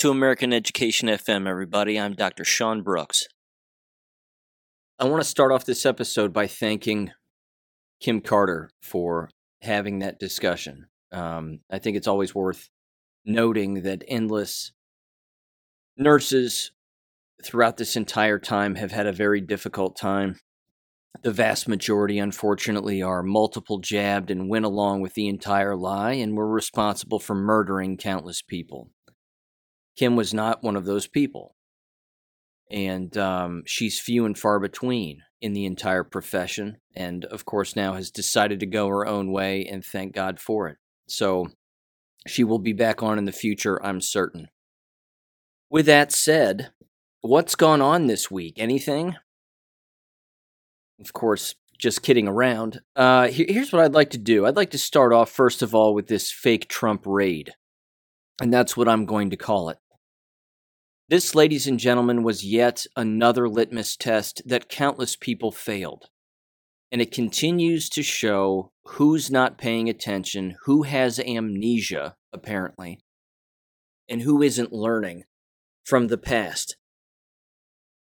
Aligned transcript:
To 0.00 0.10
American 0.10 0.54
Education 0.54 1.10
FM, 1.10 1.46
everybody. 1.46 2.00
I'm 2.00 2.14
Dr. 2.14 2.42
Sean 2.42 2.80
Brooks. 2.80 3.24
I 4.98 5.04
want 5.04 5.22
to 5.22 5.28
start 5.28 5.52
off 5.52 5.66
this 5.66 5.84
episode 5.84 6.32
by 6.32 6.46
thanking 6.46 7.10
Kim 8.00 8.22
Carter 8.22 8.70
for 8.80 9.28
having 9.60 9.98
that 9.98 10.18
discussion. 10.18 10.86
Um, 11.12 11.58
I 11.70 11.78
think 11.80 11.98
it's 11.98 12.08
always 12.08 12.34
worth 12.34 12.70
noting 13.26 13.82
that 13.82 14.02
endless 14.08 14.72
nurses 15.98 16.72
throughout 17.44 17.76
this 17.76 17.94
entire 17.94 18.38
time 18.38 18.76
have 18.76 18.92
had 18.92 19.06
a 19.06 19.12
very 19.12 19.42
difficult 19.42 19.98
time. 19.98 20.36
The 21.22 21.30
vast 21.30 21.68
majority, 21.68 22.18
unfortunately, 22.18 23.02
are 23.02 23.22
multiple 23.22 23.80
jabbed 23.80 24.30
and 24.30 24.48
went 24.48 24.64
along 24.64 25.02
with 25.02 25.12
the 25.12 25.28
entire 25.28 25.76
lie 25.76 26.12
and 26.12 26.38
were 26.38 26.48
responsible 26.48 27.18
for 27.18 27.34
murdering 27.34 27.98
countless 27.98 28.40
people. 28.40 28.92
Kim 30.00 30.16
was 30.16 30.32
not 30.32 30.62
one 30.62 30.76
of 30.76 30.86
those 30.86 31.06
people. 31.06 31.54
And 32.70 33.14
um, 33.18 33.64
she's 33.66 34.00
few 34.00 34.24
and 34.24 34.38
far 34.38 34.58
between 34.58 35.20
in 35.42 35.52
the 35.52 35.66
entire 35.66 36.04
profession. 36.04 36.78
And 36.96 37.26
of 37.26 37.44
course, 37.44 37.76
now 37.76 37.92
has 37.92 38.10
decided 38.10 38.60
to 38.60 38.66
go 38.66 38.88
her 38.88 39.06
own 39.06 39.30
way, 39.30 39.66
and 39.66 39.84
thank 39.84 40.14
God 40.14 40.40
for 40.40 40.68
it. 40.68 40.78
So 41.06 41.48
she 42.26 42.44
will 42.44 42.58
be 42.58 42.72
back 42.72 43.02
on 43.02 43.18
in 43.18 43.26
the 43.26 43.30
future, 43.30 43.78
I'm 43.84 44.00
certain. 44.00 44.48
With 45.68 45.84
that 45.84 46.12
said, 46.12 46.70
what's 47.20 47.54
gone 47.54 47.82
on 47.82 48.06
this 48.06 48.30
week? 48.30 48.54
Anything? 48.56 49.16
Of 50.98 51.12
course, 51.12 51.56
just 51.78 52.02
kidding 52.02 52.26
around. 52.26 52.80
Uh, 52.96 53.28
here's 53.28 53.70
what 53.70 53.82
I'd 53.82 53.92
like 53.92 54.10
to 54.10 54.18
do 54.18 54.46
I'd 54.46 54.56
like 54.56 54.70
to 54.70 54.78
start 54.78 55.12
off, 55.12 55.28
first 55.28 55.60
of 55.60 55.74
all, 55.74 55.92
with 55.92 56.06
this 56.06 56.32
fake 56.32 56.70
Trump 56.70 57.02
raid. 57.04 57.52
And 58.40 58.50
that's 58.50 58.78
what 58.78 58.88
I'm 58.88 59.04
going 59.04 59.28
to 59.28 59.36
call 59.36 59.68
it. 59.68 59.76
This, 61.10 61.34
ladies 61.34 61.66
and 61.66 61.80
gentlemen, 61.80 62.22
was 62.22 62.44
yet 62.44 62.86
another 62.94 63.48
litmus 63.48 63.96
test 63.96 64.42
that 64.46 64.68
countless 64.68 65.16
people 65.16 65.50
failed. 65.50 66.04
And 66.92 67.02
it 67.02 67.10
continues 67.10 67.88
to 67.88 68.02
show 68.04 68.70
who's 68.84 69.28
not 69.28 69.58
paying 69.58 69.88
attention, 69.88 70.54
who 70.66 70.84
has 70.84 71.18
amnesia, 71.18 72.14
apparently, 72.32 73.00
and 74.08 74.22
who 74.22 74.40
isn't 74.40 74.72
learning 74.72 75.24
from 75.84 76.06
the 76.06 76.18
past. 76.18 76.76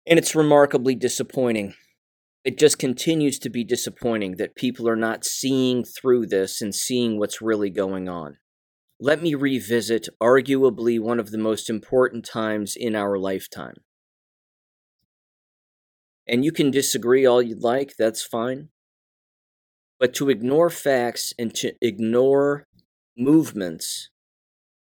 And 0.05 0.19
it's 0.19 0.35
remarkably 0.35 0.93
disappointing. 0.93 1.75
It 2.43 2.57
just 2.57 2.77
continues 2.77 3.39
to 3.39 3.49
be 3.49 3.63
disappointing 3.63 4.35
that 4.35 4.53
people 4.53 4.89
are 4.89 4.97
not 4.97 5.23
seeing 5.23 5.85
through 5.85 6.25
this 6.25 6.61
and 6.61 6.75
seeing 6.75 7.17
what's 7.17 7.41
really 7.41 7.69
going 7.69 8.09
on. 8.09 8.39
Let 9.03 9.23
me 9.23 9.33
revisit 9.33 10.09
arguably 10.21 10.99
one 10.99 11.19
of 11.19 11.31
the 11.31 11.39
most 11.39 11.71
important 11.71 12.23
times 12.23 12.75
in 12.75 12.95
our 12.95 13.17
lifetime. 13.17 13.77
And 16.27 16.45
you 16.45 16.51
can 16.51 16.69
disagree 16.69 17.25
all 17.25 17.41
you'd 17.41 17.63
like, 17.63 17.95
that's 17.97 18.21
fine. 18.21 18.69
But 19.99 20.13
to 20.13 20.29
ignore 20.29 20.69
facts 20.69 21.33
and 21.39 21.51
to 21.55 21.73
ignore 21.81 22.67
movements 23.17 24.11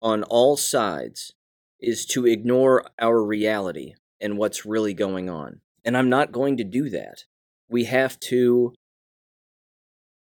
on 0.02 0.23
all 0.23 0.58
sides 0.58 1.34
is 1.80 2.04
to 2.08 2.26
ignore 2.26 2.86
our 2.99 3.23
reality 3.23 3.94
and 4.20 4.39
what's 4.39 4.66
really 4.66 4.95
going 4.95 5.30
on. 5.30 5.61
And 5.86 5.95
I'm 5.95 6.10
not 6.10 6.32
going 6.32 6.58
to 6.58 6.64
do 6.64 6.89
that. 6.89 7.26
We 7.70 7.84
have 7.84 8.20
to 8.22 8.73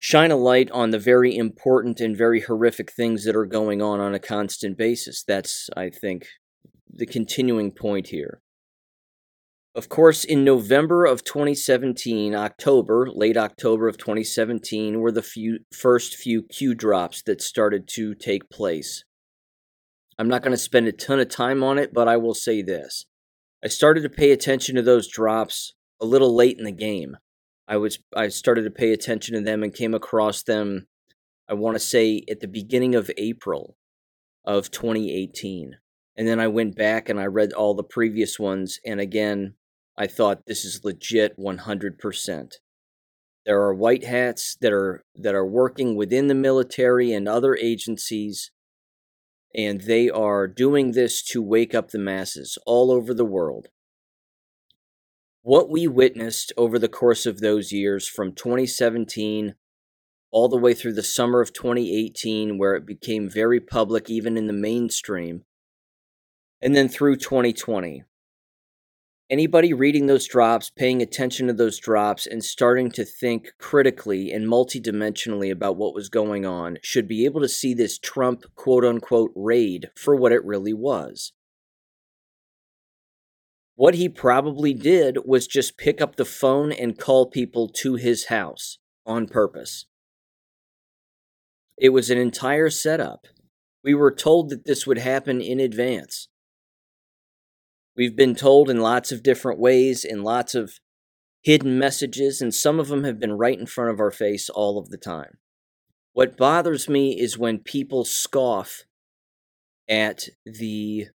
shine 0.05 0.29
a 0.29 0.35
light 0.35 0.69
on 0.69 0.91
the 0.91 0.99
very 0.99 1.35
important 1.35 1.99
and 1.99 2.15
very 2.15 2.41
horrific 2.41 2.91
things 2.91 3.23
that 3.23 3.35
are 3.35 3.47
going 3.47 3.81
on 3.81 3.99
on 3.99 4.13
a 4.13 4.19
constant 4.19 4.77
basis. 4.77 5.23
That's, 5.23 5.67
I 5.75 5.89
think, 5.89 6.27
the 6.87 7.07
continuing 7.07 7.71
point 7.71 8.09
here. 8.09 8.39
Of 9.73 9.89
course, 9.89 10.23
in 10.23 10.43
November 10.43 11.05
of 11.05 11.23
2017, 11.23 12.35
October, 12.35 13.07
late 13.11 13.35
October 13.35 13.87
of 13.87 13.97
2017, 13.97 14.99
were 14.99 15.11
the 15.11 15.23
few, 15.23 15.61
first 15.73 16.13
few 16.13 16.43
Q 16.43 16.75
drops 16.75 17.23
that 17.23 17.41
started 17.41 17.87
to 17.95 18.13
take 18.13 18.47
place. 18.51 19.05
I'm 20.19 20.27
not 20.27 20.43
going 20.43 20.51
to 20.51 20.57
spend 20.57 20.87
a 20.87 20.91
ton 20.91 21.19
of 21.19 21.29
time 21.29 21.63
on 21.63 21.79
it, 21.79 21.95
but 21.95 22.07
I 22.07 22.17
will 22.17 22.35
say 22.35 22.61
this. 22.61 23.07
I 23.63 23.69
started 23.69 24.01
to 24.01 24.09
pay 24.09 24.31
attention 24.31 24.75
to 24.75 24.83
those 24.83 25.07
drops 25.07 25.73
a 25.99 26.05
little 26.05 26.35
late 26.35 26.59
in 26.59 26.63
the 26.63 26.71
game. 26.71 27.17
I 27.67 27.77
was 27.77 27.99
I 28.15 28.27
started 28.27 28.63
to 28.63 28.71
pay 28.71 28.91
attention 28.91 29.35
to 29.35 29.41
them 29.41 29.63
and 29.63 29.73
came 29.73 29.93
across 29.93 30.43
them 30.43 30.87
I 31.47 31.53
want 31.53 31.75
to 31.75 31.79
say 31.79 32.23
at 32.29 32.39
the 32.39 32.47
beginning 32.47 32.95
of 32.95 33.11
April 33.17 33.77
of 34.43 34.71
2018. 34.71 35.77
And 36.17 36.27
then 36.27 36.39
I 36.39 36.47
went 36.47 36.75
back 36.75 37.09
and 37.09 37.19
I 37.19 37.25
read 37.25 37.53
all 37.53 37.73
the 37.73 37.83
previous 37.83 38.39
ones 38.39 38.79
and 38.85 38.99
again 38.99 39.55
I 39.97 40.07
thought 40.07 40.45
this 40.45 40.65
is 40.65 40.83
legit 40.83 41.37
100%. 41.37 42.51
There 43.45 43.61
are 43.61 43.73
white 43.73 44.03
hats 44.03 44.57
that 44.61 44.73
are 44.73 45.03
that 45.15 45.35
are 45.35 45.45
working 45.45 45.95
within 45.95 46.27
the 46.27 46.35
military 46.35 47.13
and 47.13 47.27
other 47.27 47.55
agencies 47.55 48.51
and 49.55 49.81
they 49.81 50.09
are 50.09 50.47
doing 50.47 50.91
this 50.91 51.23
to 51.23 51.41
wake 51.41 51.73
up 51.73 51.91
the 51.91 51.99
masses 51.99 52.57
all 52.65 52.91
over 52.91 53.13
the 53.13 53.25
world. 53.25 53.69
What 55.45 55.69
we 55.69 55.85
witnessed 55.85 56.53
over 56.57 56.79
the 56.79 56.89
course 56.89 57.27
of 57.27 57.39
those 57.39 57.71
years 57.71 58.07
from 58.07 58.33
2017 58.33 59.53
all 60.31 60.49
the 60.49 60.57
way 60.57 60.73
through 60.73 60.93
the 60.93 61.03
summer 61.03 61.39
of 61.39 61.53
2018, 61.53 62.57
where 62.57 62.73
it 62.73 62.83
became 62.83 63.29
very 63.29 63.59
public, 63.59 64.09
even 64.09 64.37
in 64.37 64.47
the 64.47 64.53
mainstream, 64.53 65.43
and 66.63 66.75
then 66.75 66.89
through 66.89 67.17
2020, 67.17 68.05
Anybody 69.29 69.71
reading 69.71 70.07
those 70.07 70.27
drops, 70.27 70.71
paying 70.71 71.03
attention 71.03 71.45
to 71.45 71.53
those 71.53 71.77
drops, 71.77 72.25
and 72.25 72.43
starting 72.43 72.89
to 72.93 73.05
think 73.05 73.51
critically 73.59 74.31
and 74.31 74.47
multidimensionally 74.47 75.51
about 75.51 75.77
what 75.77 75.93
was 75.93 76.09
going 76.09 76.47
on 76.47 76.79
should 76.81 77.07
be 77.07 77.23
able 77.23 77.41
to 77.41 77.47
see 77.47 77.75
this 77.75 77.99
Trump 77.99 78.45
quote 78.55 78.83
unquote 78.83 79.31
raid 79.35 79.91
for 79.95 80.15
what 80.15 80.31
it 80.31 80.43
really 80.43 80.73
was. 80.73 81.33
What 83.75 83.95
he 83.95 84.07
probably 84.07 84.73
did 84.73 85.19
was 85.25 85.47
just 85.47 85.77
pick 85.77 86.01
up 86.01 86.15
the 86.15 86.25
phone 86.25 86.71
and 86.71 86.97
call 86.97 87.29
people 87.29 87.67
to 87.81 87.95
his 87.95 88.27
house 88.27 88.79
on 89.05 89.27
purpose. 89.27 89.85
It 91.77 91.89
was 91.89 92.09
an 92.09 92.17
entire 92.17 92.69
setup. 92.69 93.27
We 93.83 93.93
were 93.93 94.13
told 94.13 94.49
that 94.49 94.65
this 94.65 94.87
would 94.87 94.97
happen 94.97 95.41
in 95.41 95.59
advance. 95.59 96.29
We've 97.97 98.15
been 98.15 98.35
told 98.35 98.69
in 98.69 98.79
lots 98.79 99.11
of 99.11 99.23
different 99.23 99.59
ways, 99.59 100.05
in 100.05 100.23
lots 100.23 100.55
of 100.55 100.79
hidden 101.41 101.77
messages, 101.77 102.41
and 102.41 102.53
some 102.53 102.79
of 102.79 102.87
them 102.87 103.03
have 103.03 103.19
been 103.19 103.33
right 103.33 103.59
in 103.59 103.67
front 103.67 103.91
of 103.91 103.99
our 103.99 104.11
face 104.11 104.49
all 104.49 104.79
of 104.79 104.89
the 104.89 104.97
time. 104.97 105.37
What 106.13 106.37
bothers 106.37 106.87
me 106.87 107.19
is 107.19 107.37
when 107.37 107.59
people 107.59 108.05
scoff 108.05 108.83
at 109.87 110.29
the 110.45 111.07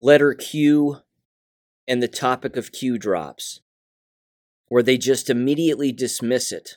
letter 0.00 0.34
Q 0.34 0.98
and 1.86 2.02
the 2.02 2.08
topic 2.08 2.56
of 2.56 2.72
Q 2.72 2.98
drops, 2.98 3.60
where 4.68 4.82
they 4.82 4.98
just 4.98 5.30
immediately 5.30 5.92
dismiss 5.92 6.52
it 6.52 6.76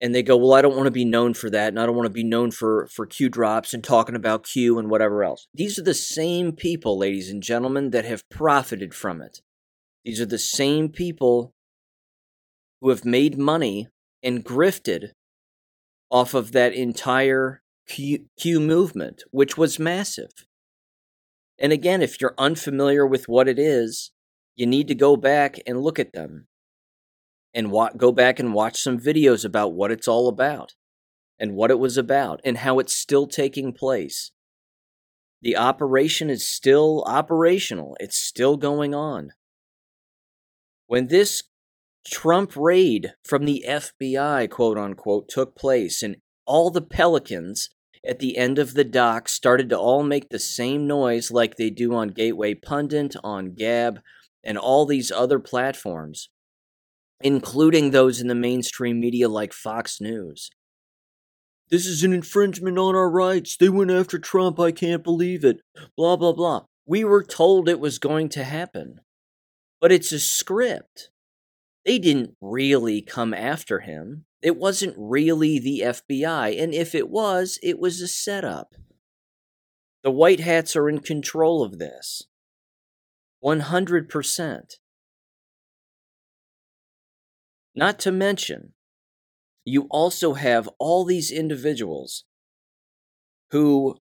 and 0.00 0.14
they 0.14 0.22
go, 0.22 0.36
well, 0.36 0.54
I 0.54 0.62
don't 0.62 0.76
want 0.76 0.86
to 0.86 0.92
be 0.92 1.04
known 1.04 1.34
for 1.34 1.50
that, 1.50 1.68
and 1.68 1.80
I 1.80 1.84
don't 1.84 1.96
want 1.96 2.06
to 2.06 2.10
be 2.10 2.24
known 2.24 2.50
for 2.50 2.86
for 2.86 3.06
Q 3.06 3.28
drops 3.28 3.74
and 3.74 3.82
talking 3.82 4.14
about 4.14 4.44
Q 4.44 4.78
and 4.78 4.88
whatever 4.88 5.24
else. 5.24 5.48
These 5.52 5.78
are 5.78 5.82
the 5.82 5.94
same 5.94 6.52
people, 6.52 6.96
ladies 6.98 7.30
and 7.30 7.42
gentlemen, 7.42 7.90
that 7.90 8.04
have 8.04 8.28
profited 8.28 8.94
from 8.94 9.20
it. 9.20 9.40
These 10.04 10.20
are 10.20 10.26
the 10.26 10.38
same 10.38 10.88
people 10.88 11.52
who 12.80 12.90
have 12.90 13.04
made 13.04 13.38
money 13.38 13.88
and 14.22 14.44
grifted 14.44 15.10
off 16.10 16.32
of 16.32 16.52
that 16.52 16.74
entire 16.74 17.62
Q, 17.88 18.26
Q 18.38 18.60
movement, 18.60 19.24
which 19.32 19.58
was 19.58 19.78
massive. 19.78 20.30
And 21.58 21.72
again, 21.72 22.02
if 22.02 22.20
you're 22.20 22.34
unfamiliar 22.38 23.06
with 23.06 23.28
what 23.28 23.48
it 23.48 23.58
is, 23.58 24.12
you 24.54 24.66
need 24.66 24.88
to 24.88 24.94
go 24.94 25.16
back 25.16 25.56
and 25.66 25.80
look 25.80 25.98
at 25.98 26.12
them 26.12 26.46
and 27.54 27.70
wa- 27.70 27.92
go 27.96 28.12
back 28.12 28.38
and 28.38 28.54
watch 28.54 28.80
some 28.80 28.98
videos 28.98 29.44
about 29.44 29.72
what 29.72 29.90
it's 29.90 30.08
all 30.08 30.28
about 30.28 30.74
and 31.38 31.54
what 31.54 31.70
it 31.70 31.78
was 31.78 31.96
about 31.96 32.40
and 32.44 32.58
how 32.58 32.78
it's 32.78 32.94
still 32.94 33.26
taking 33.26 33.72
place. 33.72 34.32
The 35.40 35.56
operation 35.56 36.30
is 36.30 36.48
still 36.48 37.04
operational, 37.06 37.96
it's 38.00 38.18
still 38.18 38.56
going 38.56 38.94
on. 38.94 39.30
When 40.86 41.08
this 41.08 41.44
Trump 42.06 42.56
raid 42.56 43.12
from 43.24 43.44
the 43.44 43.64
FBI, 43.68 44.48
quote 44.50 44.78
unquote, 44.78 45.28
took 45.28 45.54
place, 45.54 46.02
and 46.02 46.16
all 46.46 46.70
the 46.70 46.82
pelicans 46.82 47.68
at 48.06 48.18
the 48.18 48.36
end 48.36 48.58
of 48.58 48.74
the 48.74 48.84
dock 48.84 49.28
started 49.28 49.68
to 49.70 49.78
all 49.78 50.02
make 50.02 50.28
the 50.28 50.38
same 50.38 50.86
noise 50.86 51.30
like 51.30 51.56
they 51.56 51.70
do 51.70 51.94
on 51.94 52.08
Gateway 52.08 52.54
Pundit, 52.54 53.16
on 53.22 53.54
Gab, 53.54 54.00
and 54.44 54.58
all 54.58 54.86
these 54.86 55.10
other 55.10 55.38
platforms 55.38 56.28
including 57.20 57.90
those 57.90 58.20
in 58.20 58.28
the 58.28 58.34
mainstream 58.34 59.00
media 59.00 59.28
like 59.28 59.52
Fox 59.52 60.00
News. 60.00 60.50
This 61.70 61.86
is 61.86 62.02
an 62.02 62.12
infringement 62.12 62.78
on 62.78 62.94
our 62.94 63.10
rights. 63.10 63.56
They 63.56 63.68
went 63.68 63.90
after 63.90 64.18
Trump. 64.18 64.58
I 64.58 64.72
can't 64.72 65.04
believe 65.04 65.44
it. 65.44 65.58
Blah, 65.96 66.16
blah, 66.16 66.32
blah. 66.32 66.64
We 66.86 67.04
were 67.04 67.22
told 67.22 67.68
it 67.68 67.80
was 67.80 67.98
going 67.98 68.30
to 68.30 68.44
happen. 68.44 69.00
But 69.80 69.92
it's 69.92 70.12
a 70.12 70.18
script. 70.18 71.10
They 71.84 71.98
didn't 71.98 72.36
really 72.40 73.02
come 73.02 73.34
after 73.34 73.80
him. 73.80 74.24
It 74.42 74.56
wasn't 74.56 74.94
really 74.96 75.58
the 75.58 75.82
FBI. 75.84 76.60
And 76.62 76.72
if 76.72 76.94
it 76.94 77.08
was, 77.08 77.58
it 77.62 77.78
was 77.78 78.00
a 78.00 78.08
setup. 78.08 78.74
The 80.04 80.10
White 80.10 80.40
Hats 80.40 80.76
are 80.76 80.88
in 80.88 81.00
control 81.00 81.62
of 81.62 81.78
this. 81.78 82.22
100%. 83.44 84.60
Not 87.74 87.98
to 88.00 88.12
mention, 88.12 88.72
you 89.64 89.86
also 89.90 90.34
have 90.34 90.68
all 90.78 91.04
these 91.04 91.30
individuals 91.30 92.24
who, 93.50 93.98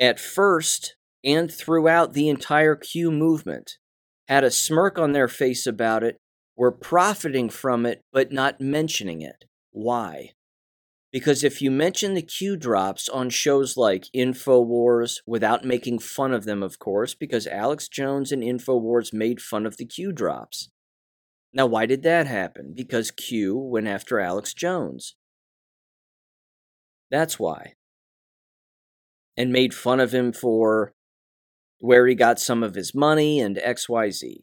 at 0.00 0.18
first 0.18 0.96
and 1.24 1.52
throughout 1.52 2.12
the 2.12 2.28
entire 2.28 2.74
Q 2.76 3.10
movement, 3.10 3.78
had 4.28 4.44
a 4.44 4.50
smirk 4.50 4.98
on 4.98 5.12
their 5.12 5.28
face 5.28 5.66
about 5.66 6.02
it, 6.02 6.18
were 6.56 6.72
profiting 6.72 7.48
from 7.48 7.84
it, 7.86 8.02
but 8.12 8.32
not 8.32 8.60
mentioning 8.60 9.22
it. 9.22 9.44
Why? 9.70 10.30
Because 11.12 11.44
if 11.44 11.62
you 11.62 11.70
mention 11.70 12.14
the 12.14 12.22
Q 12.22 12.56
drops 12.56 13.08
on 13.08 13.30
shows 13.30 13.76
like 13.76 14.06
InfoWars, 14.14 15.18
without 15.26 15.64
making 15.64 16.00
fun 16.00 16.32
of 16.32 16.44
them, 16.44 16.62
of 16.62 16.78
course, 16.78 17.14
because 17.14 17.46
Alex 17.46 17.88
Jones 17.88 18.32
and 18.32 18.42
InfoWars 18.42 19.12
made 19.12 19.40
fun 19.40 19.64
of 19.64 19.76
the 19.76 19.86
Q 19.86 20.10
drops. 20.10 20.70
Now, 21.52 21.66
why 21.66 21.86
did 21.86 22.02
that 22.02 22.26
happen? 22.26 22.72
Because 22.74 23.12
Q 23.12 23.56
went 23.56 23.86
after 23.86 24.18
Alex 24.18 24.52
Jones. 24.54 25.14
That's 27.12 27.38
why. 27.38 27.74
And 29.36 29.52
made 29.52 29.72
fun 29.72 30.00
of 30.00 30.12
him 30.12 30.32
for 30.32 30.94
where 31.78 32.08
he 32.08 32.16
got 32.16 32.40
some 32.40 32.64
of 32.64 32.74
his 32.74 32.92
money 32.92 33.38
and 33.38 33.56
XYZ. 33.56 34.42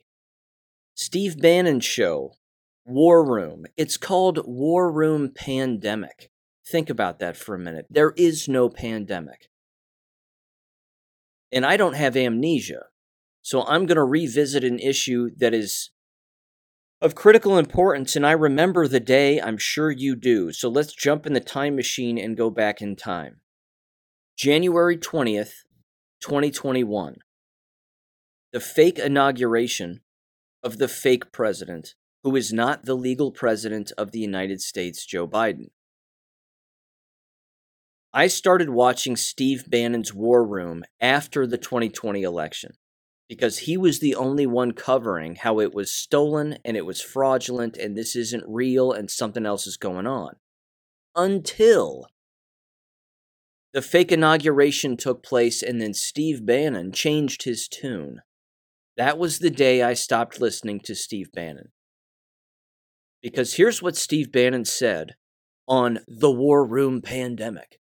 Steve 1.01 1.41
Bannon's 1.41 1.83
show, 1.83 2.35
War 2.85 3.25
Room. 3.25 3.65
It's 3.75 3.97
called 3.97 4.45
War 4.45 4.91
Room 4.91 5.31
Pandemic. 5.33 6.29
Think 6.63 6.91
about 6.91 7.17
that 7.17 7.35
for 7.35 7.55
a 7.55 7.59
minute. 7.59 7.87
There 7.89 8.13
is 8.15 8.47
no 8.47 8.69
pandemic. 8.69 9.49
And 11.51 11.65
I 11.65 11.75
don't 11.75 11.95
have 11.95 12.15
amnesia. 12.15 12.83
So 13.41 13.63
I'm 13.63 13.87
going 13.87 13.95
to 13.95 14.03
revisit 14.03 14.63
an 14.63 14.77
issue 14.77 15.31
that 15.37 15.55
is 15.55 15.89
of 17.01 17.15
critical 17.15 17.57
importance, 17.57 18.15
and 18.15 18.23
I 18.23 18.33
remember 18.33 18.87
the 18.87 18.99
day, 18.99 19.41
I'm 19.41 19.57
sure 19.57 19.89
you 19.89 20.15
do. 20.15 20.51
So 20.51 20.69
let's 20.69 20.93
jump 20.93 21.25
in 21.25 21.33
the 21.33 21.39
time 21.39 21.75
machine 21.75 22.19
and 22.19 22.37
go 22.37 22.51
back 22.51 22.79
in 22.79 22.95
time. 22.95 23.41
January 24.37 24.97
20th, 24.97 25.63
2021. 26.21 27.15
The 28.53 28.59
fake 28.59 28.99
inauguration 28.99 30.01
of 30.63 30.77
the 30.77 30.87
fake 30.87 31.31
president, 31.31 31.95
who 32.23 32.35
is 32.35 32.53
not 32.53 32.85
the 32.85 32.95
legal 32.95 33.31
president 33.31 33.91
of 33.97 34.11
the 34.11 34.19
United 34.19 34.61
States, 34.61 35.05
Joe 35.05 35.27
Biden. 35.27 35.69
I 38.13 38.27
started 38.27 38.69
watching 38.69 39.15
Steve 39.15 39.69
Bannon's 39.69 40.13
War 40.13 40.45
Room 40.45 40.83
after 40.99 41.47
the 41.47 41.57
2020 41.57 42.23
election 42.23 42.73
because 43.29 43.59
he 43.59 43.77
was 43.77 43.99
the 43.99 44.15
only 44.15 44.45
one 44.45 44.73
covering 44.73 45.35
how 45.35 45.61
it 45.61 45.73
was 45.73 45.89
stolen 45.89 46.57
and 46.65 46.75
it 46.75 46.85
was 46.85 46.99
fraudulent 46.99 47.77
and 47.77 47.95
this 47.95 48.13
isn't 48.13 48.43
real 48.45 48.91
and 48.91 49.09
something 49.09 49.45
else 49.45 49.65
is 49.65 49.77
going 49.77 50.05
on. 50.05 50.35
Until 51.15 52.07
the 53.73 53.81
fake 53.81 54.11
inauguration 54.11 54.97
took 54.97 55.23
place 55.23 55.63
and 55.63 55.79
then 55.79 55.93
Steve 55.93 56.45
Bannon 56.45 56.91
changed 56.91 57.43
his 57.43 57.69
tune. 57.69 58.21
That 59.01 59.17
was 59.17 59.39
the 59.39 59.49
day 59.49 59.81
I 59.81 59.95
stopped 59.95 60.39
listening 60.39 60.79
to 60.81 60.93
Steve 60.93 61.31
Bannon. 61.33 61.69
Because 63.23 63.55
here's 63.55 63.81
what 63.81 63.95
Steve 63.95 64.31
Bannon 64.31 64.63
said 64.63 65.15
on 65.67 66.01
the 66.07 66.29
War 66.29 66.63
Room 66.63 67.01
Pandemic 67.01 67.79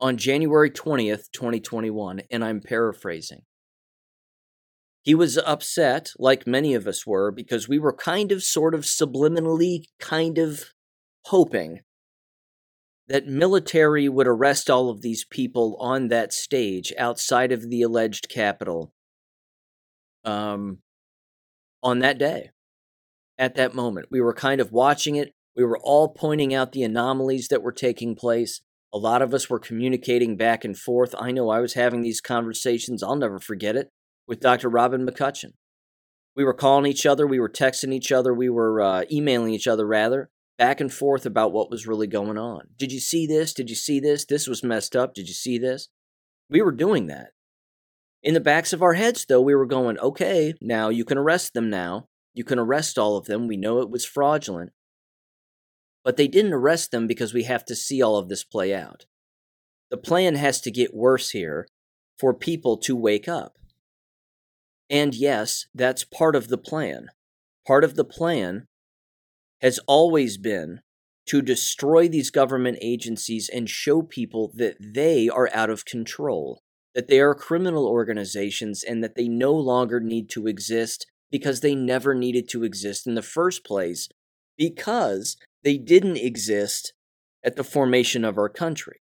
on 0.00 0.18
January 0.18 0.70
20th, 0.70 1.32
2021, 1.32 2.20
and 2.30 2.44
I'm 2.44 2.60
paraphrasing. 2.60 3.40
He 5.02 5.16
was 5.16 5.36
upset, 5.36 6.12
like 6.16 6.46
many 6.46 6.74
of 6.74 6.86
us 6.86 7.04
were, 7.04 7.32
because 7.32 7.68
we 7.68 7.80
were 7.80 7.92
kind 7.92 8.30
of, 8.30 8.44
sort 8.44 8.76
of, 8.76 8.82
subliminally, 8.82 9.86
kind 9.98 10.38
of 10.38 10.66
hoping 11.24 11.80
that 13.08 13.26
military 13.26 14.08
would 14.08 14.28
arrest 14.28 14.70
all 14.70 14.90
of 14.90 15.02
these 15.02 15.24
people 15.24 15.76
on 15.80 16.06
that 16.06 16.32
stage 16.32 16.92
outside 16.96 17.50
of 17.50 17.68
the 17.68 17.82
alleged 17.82 18.28
Capitol 18.28 18.94
um, 20.24 20.78
on 21.82 22.00
that 22.00 22.18
day, 22.18 22.50
at 23.38 23.54
that 23.56 23.74
moment. 23.74 24.06
We 24.10 24.20
were 24.20 24.34
kind 24.34 24.60
of 24.60 24.72
watching 24.72 25.16
it. 25.16 25.32
We 25.56 25.64
were 25.64 25.78
all 25.78 26.08
pointing 26.08 26.54
out 26.54 26.72
the 26.72 26.82
anomalies 26.82 27.48
that 27.48 27.62
were 27.62 27.72
taking 27.72 28.14
place. 28.14 28.60
A 28.94 28.98
lot 28.98 29.22
of 29.22 29.34
us 29.34 29.48
were 29.48 29.58
communicating 29.58 30.36
back 30.36 30.64
and 30.64 30.78
forth. 30.78 31.14
I 31.18 31.32
know 31.32 31.50
I 31.50 31.60
was 31.60 31.74
having 31.74 32.02
these 32.02 32.20
conversations. 32.20 33.02
I'll 33.02 33.16
never 33.16 33.38
forget 33.38 33.76
it 33.76 33.88
with 34.26 34.40
Dr. 34.40 34.68
Robin 34.68 35.06
McCutcheon. 35.06 35.52
We 36.34 36.44
were 36.44 36.54
calling 36.54 36.90
each 36.90 37.04
other, 37.04 37.26
we 37.26 37.40
were 37.40 37.50
texting 37.50 37.92
each 37.92 38.10
other, 38.10 38.32
we 38.32 38.48
were 38.48 38.80
uh, 38.80 39.04
emailing 39.10 39.52
each 39.52 39.66
other, 39.66 39.86
rather, 39.86 40.30
back 40.56 40.80
and 40.80 40.92
forth 40.92 41.26
about 41.26 41.52
what 41.52 41.70
was 41.70 41.86
really 41.86 42.06
going 42.06 42.38
on. 42.38 42.68
Did 42.78 42.90
you 42.90 43.00
see 43.00 43.26
this? 43.26 43.52
Did 43.52 43.68
you 43.68 43.76
see 43.76 44.00
this? 44.00 44.24
This 44.24 44.46
was 44.46 44.64
messed 44.64 44.96
up. 44.96 45.12
Did 45.14 45.28
you 45.28 45.34
see 45.34 45.58
this? 45.58 45.88
We 46.48 46.62
were 46.62 46.72
doing 46.72 47.06
that. 47.08 47.32
In 48.22 48.34
the 48.34 48.40
backs 48.40 48.72
of 48.72 48.82
our 48.82 48.94
heads, 48.94 49.24
though, 49.24 49.40
we 49.40 49.54
were 49.54 49.66
going, 49.66 49.98
okay, 49.98 50.54
now 50.60 50.88
you 50.88 51.04
can 51.04 51.18
arrest 51.18 51.54
them 51.54 51.68
now. 51.68 52.06
You 52.34 52.44
can 52.44 52.58
arrest 52.58 52.98
all 52.98 53.16
of 53.16 53.26
them. 53.26 53.48
We 53.48 53.56
know 53.56 53.80
it 53.80 53.90
was 53.90 54.04
fraudulent. 54.04 54.72
But 56.04 56.16
they 56.16 56.28
didn't 56.28 56.52
arrest 56.52 56.90
them 56.90 57.06
because 57.06 57.34
we 57.34 57.44
have 57.44 57.64
to 57.66 57.76
see 57.76 58.00
all 58.00 58.16
of 58.16 58.28
this 58.28 58.44
play 58.44 58.74
out. 58.74 59.06
The 59.90 59.96
plan 59.96 60.36
has 60.36 60.60
to 60.62 60.70
get 60.70 60.94
worse 60.94 61.30
here 61.30 61.66
for 62.18 62.32
people 62.32 62.76
to 62.78 62.96
wake 62.96 63.28
up. 63.28 63.56
And 64.88 65.14
yes, 65.14 65.66
that's 65.74 66.04
part 66.04 66.36
of 66.36 66.48
the 66.48 66.58
plan. 66.58 67.08
Part 67.66 67.84
of 67.84 67.96
the 67.96 68.04
plan 68.04 68.66
has 69.60 69.78
always 69.86 70.36
been 70.38 70.80
to 71.26 71.42
destroy 71.42 72.08
these 72.08 72.30
government 72.30 72.78
agencies 72.80 73.48
and 73.48 73.68
show 73.70 74.02
people 74.02 74.52
that 74.54 74.76
they 74.80 75.28
are 75.28 75.48
out 75.52 75.70
of 75.70 75.84
control, 75.84 76.62
that 76.94 77.08
they 77.08 77.20
are 77.20 77.34
criminal 77.34 77.86
organizations, 77.86 78.82
and 78.82 79.02
that 79.02 79.14
they 79.14 79.28
no 79.28 79.52
longer 79.52 80.00
need 80.00 80.28
to 80.30 80.46
exist 80.46 81.06
because 81.30 81.60
they 81.60 81.74
never 81.74 82.14
needed 82.14 82.48
to 82.50 82.64
exist 82.64 83.06
in 83.06 83.14
the 83.14 83.22
first 83.22 83.64
place, 83.64 84.08
because 84.58 85.36
they 85.64 85.78
didn't 85.78 86.18
exist 86.18 86.92
at 87.44 87.56
the 87.56 87.64
formation 87.64 88.24
of 88.24 88.36
our 88.38 88.48
country. 88.48 89.00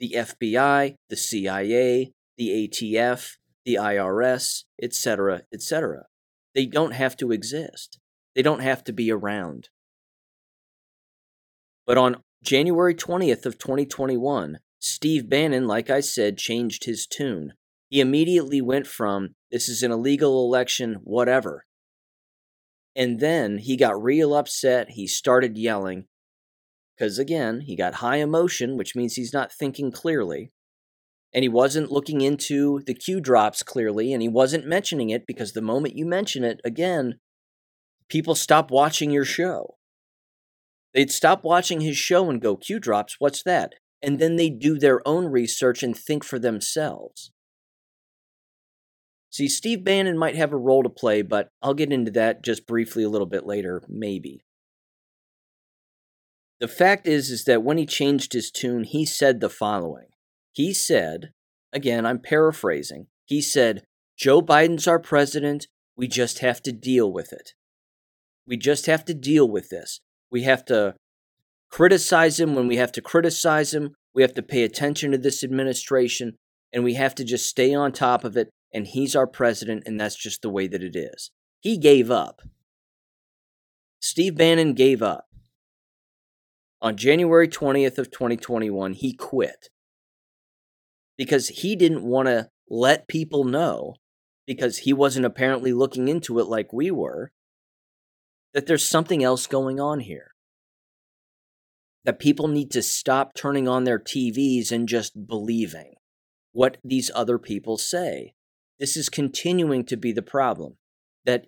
The 0.00 0.14
FBI, 0.16 0.94
the 1.08 1.16
CIA, 1.16 2.12
the 2.36 2.68
ATF, 2.68 3.36
the 3.64 3.74
IRS, 3.74 4.64
etc., 4.82 5.42
etc. 5.52 6.06
They 6.54 6.66
don't 6.66 6.92
have 6.92 7.16
to 7.18 7.30
exist. 7.30 7.98
They 8.34 8.42
don't 8.42 8.60
have 8.60 8.82
to 8.84 8.92
be 8.92 9.12
around. 9.12 9.68
But 11.86 11.98
on 11.98 12.22
January 12.42 12.94
20th 12.94 13.46
of 13.46 13.58
2021, 13.58 14.58
Steve 14.82 15.28
Bannon, 15.28 15.66
like 15.66 15.90
I 15.90 16.00
said, 16.00 16.36
changed 16.36 16.84
his 16.84 17.06
tune. 17.06 17.52
He 17.88 18.00
immediately 18.00 18.60
went 18.60 18.86
from 18.86 19.34
this 19.50 19.68
is 19.68 19.82
an 19.82 19.92
illegal 19.92 20.44
election, 20.44 20.96
whatever. 21.04 21.64
And 22.96 23.20
then 23.20 23.58
he 23.58 23.76
got 23.76 24.02
real 24.02 24.34
upset. 24.34 24.90
He 24.90 25.06
started 25.06 25.56
yelling. 25.56 26.06
Because 26.96 27.18
again, 27.18 27.60
he 27.60 27.76
got 27.76 27.94
high 27.94 28.16
emotion, 28.16 28.76
which 28.76 28.96
means 28.96 29.14
he's 29.14 29.32
not 29.32 29.52
thinking 29.52 29.92
clearly 29.92 30.52
and 31.32 31.42
he 31.42 31.48
wasn't 31.48 31.90
looking 31.90 32.20
into 32.20 32.80
the 32.86 32.94
Q 32.94 33.20
drops 33.20 33.62
clearly, 33.62 34.12
and 34.12 34.20
he 34.20 34.28
wasn't 34.28 34.66
mentioning 34.66 35.10
it 35.10 35.26
because 35.26 35.52
the 35.52 35.62
moment 35.62 35.96
you 35.96 36.04
mention 36.04 36.44
it, 36.44 36.60
again, 36.64 37.18
people 38.08 38.34
stop 38.34 38.70
watching 38.70 39.10
your 39.10 39.24
show. 39.24 39.76
They'd 40.92 41.10
stop 41.10 41.42
watching 41.42 41.80
his 41.80 41.96
show 41.96 42.28
and 42.28 42.40
go, 42.40 42.56
Q 42.56 42.78
drops, 42.78 43.16
what's 43.18 43.42
that? 43.44 43.74
And 44.02 44.18
then 44.18 44.36
they 44.36 44.50
do 44.50 44.78
their 44.78 45.06
own 45.06 45.26
research 45.26 45.82
and 45.82 45.96
think 45.96 46.24
for 46.24 46.38
themselves. 46.38 47.30
See, 49.30 49.48
Steve 49.48 49.84
Bannon 49.84 50.18
might 50.18 50.36
have 50.36 50.52
a 50.52 50.58
role 50.58 50.82
to 50.82 50.90
play, 50.90 51.22
but 51.22 51.48
I'll 51.62 51.72
get 51.72 51.92
into 51.92 52.10
that 52.12 52.42
just 52.42 52.66
briefly 52.66 53.02
a 53.02 53.08
little 53.08 53.26
bit 53.26 53.46
later, 53.46 53.82
maybe. 53.88 54.44
The 56.60 56.68
fact 56.68 57.06
is 57.06 57.30
is 57.30 57.44
that 57.44 57.62
when 57.62 57.78
he 57.78 57.86
changed 57.86 58.34
his 58.34 58.50
tune, 58.50 58.84
he 58.84 59.06
said 59.06 59.40
the 59.40 59.48
following. 59.48 60.08
He 60.52 60.74
said, 60.74 61.32
again, 61.72 62.04
I'm 62.04 62.18
paraphrasing, 62.18 63.06
he 63.24 63.40
said, 63.40 63.84
Joe 64.18 64.42
Biden's 64.42 64.86
our 64.86 64.98
president. 64.98 65.66
We 65.96 66.06
just 66.06 66.40
have 66.40 66.62
to 66.62 66.72
deal 66.72 67.10
with 67.10 67.32
it. 67.32 67.54
We 68.46 68.56
just 68.56 68.86
have 68.86 69.04
to 69.06 69.14
deal 69.14 69.48
with 69.48 69.70
this. 69.70 70.00
We 70.30 70.42
have 70.42 70.64
to 70.66 70.94
criticize 71.72 72.38
him 72.38 72.54
when 72.54 72.68
we 72.68 72.76
have 72.76 72.92
to 72.92 73.00
criticize 73.00 73.74
him. 73.74 73.94
We 74.14 74.22
have 74.22 74.34
to 74.34 74.42
pay 74.42 74.62
attention 74.62 75.10
to 75.10 75.18
this 75.18 75.42
administration 75.42 76.34
and 76.72 76.84
we 76.84 76.94
have 76.94 77.14
to 77.16 77.24
just 77.24 77.46
stay 77.46 77.74
on 77.74 77.92
top 77.92 78.24
of 78.24 78.36
it. 78.36 78.50
And 78.74 78.86
he's 78.86 79.14
our 79.14 79.26
president, 79.26 79.82
and 79.84 80.00
that's 80.00 80.16
just 80.16 80.40
the 80.40 80.48
way 80.48 80.66
that 80.66 80.82
it 80.82 80.96
is. 80.96 81.30
He 81.60 81.76
gave 81.76 82.10
up. 82.10 82.40
Steve 84.00 84.34
Bannon 84.34 84.72
gave 84.72 85.02
up. 85.02 85.26
On 86.80 86.96
January 86.96 87.48
20th 87.48 87.98
of 87.98 88.10
2021, 88.10 88.94
he 88.94 89.12
quit 89.12 89.68
because 91.18 91.48
he 91.48 91.76
didn't 91.76 92.02
want 92.02 92.28
to 92.28 92.48
let 92.68 93.08
people 93.08 93.44
know 93.44 93.94
because 94.46 94.78
he 94.78 94.92
wasn't 94.94 95.26
apparently 95.26 95.72
looking 95.72 96.08
into 96.08 96.38
it 96.38 96.46
like 96.46 96.72
we 96.72 96.90
were 96.90 97.30
that 98.54 98.66
there's 98.66 98.88
something 98.88 99.22
else 99.22 99.46
going 99.46 99.78
on 99.78 100.00
here. 100.00 100.31
That 102.04 102.18
people 102.18 102.48
need 102.48 102.70
to 102.72 102.82
stop 102.82 103.34
turning 103.34 103.68
on 103.68 103.84
their 103.84 103.98
TVs 103.98 104.72
and 104.72 104.88
just 104.88 105.26
believing 105.26 105.94
what 106.52 106.78
these 106.84 107.10
other 107.14 107.38
people 107.38 107.78
say. 107.78 108.34
This 108.78 108.96
is 108.96 109.08
continuing 109.08 109.84
to 109.84 109.96
be 109.96 110.12
the 110.12 110.22
problem 110.22 110.76
that 111.24 111.46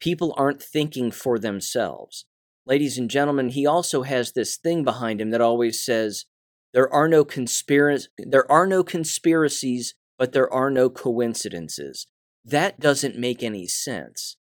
people 0.00 0.34
aren't 0.36 0.62
thinking 0.62 1.10
for 1.10 1.38
themselves. 1.38 2.26
Ladies 2.66 2.98
and 2.98 3.10
gentlemen, 3.10 3.50
he 3.50 3.66
also 3.66 4.02
has 4.02 4.32
this 4.32 4.56
thing 4.56 4.84
behind 4.84 5.20
him 5.20 5.30
that 5.30 5.40
always 5.40 5.82
says 5.82 6.26
there 6.72 6.92
are 6.92 7.08
no 7.08 7.24
conspiracies 7.24 8.08
there 8.18 8.50
are 8.50 8.66
no 8.66 8.82
conspiracies 8.82 9.94
but 10.18 10.32
there 10.32 10.52
are 10.52 10.70
no 10.70 10.90
coincidences. 10.90 12.06
That 12.44 12.78
doesn't 12.78 13.18
make 13.18 13.42
any 13.42 13.66
sense. 13.66 14.36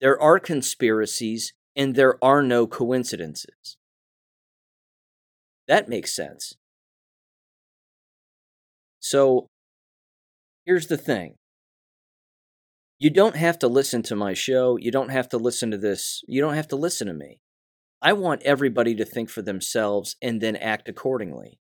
There 0.00 0.20
are 0.20 0.38
conspiracies 0.38 1.52
and 1.76 1.94
there 1.94 2.22
are 2.24 2.42
no 2.42 2.66
coincidences. 2.66 3.76
That 5.70 5.88
makes 5.88 6.12
sense. 6.16 6.54
So 8.98 9.46
here's 10.66 10.88
the 10.88 10.96
thing 10.96 11.36
you 12.98 13.08
don't 13.08 13.36
have 13.36 13.56
to 13.60 13.68
listen 13.68 14.02
to 14.02 14.16
my 14.16 14.34
show. 14.34 14.76
You 14.78 14.90
don't 14.90 15.10
have 15.10 15.28
to 15.28 15.36
listen 15.36 15.70
to 15.70 15.78
this. 15.78 16.24
You 16.26 16.40
don't 16.40 16.56
have 16.56 16.66
to 16.68 16.76
listen 16.76 17.06
to 17.06 17.14
me. 17.14 17.38
I 18.02 18.14
want 18.14 18.42
everybody 18.42 18.96
to 18.96 19.04
think 19.04 19.30
for 19.30 19.42
themselves 19.42 20.16
and 20.20 20.40
then 20.40 20.56
act 20.56 20.88
accordingly. 20.88 21.60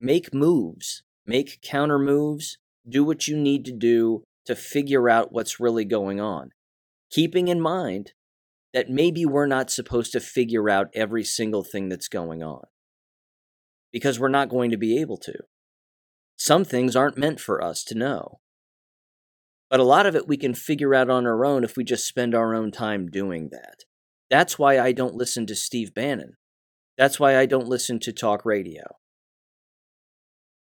Make 0.00 0.32
moves, 0.32 1.02
make 1.26 1.62
counter 1.62 1.98
moves, 1.98 2.58
do 2.88 3.02
what 3.02 3.26
you 3.26 3.36
need 3.36 3.64
to 3.64 3.72
do 3.72 4.22
to 4.46 4.54
figure 4.54 5.10
out 5.10 5.32
what's 5.32 5.58
really 5.58 5.84
going 5.84 6.20
on. 6.20 6.50
Keeping 7.10 7.48
in 7.48 7.60
mind 7.60 8.12
that 8.72 8.88
maybe 8.88 9.26
we're 9.26 9.46
not 9.46 9.68
supposed 9.68 10.12
to 10.12 10.20
figure 10.20 10.70
out 10.70 10.94
every 10.94 11.24
single 11.24 11.64
thing 11.64 11.88
that's 11.88 12.06
going 12.06 12.44
on 12.44 12.66
because 13.92 14.18
we're 14.18 14.28
not 14.28 14.48
going 14.48 14.70
to 14.70 14.76
be 14.76 14.98
able 15.00 15.18
to. 15.18 15.34
Some 16.36 16.64
things 16.64 16.96
aren't 16.96 17.18
meant 17.18 17.40
for 17.40 17.62
us 17.62 17.84
to 17.84 17.94
know. 17.94 18.40
But 19.70 19.80
a 19.80 19.84
lot 19.84 20.06
of 20.06 20.16
it 20.16 20.28
we 20.28 20.36
can 20.36 20.54
figure 20.54 20.94
out 20.94 21.08
on 21.08 21.26
our 21.26 21.44
own 21.44 21.64
if 21.64 21.76
we 21.76 21.84
just 21.84 22.06
spend 22.06 22.34
our 22.34 22.54
own 22.54 22.72
time 22.72 23.08
doing 23.08 23.50
that. 23.52 23.84
That's 24.28 24.58
why 24.58 24.78
I 24.78 24.92
don't 24.92 25.14
listen 25.14 25.46
to 25.46 25.54
Steve 25.54 25.94
Bannon. 25.94 26.36
That's 26.98 27.20
why 27.20 27.38
I 27.38 27.46
don't 27.46 27.68
listen 27.68 27.98
to 28.00 28.12
talk 28.12 28.44
radio. 28.44 28.82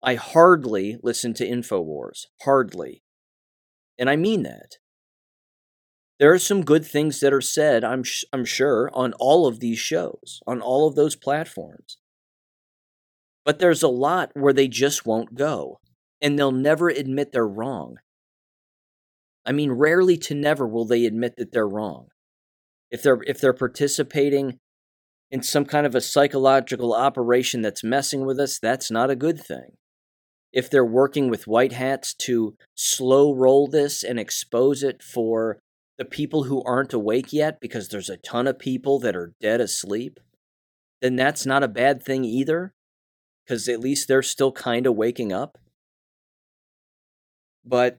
I 0.03 0.15
hardly 0.15 0.97
listen 1.01 1.33
to 1.35 1.47
InfoWars. 1.47 2.25
Hardly. 2.43 3.03
And 3.97 4.09
I 4.09 4.15
mean 4.15 4.43
that. 4.43 4.77
There 6.19 6.33
are 6.33 6.39
some 6.39 6.63
good 6.63 6.85
things 6.85 7.19
that 7.19 7.33
are 7.33 7.41
said, 7.41 7.83
I'm, 7.83 8.03
sh- 8.03 8.23
I'm 8.33 8.45
sure, 8.45 8.89
on 8.93 9.13
all 9.19 9.47
of 9.47 9.59
these 9.59 9.79
shows, 9.79 10.39
on 10.47 10.61
all 10.61 10.87
of 10.87 10.95
those 10.95 11.15
platforms. 11.15 11.97
But 13.47 13.59
there's 13.59 13.81
a 13.81 13.87
lot 13.87 14.31
where 14.33 14.51
they 14.51 14.67
just 14.67 15.05
won't 15.05 15.33
go, 15.33 15.79
and 16.21 16.37
they'll 16.37 16.51
never 16.51 16.89
admit 16.89 17.31
they're 17.31 17.47
wrong. 17.47 17.95
I 19.45 19.53
mean, 19.53 19.71
rarely 19.71 20.17
to 20.17 20.35
never 20.35 20.67
will 20.67 20.83
they 20.83 21.05
admit 21.05 21.35
that 21.37 21.53
they're 21.53 21.65
wrong. 21.65 22.07
If 22.91 23.01
they're 23.01 23.21
if 23.25 23.39
they're 23.39 23.53
participating 23.53 24.57
in 25.31 25.43
some 25.43 25.63
kind 25.63 25.85
of 25.85 25.95
a 25.95 26.01
psychological 26.01 26.93
operation 26.93 27.61
that's 27.61 27.85
messing 27.85 28.25
with 28.25 28.37
us, 28.37 28.59
that's 28.59 28.91
not 28.91 29.09
a 29.09 29.15
good 29.15 29.39
thing. 29.39 29.77
If 30.51 30.69
they're 30.69 30.83
working 30.83 31.29
with 31.29 31.47
white 31.47 31.71
hats 31.71 32.13
to 32.25 32.53
slow 32.75 33.33
roll 33.33 33.67
this 33.67 34.03
and 34.03 34.19
expose 34.19 34.83
it 34.83 35.01
for 35.01 35.59
the 35.97 36.03
people 36.03 36.43
who 36.43 36.61
aren't 36.63 36.91
awake 36.91 37.31
yet 37.31 37.61
because 37.61 37.87
there's 37.87 38.09
a 38.09 38.17
ton 38.17 38.45
of 38.45 38.59
people 38.59 38.99
that 38.99 39.15
are 39.15 39.35
dead 39.39 39.61
asleep, 39.61 40.19
then 41.01 41.15
that's 41.15 41.45
not 41.45 41.63
a 41.63 41.69
bad 41.69 42.03
thing 42.03 42.25
either 42.25 42.73
because 43.47 43.69
at 43.69 43.79
least 43.79 44.07
they're 44.07 44.21
still 44.21 44.51
kind 44.51 44.85
of 44.85 44.95
waking 44.95 45.31
up. 45.31 45.57
But 47.65 47.97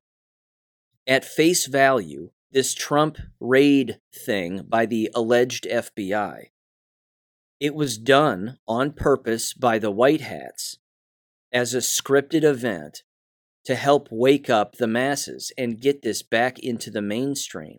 at 1.07 1.25
face 1.25 1.67
value, 1.67 2.31
this 2.51 2.75
Trump 2.75 3.19
raid 3.41 3.99
thing 4.15 4.65
by 4.69 4.85
the 4.87 5.11
alleged 5.15 5.67
FBI, 5.71 6.47
it 7.61 7.75
was 7.75 7.99
done 7.99 8.59
on 8.67 8.93
purpose 8.93 9.55
by 9.55 9.79
the 9.79 9.91
White 9.91 10.21
Hats 10.21 10.79
as 11.53 11.75
a 11.75 11.79
scripted 11.79 12.45
event 12.45 13.03
to 13.65 13.75
help 13.75 14.09
wake 14.11 14.49
up 14.49 14.77
the 14.77 14.87
masses 14.87 15.53
and 15.59 15.81
get 15.81 16.03
this 16.03 16.23
back 16.23 16.59
into 16.59 16.91
the 16.91 17.03
mainstream. 17.03 17.79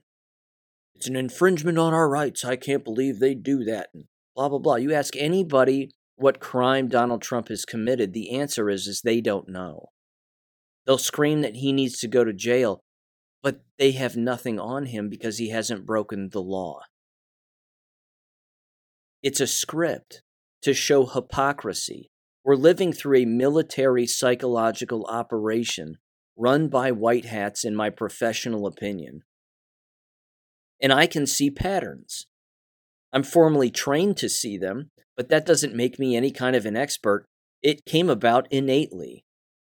It's 0.95 1.07
an 1.07 1.15
infringement 1.15 1.77
on 1.77 1.93
our 1.93 2.09
rights. 2.09 2.43
I 2.43 2.55
can't 2.57 2.83
believe 2.83 3.19
they 3.19 3.33
do 3.33 3.63
that. 3.63 3.89
And 3.93 4.05
blah, 4.35 4.49
blah, 4.49 4.59
blah. 4.59 4.75
You 4.75 4.93
ask 4.93 5.15
anybody 5.15 5.91
what 6.19 6.39
crime 6.39 6.87
Donald 6.87 7.21
Trump 7.21 7.47
has 7.47 7.65
committed, 7.65 8.13
the 8.13 8.31
answer 8.31 8.69
is, 8.69 8.87
is 8.87 9.01
they 9.01 9.21
don't 9.21 9.47
know. 9.47 9.87
They'll 10.85 10.97
scream 10.97 11.41
that 11.41 11.57
he 11.57 11.71
needs 11.71 11.99
to 11.99 12.07
go 12.07 12.23
to 12.23 12.33
jail, 12.33 12.81
but 13.41 13.61
they 13.77 13.91
have 13.91 14.17
nothing 14.17 14.59
on 14.59 14.87
him 14.87 15.09
because 15.09 15.37
he 15.37 15.49
hasn't 15.49 15.85
broken 15.85 16.29
the 16.29 16.41
law. 16.41 16.81
It's 19.23 19.39
a 19.39 19.47
script 19.47 20.21
to 20.61 20.73
show 20.73 21.05
hypocrisy. 21.05 22.09
We're 22.43 22.55
living 22.55 22.91
through 22.91 23.19
a 23.19 23.25
military 23.25 24.05
psychological 24.05 25.05
operation 25.05 25.97
run 26.37 26.69
by 26.69 26.91
white 26.91 27.25
hats, 27.25 27.65
in 27.65 27.75
my 27.75 27.89
professional 27.89 28.65
opinion. 28.65 29.23
And 30.81 30.93
I 30.93 31.05
can 31.05 31.27
see 31.27 31.51
patterns. 31.51 32.27
I'm 33.11 33.23
formally 33.23 33.69
trained 33.69 34.15
to 34.17 34.29
see 34.29 34.57
them, 34.57 34.91
but 35.19 35.27
that 35.27 35.45
doesn't 35.45 35.75
make 35.75 35.99
me 35.99 36.15
any 36.15 36.31
kind 36.31 36.55
of 36.55 36.65
an 36.65 36.77
expert. 36.77 37.25
It 37.61 37.83
came 37.83 38.09
about 38.09 38.47
innately. 38.51 39.25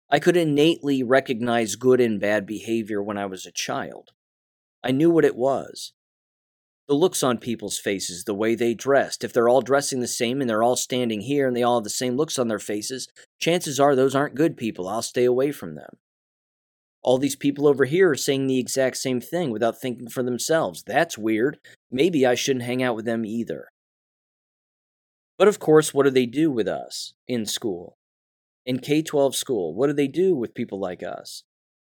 I 0.10 0.20
could 0.20 0.36
innately 0.36 1.04
recognize 1.04 1.78
good 1.78 2.02
and 2.02 2.20
bad 2.20 2.46
behavior 2.46 3.02
when 3.02 3.18
I 3.18 3.28
was 3.28 3.46
a 3.46 3.52
child. 3.54 4.10
I 4.84 4.92
knew 4.92 5.10
what 5.10 5.24
it 5.24 5.38
was. 5.38 5.94
The 6.90 6.96
looks 6.96 7.24
on 7.24 7.38
people's 7.38 7.80
faces, 7.80 8.26
the 8.26 8.34
way 8.34 8.56
they 8.56 8.74
dressed. 8.74 9.24
If 9.24 9.32
they're 9.32 9.48
all 9.48 9.62
dressing 9.62 10.02
the 10.02 10.08
same 10.08 10.42
and 10.42 10.50
they're 10.50 10.64
all 10.64 10.76
standing 10.76 11.22
here 11.22 11.48
and 11.48 11.56
they 11.56 11.64
all 11.64 11.78
have 11.80 11.86
the 11.86 11.90
same 11.92 12.18
looks 12.18 12.38
on 12.38 12.50
their 12.50 12.60
faces, 12.60 13.08
chances 13.40 13.80
are 13.80 13.96
those 13.96 14.16
aren't 14.16 14.36
good 14.36 14.58
people. 14.58 14.90
I'll 14.90 15.02
stay 15.02 15.24
away 15.24 15.54
from 15.54 15.76
them. 15.76 15.96
All 17.02 17.18
these 17.18 17.38
people 17.38 17.70
over 17.70 17.86
here 17.86 18.10
are 18.10 18.16
saying 18.16 18.48
the 18.48 18.60
exact 18.60 18.98
same 18.98 19.22
thing 19.22 19.52
without 19.52 19.80
thinking 19.80 20.10
for 20.10 20.24
themselves. 20.24 20.84
That's 20.86 21.18
weird. 21.18 21.58
Maybe 21.90 22.26
I 22.26 22.36
shouldn't 22.36 22.66
hang 22.66 22.84
out 22.84 22.98
with 22.98 23.06
them 23.06 23.24
either. 23.26 23.70
But 25.38 25.48
of 25.48 25.60
course, 25.60 25.94
what 25.94 26.04
do 26.04 26.10
they 26.10 26.26
do 26.26 26.52
with 26.52 26.68
us 26.68 27.14
in 27.28 27.46
school? 27.46 27.98
In 28.66 28.80
K 28.80 29.02
12 29.02 29.36
school, 29.36 29.74
what 29.74 29.88
do 29.88 29.94
they 29.94 30.08
do 30.08 30.36
with 30.36 30.54
people 30.54 30.80
like 30.80 31.04
us 31.04 31.44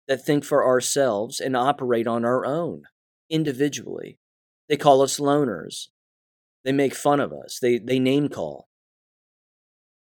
that 0.09 0.25
think 0.25 0.45
for 0.45 0.67
ourselves 0.67 1.39
and 1.39 1.57
operate 1.57 2.07
on 2.07 2.25
our 2.25 2.45
own 2.45 2.83
individually? 3.31 4.19
They 4.69 4.77
call 4.77 5.03
us 5.03 5.21
loners. 5.21 5.89
They 6.65 6.73
make 6.73 6.95
fun 6.95 7.21
of 7.21 7.33
us. 7.33 7.59
They, 7.61 7.79
they 7.79 7.99
name 7.99 8.29
call. 8.29 8.69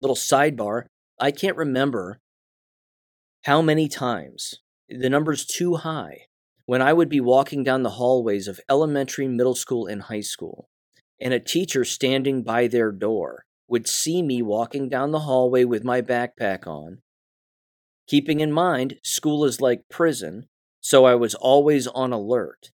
Little 0.02 0.16
sidebar 0.16 0.86
I 1.22 1.30
can't 1.30 1.56
remember 1.56 2.20
how 3.44 3.62
many 3.62 3.88
times, 3.88 4.56
the 4.90 5.08
number's 5.08 5.46
too 5.46 5.76
high, 5.76 6.22
when 6.66 6.82
I 6.82 6.94
would 6.94 7.10
be 7.10 7.22
walking 7.22 7.64
down 7.64 7.84
the 7.84 7.92
hallways 7.92 8.48
of 8.48 8.60
elementary, 8.68 9.28
middle 9.28 9.54
school, 9.54 9.86
and 9.86 10.02
high 10.02 10.22
school 10.22 10.71
and 11.22 11.34
a 11.34 11.40
teacher 11.40 11.86
standing 11.86 12.42
by 12.42 12.68
their 12.68 12.92
door 12.92 13.46
would 13.68 13.88
see 13.88 14.22
me 14.22 14.42
walking 14.42 14.90
down 14.90 15.12
the 15.12 15.20
hallway 15.20 15.64
with 15.64 15.84
my 15.84 16.02
backpack 16.02 16.66
on. 16.68 16.98
Keeping 18.08 18.40
in 18.42 18.52
mind, 18.52 18.98
school 19.04 19.46
is 19.46 19.62
like 19.62 19.88
prison, 19.90 20.48
so 20.82 21.06
I 21.06 21.16
was 21.16 21.36
always 21.36 21.88
on 21.88 22.12
alert 22.12 22.72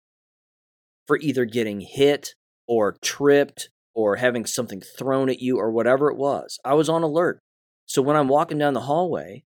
for 1.06 1.16
either 1.18 1.44
getting 1.44 1.80
hit 1.80 2.34
or 2.66 2.96
tripped 3.00 3.70
or 3.94 4.16
having 4.16 4.44
something 4.44 4.80
thrown 4.80 5.30
at 5.30 5.40
you 5.40 5.58
or 5.58 5.70
whatever 5.70 6.10
it 6.10 6.16
was. 6.16 6.58
I 6.64 6.74
was 6.74 6.88
on 6.88 7.02
alert. 7.02 7.40
So 7.86 8.02
when 8.02 8.16
I'm 8.16 8.28
walking 8.28 8.58
down 8.58 8.74
the 8.74 8.80
hallway, 8.80 9.44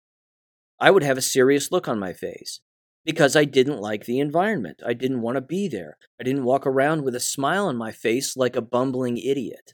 I 0.80 0.92
would 0.92 1.04
have 1.04 1.18
a 1.18 1.22
serious 1.22 1.72
look 1.72 1.88
on 1.88 2.00
my 2.00 2.14
face 2.14 2.60
because 3.06 3.36
I 3.36 3.46
didn't 3.46 3.80
like 3.80 4.06
the 4.06 4.20
environment. 4.20 4.82
I 4.86 4.94
didn't 4.94 5.22
want 5.22 5.36
to 5.36 5.42
be 5.42 5.68
there. 5.68 5.98
I 6.20 6.24
didn't 6.24 6.44
walk 6.44 6.68
around 6.68 7.04
with 7.04 7.16
a 7.16 7.20
smile 7.20 7.68
on 7.68 7.78
my 7.78 7.92
face 7.92 8.38
like 8.38 8.56
a 8.56 8.62
bumbling 8.62 9.18
idiot. 9.18 9.74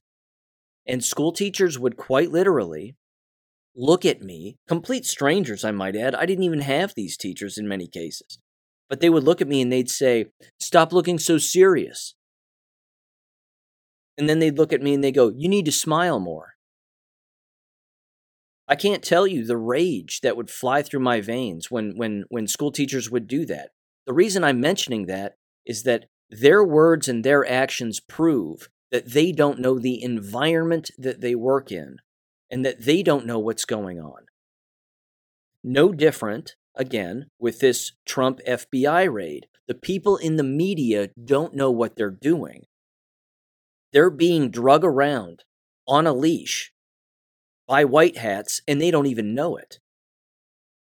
And 0.88 1.03
school 1.03 1.34
teachers 1.34 1.77
would 1.77 1.98
quite 1.98 2.31
literally 2.31 2.96
look 3.75 4.05
at 4.05 4.22
me, 4.22 4.57
complete 4.67 5.05
strangers, 5.05 5.63
I 5.63 5.72
might 5.72 5.96
add. 5.96 6.15
I 6.15 6.25
didn't 6.25 6.46
even 6.46 6.62
have 6.62 6.93
these 6.96 7.17
teachers 7.17 7.57
in 7.57 7.67
many 7.67 7.88
cases. 7.88 8.39
But 8.89 9.01
they 9.01 9.10
would 9.10 9.24
look 9.24 9.41
at 9.41 9.48
me 9.48 9.62
and 9.62 9.72
they'd 9.72 9.89
say, 9.89 10.27
Stop 10.60 10.93
looking 10.93 11.19
so 11.19 11.38
serious. 11.38 12.15
And 14.17 14.27
then 14.27 14.39
they'd 14.39 14.57
look 14.57 14.74
at 14.74 14.81
me 14.81 14.93
and 14.93 15.03
they 15.03 15.12
go, 15.12 15.29
You 15.36 15.50
need 15.50 15.65
to 15.65 15.72
smile 15.72 16.19
more. 16.19 16.56
I 18.67 18.75
can't 18.75 19.03
tell 19.03 19.25
you 19.25 19.45
the 19.45 19.57
rage 19.57 20.21
that 20.21 20.36
would 20.36 20.50
fly 20.50 20.81
through 20.81 21.00
my 21.00 21.21
veins 21.21 21.71
when, 21.71 21.93
when, 21.95 22.25
when 22.29 22.47
school 22.47 22.71
teachers 22.71 23.09
would 23.09 23.27
do 23.27 23.45
that. 23.45 23.69
The 24.05 24.13
reason 24.13 24.43
I'm 24.43 24.59
mentioning 24.59 25.05
that 25.05 25.36
is 25.65 25.83
that 25.83 26.05
their 26.29 26.63
words 26.63 27.07
and 27.07 27.24
their 27.24 27.50
actions 27.50 28.00
prove 28.00 28.69
that 28.91 29.12
they 29.12 29.31
don't 29.31 29.59
know 29.59 29.79
the 29.79 30.01
environment 30.01 30.91
that 30.97 31.21
they 31.21 31.36
work 31.36 31.71
in 31.71 31.97
and 32.50 32.65
that 32.65 32.83
they 32.83 33.03
don't 33.03 33.25
know 33.25 33.39
what's 33.39 33.65
going 33.65 34.00
on. 34.00 34.25
No 35.63 35.91
different, 35.91 36.55
again, 36.75 37.29
with 37.39 37.59
this 37.59 37.93
Trump 38.05 38.39
FBI 38.47 39.12
raid. 39.12 39.47
The 39.67 39.75
people 39.75 40.15
in 40.17 40.38
the 40.38 40.43
media 40.43 41.09
don't 41.21 41.53
know 41.53 41.71
what 41.71 41.95
they're 41.95 42.09
doing. 42.09 42.65
They're 43.91 44.09
being 44.09 44.50
drug 44.50 44.86
around 44.86 45.43
on 45.88 46.07
a 46.07 46.13
leash 46.13 46.71
by 47.67 47.86
white 47.86 48.17
hats 48.17 48.62
and 48.67 48.81
they 48.81 48.91
don't 48.91 49.07
even 49.07 49.36
know 49.36 49.57
it. 49.57 49.79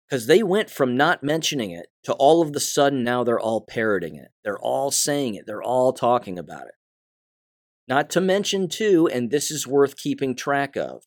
Because 0.08 0.26
they 0.26 0.42
went 0.42 0.68
from 0.68 0.96
not 0.96 1.22
mentioning 1.24 1.70
it 1.70 1.86
to 2.04 2.12
all 2.12 2.42
of 2.42 2.52
the 2.52 2.60
sudden 2.60 3.02
now 3.02 3.24
they're 3.24 3.40
all 3.40 3.62
parroting 3.62 4.16
it. 4.16 4.28
They're 4.44 4.58
all 4.58 4.90
saying 4.90 5.34
it. 5.34 5.46
They're 5.46 5.62
all 5.62 5.92
talking 5.92 6.38
about 6.38 6.66
it. 6.66 6.74
Not 7.88 8.10
to 8.10 8.20
mention, 8.20 8.68
too, 8.68 9.08
and 9.12 9.30
this 9.30 9.50
is 9.50 9.66
worth 9.66 9.96
keeping 9.96 10.34
track 10.34 10.76
of, 10.76 11.02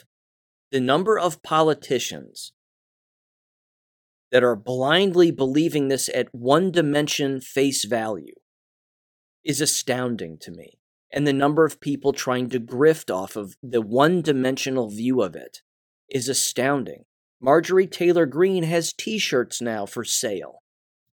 the 0.71 0.79
number 0.79 1.17
of 1.17 1.41
politicians 1.41 2.53
that 4.31 4.43
are 4.43 4.55
blindly 4.55 5.31
believing 5.31 5.87
this 5.87 6.09
at 6.13 6.33
one 6.33 6.71
dimension 6.71 7.39
face 7.39 7.85
value 7.85 8.33
is 9.45 9.61
astounding 9.61 10.37
to 10.41 10.51
me. 10.51 10.79
And 11.11 11.25
the 11.25 11.33
number 11.33 11.63
of 11.63 11.79
people 11.79 12.11
trying 12.11 12.49
to 12.49 12.59
grift 12.59 13.13
off 13.13 13.35
of 13.35 13.55
the 13.63 13.81
one 13.81 14.21
dimensional 14.21 14.89
view 14.89 15.21
of 15.21 15.35
it 15.35 15.61
is 16.09 16.29
astounding. 16.29 17.03
Marjorie 17.41 17.87
Taylor 17.87 18.25
Greene 18.25 18.63
has 18.63 18.93
t 18.93 19.17
shirts 19.17 19.61
now 19.61 19.85
for 19.85 20.03
sale 20.03 20.63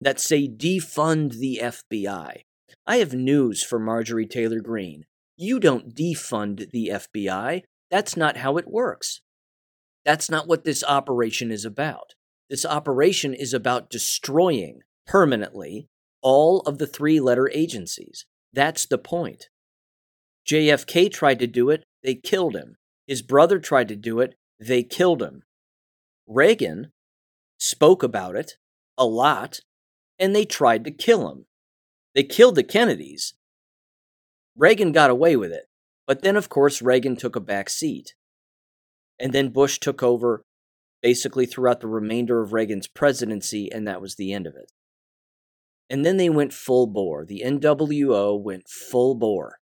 that 0.01 0.21
say 0.21 0.49
defund 0.49 1.35
the 1.39 1.61
FBI. 1.63 2.43
I 2.87 2.97
have 2.97 3.15
news 3.15 3.63
for 3.63 3.79
Marjorie 3.79 4.27
Taylor 4.27 4.61
Greene. 4.61 5.05
You 5.37 5.59
don't 5.59 5.95
defund 5.95 6.71
the 6.71 6.91
FBI. 6.95 7.63
That's 7.91 8.17
not 8.17 8.39
how 8.39 8.57
it 8.57 8.69
works. 8.69 9.21
That's 10.05 10.31
not 10.31 10.47
what 10.47 10.65
this 10.65 10.85
operation 10.85 11.51
is 11.51 11.65
about. 11.65 12.15
This 12.51 12.67
operation 12.67 13.35
is 13.35 13.55
about 13.55 13.91
destroying 13.91 14.81
permanently 15.07 15.89
all 16.23 16.61
of 16.61 16.79
the 16.79 16.87
three 16.87 17.21
letter 17.21 17.51
agencies. 17.53 18.27
That's 18.53 18.87
the 18.87 18.99
point. 18.99 19.49
JFK 20.49 21.11
tried 21.11 21.39
to 21.39 21.47
do 21.47 21.71
it, 21.71 21.85
they 22.03 22.15
killed 22.15 22.55
him. 22.55 22.77
His 23.07 23.23
brother 23.23 23.59
tried 23.59 23.89
to 23.89 23.97
do 23.97 24.21
it, 24.21 24.35
they 24.59 24.83
killed 24.83 25.23
him. 25.23 25.43
Reagan 26.27 26.93
spoke 27.59 28.03
about 28.03 28.37
it 28.37 28.53
a 28.97 29.05
lot, 29.05 29.61
and 30.19 30.35
they 30.35 30.45
tried 30.45 30.85
to 30.85 30.91
kill 30.91 31.31
him. 31.31 31.47
They 32.15 32.23
killed 32.23 32.55
the 32.55 32.63
Kennedys. 32.63 33.35
Reagan 34.57 34.93
got 34.93 35.11
away 35.11 35.37
with 35.37 35.53
it, 35.53 35.67
but 36.07 36.23
then, 36.23 36.37
of 36.37 36.49
course, 36.49 36.81
Reagan 36.81 37.17
took 37.17 37.35
a 37.35 37.41
back 37.41 37.69
seat. 37.69 38.15
And 39.19 39.33
then 39.33 39.49
Bush 39.49 39.79
took 39.79 40.03
over 40.03 40.45
basically 41.03 41.47
throughout 41.47 41.81
the 41.81 41.87
remainder 41.87 42.41
of 42.41 42.53
Reagan's 42.53 42.87
presidency, 42.87 43.71
and 43.71 43.87
that 43.87 44.01
was 44.01 44.15
the 44.15 44.33
end 44.33 44.47
of 44.47 44.55
it. 44.55 44.71
And 45.91 46.05
then 46.05 46.17
they 46.17 46.31
went 46.31 46.53
full 46.53 46.87
bore. 46.87 47.27
The 47.27 47.43
NWO 47.45 48.41
went 48.41 48.69
full 48.69 49.15
bore 49.15 49.59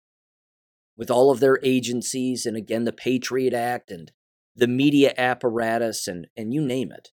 with 1.02 1.10
all 1.10 1.32
of 1.32 1.40
their 1.40 1.60
agencies 1.64 2.46
and 2.46 2.56
again 2.56 2.84
the 2.84 2.94
Patriot 2.94 3.54
Act 3.54 3.90
and 3.90 4.12
the 4.56 4.68
media 4.68 5.14
apparatus 5.18 6.08
and, 6.08 6.28
and 6.36 6.54
you 6.54 6.62
name 6.62 6.92
it. 6.92 7.10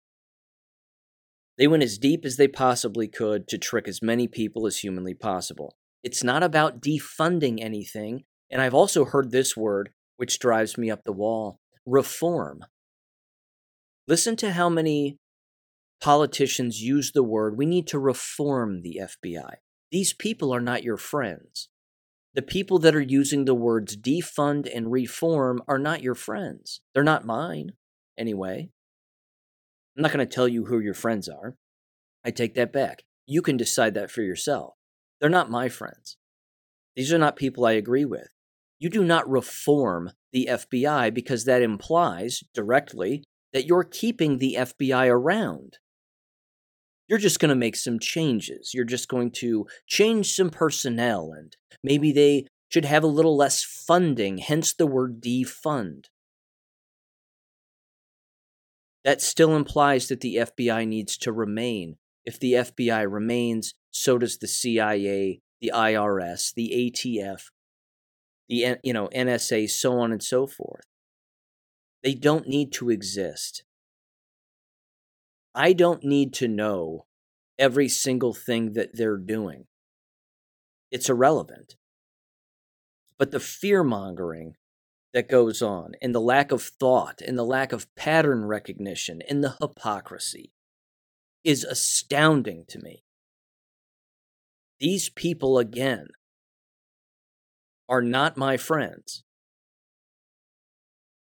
They 1.58 1.67
went 1.67 1.84
as 1.84 1.97
deep 1.97 2.23
as 2.23 2.38
they 2.38 2.47
possibly 2.47 3.08
could 3.08 3.47
to 3.47 3.58
trick 3.58 3.88
as 3.88 4.02
many 4.02 4.28
people 4.28 4.67
as 4.67 4.80
humanly 4.80 5.13
possible. 5.13 5.76
It's 6.04 6.23
not 6.23 6.43
about 6.43 6.82
defunding 6.82 7.60
anything, 7.60 8.23
and 8.52 8.62
I've 8.62 8.73
also 8.73 9.06
heard 9.06 9.32
this 9.32 9.58
word, 9.58 9.89
which 10.17 10.39
drives 10.39 10.78
me 10.78 10.91
up 10.91 11.04
the 11.04 11.12
wall 11.12 11.60
reform. 11.86 12.63
Listen 14.08 14.36
to 14.38 14.52
how 14.52 14.69
many 14.69 15.17
politicians 16.00 16.82
use 16.82 17.12
the 17.12 17.23
word 17.23 17.58
we 17.58 17.65
need 17.65 17.88
to 17.88 18.00
reform 18.00 18.82
the 18.82 19.02
FBI. 19.02 19.56
These 19.91 20.13
people 20.13 20.54
are 20.54 20.62
not 20.62 20.84
your 20.84 20.97
friends. 20.97 21.69
The 22.38 22.43
people 22.43 22.78
that 22.80 22.95
are 22.95 23.02
using 23.02 23.45
the 23.45 23.56
words 23.56 23.97
defund 23.97 24.69
and 24.71 24.91
reform 24.91 25.60
are 25.67 25.80
not 25.80 26.04
your 26.04 26.13
friends. 26.13 26.82
They're 26.93 27.04
not 27.04 27.26
mine, 27.26 27.71
anyway. 28.15 28.69
I'm 29.97 30.04
not 30.04 30.12
going 30.12 30.26
to 30.26 30.32
tell 30.32 30.47
you 30.47 30.65
who 30.65 30.78
your 30.78 30.93
friends 30.93 31.28
are. 31.28 31.56
I 32.23 32.30
take 32.30 32.54
that 32.54 32.71
back. 32.71 33.02
You 33.26 33.41
can 33.41 33.58
decide 33.58 33.95
that 33.95 34.12
for 34.12 34.21
yourself. 34.21 34.76
They're 35.19 35.32
not 35.32 35.50
my 35.50 35.67
friends. 35.67 36.17
These 36.95 37.12
are 37.12 37.17
not 37.17 37.38
people 37.38 37.65
I 37.65 37.71
agree 37.71 38.06
with. 38.06 38.28
You 38.78 38.91
do 38.91 39.04
not 39.04 39.28
reform 39.28 40.12
the 40.32 40.47
FBI 40.52 41.12
because 41.15 41.45
that 41.45 41.63
implies 41.63 42.43
directly 42.54 43.23
that 43.52 43.65
you're 43.65 43.84
keeping 43.84 44.38
the 44.38 44.58
FBI 44.60 45.10
around 45.10 45.80
you're 47.07 47.19
just 47.19 47.39
going 47.39 47.49
to 47.49 47.55
make 47.55 47.75
some 47.75 47.99
changes. 47.99 48.73
You're 48.73 48.85
just 48.85 49.07
going 49.07 49.31
to 49.31 49.67
change 49.87 50.33
some 50.33 50.49
personnel, 50.49 51.31
and 51.31 51.55
maybe 51.83 52.11
they 52.11 52.47
should 52.69 52.85
have 52.85 53.03
a 53.03 53.07
little 53.07 53.37
less 53.37 53.63
funding, 53.63 54.39
hence 54.39 54.73
the 54.73 54.87
word 54.87 55.21
defund. 55.21 56.05
That 59.05 59.21
still 59.21 59.55
implies 59.55 60.09
that 60.09 60.19
the 60.19 60.35
FBI 60.35 60.85
needs 60.85 61.17
to 61.19 61.31
remain. 61.31 61.95
If 62.25 62.39
the 62.39 62.53
FBI 62.53 63.09
remains, 63.09 63.73
so 63.89 64.17
does 64.17 64.37
the 64.37 64.49
CIA, 64.49 65.39
the 65.61 65.71
IRS, 65.73 66.53
the 66.53 66.91
ATF, 66.93 67.43
the 68.49 68.77
you 68.83 68.93
know 68.93 69.07
NSA, 69.15 69.69
so 69.69 69.99
on 69.99 70.11
and 70.11 70.21
so 70.21 70.45
forth. 70.45 70.83
They 72.03 72.13
don't 72.13 72.47
need 72.47 72.73
to 72.73 72.89
exist. 72.89 73.63
I 75.57 75.73
don't 75.73 76.03
need 76.03 76.33
to 76.35 76.47
know 76.47 77.07
every 77.57 77.89
single 77.89 78.35
thing 78.35 78.73
that 78.73 78.91
they're 78.93 79.17
doing. 79.17 79.65
It's 80.91 81.09
irrelevant. 81.09 81.75
But 83.17 83.31
the 83.31 83.39
fear 83.39 83.83
mongering 83.83 84.53
that 85.15 85.27
goes 85.27 85.63
on, 85.63 85.93
and 85.99 86.13
the 86.13 86.21
lack 86.21 86.51
of 86.51 86.61
thought, 86.61 87.21
and 87.25 87.35
the 87.35 87.43
lack 87.43 87.71
of 87.71 87.93
pattern 87.95 88.45
recognition, 88.45 89.23
and 89.27 89.43
the 89.43 89.55
hypocrisy 89.59 90.51
is 91.43 91.63
astounding 91.63 92.65
to 92.67 92.79
me. 92.79 93.03
These 94.79 95.09
people, 95.09 95.57
again, 95.57 96.09
are 97.89 98.03
not 98.03 98.37
my 98.37 98.57
friends 98.57 99.23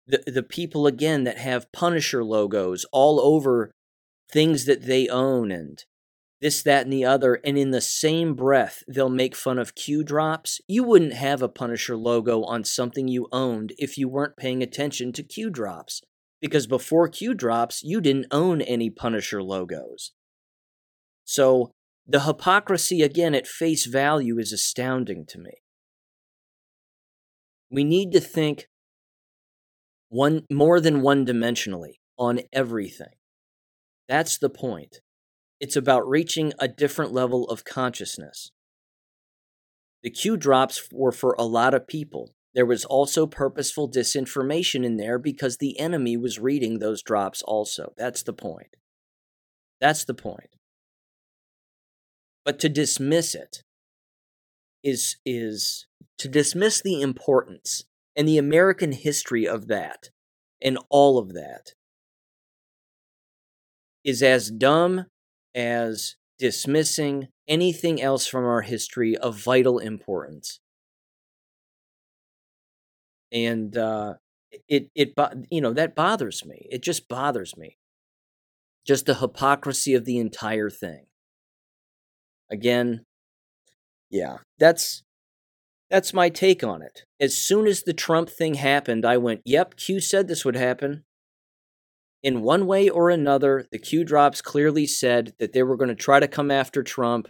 the 0.07 0.23
the 0.27 0.43
people 0.43 0.87
again 0.87 1.23
that 1.23 1.37
have 1.37 1.71
Punisher 1.71 2.23
logos 2.23 2.85
all 2.91 3.19
over 3.19 3.71
things 4.31 4.65
that 4.65 4.85
they 4.85 5.07
own 5.07 5.51
and 5.51 5.83
this, 6.41 6.61
that, 6.63 6.83
and 6.83 6.93
the 6.93 7.05
other, 7.05 7.39
and 7.43 7.57
in 7.57 7.71
the 7.71 7.81
same 7.81 8.35
breath, 8.35 8.83
they'll 8.87 9.09
make 9.09 9.35
fun 9.35 9.57
of 9.57 9.73
Q 9.73 10.03
drops. 10.03 10.59
You 10.67 10.83
wouldn't 10.83 11.13
have 11.13 11.41
a 11.41 11.49
Punisher 11.49 11.95
logo 11.95 12.43
on 12.43 12.63
something 12.63 13.07
you 13.07 13.27
owned 13.31 13.73
if 13.77 13.97
you 13.97 14.09
weren't 14.09 14.37
paying 14.37 14.61
attention 14.61 15.13
to 15.13 15.23
Q 15.23 15.49
drops. 15.49 16.01
Because 16.41 16.67
before 16.67 17.07
Q 17.07 17.33
drops, 17.33 17.81
you 17.83 18.01
didn't 18.01 18.27
own 18.31 18.61
any 18.61 18.89
Punisher 18.89 19.41
logos. 19.41 20.11
So, 21.23 21.71
the 22.05 22.19
hypocrisy 22.21 23.01
again 23.01 23.33
at 23.33 23.47
face 23.47 23.85
value 23.85 24.37
is 24.37 24.53
astounding 24.53 25.25
to 25.29 25.39
me. 25.39 25.63
We 27.71 27.83
need 27.83 28.11
to 28.11 28.19
think 28.19 28.67
one 30.09 30.45
more 30.51 30.79
than 30.79 31.01
one 31.01 31.25
dimensionally 31.25 31.95
on 32.19 32.41
everything. 32.53 33.15
That's 34.07 34.37
the 34.37 34.49
point. 34.49 35.01
It's 35.59 35.75
about 35.75 36.07
reaching 36.07 36.53
a 36.59 36.67
different 36.67 37.13
level 37.13 37.45
of 37.45 37.63
consciousness. 37.63 38.51
The 40.03 40.09
Q 40.11 40.37
drops 40.37 40.89
were 40.91 41.11
for 41.11 41.35
a 41.39 41.45
lot 41.45 41.73
of 41.73 41.87
people. 41.87 42.33
There 42.53 42.65
was 42.65 42.85
also 42.85 43.25
purposeful 43.25 43.89
disinformation 43.89 44.85
in 44.85 44.97
there 44.97 45.17
because 45.17 45.57
the 45.57 45.79
enemy 45.79 46.15
was 46.15 46.39
reading 46.39 46.79
those 46.79 47.01
drops 47.01 47.41
also. 47.41 47.93
That's 47.97 48.23
the 48.23 48.33
point. 48.33 48.75
That's 49.81 50.05
the 50.05 50.13
point. 50.13 50.55
But 52.45 52.59
to 52.59 52.69
dismiss 52.69 53.33
it 53.33 53.63
is 54.83 55.17
is 55.25 55.87
to 56.19 56.27
dismiss 56.27 56.81
the 56.81 57.01
importance 57.01 57.83
and 58.15 58.27
the 58.27 58.37
American 58.37 58.91
history 58.91 59.47
of 59.47 59.67
that 59.67 60.09
and 60.61 60.77
all 60.89 61.17
of 61.17 61.33
that 61.33 61.73
is 64.05 64.23
as 64.23 64.51
dumb 64.51 65.07
as 65.55 66.15
dismissing 66.39 67.29
anything 67.47 68.01
else 68.01 68.27
from 68.27 68.45
our 68.45 68.61
history 68.61 69.17
of 69.17 69.37
vital 69.37 69.79
importance. 69.79 70.61
And 73.31 73.75
uh, 73.77 74.15
it 74.67 74.89
it 74.95 75.13
you 75.51 75.61
know 75.61 75.73
that 75.73 75.95
bothers 75.95 76.45
me. 76.45 76.67
It 76.71 76.81
just 76.83 77.07
bothers 77.07 77.57
me. 77.57 77.77
Just 78.85 79.05
the 79.05 79.15
hypocrisy 79.15 79.95
of 79.95 80.05
the 80.05 80.17
entire 80.17 80.69
thing. 80.69 81.07
Again, 82.49 83.05
yeah, 84.09 84.37
that's 84.59 85.03
that's 85.91 86.13
my 86.13 86.29
take 86.29 86.63
on 86.63 86.83
it. 86.83 87.05
As 87.21 87.37
soon 87.37 87.67
as 87.67 87.83
the 87.83 87.93
Trump 87.93 88.29
thing 88.29 88.55
happened, 88.55 89.05
I 89.05 89.17
went, 89.17 89.43
"Yep, 89.45 89.77
Q 89.77 90.01
said 90.01 90.27
this 90.29 90.45
would 90.45 90.57
happen." 90.57 91.04
In 92.25 92.41
one 92.41 92.65
way 92.65 92.89
or 92.89 93.11
another, 93.11 93.67
the 93.71 93.77
Q 93.77 94.03
drops 94.03 94.41
clearly 94.41 94.87
said 94.87 95.35
that 95.37 95.53
they 95.53 95.61
were 95.61 95.77
going 95.77 95.89
to 95.89 95.95
try 95.95 96.19
to 96.19 96.27
come 96.27 96.49
after 96.49 96.81
Trump, 96.81 97.27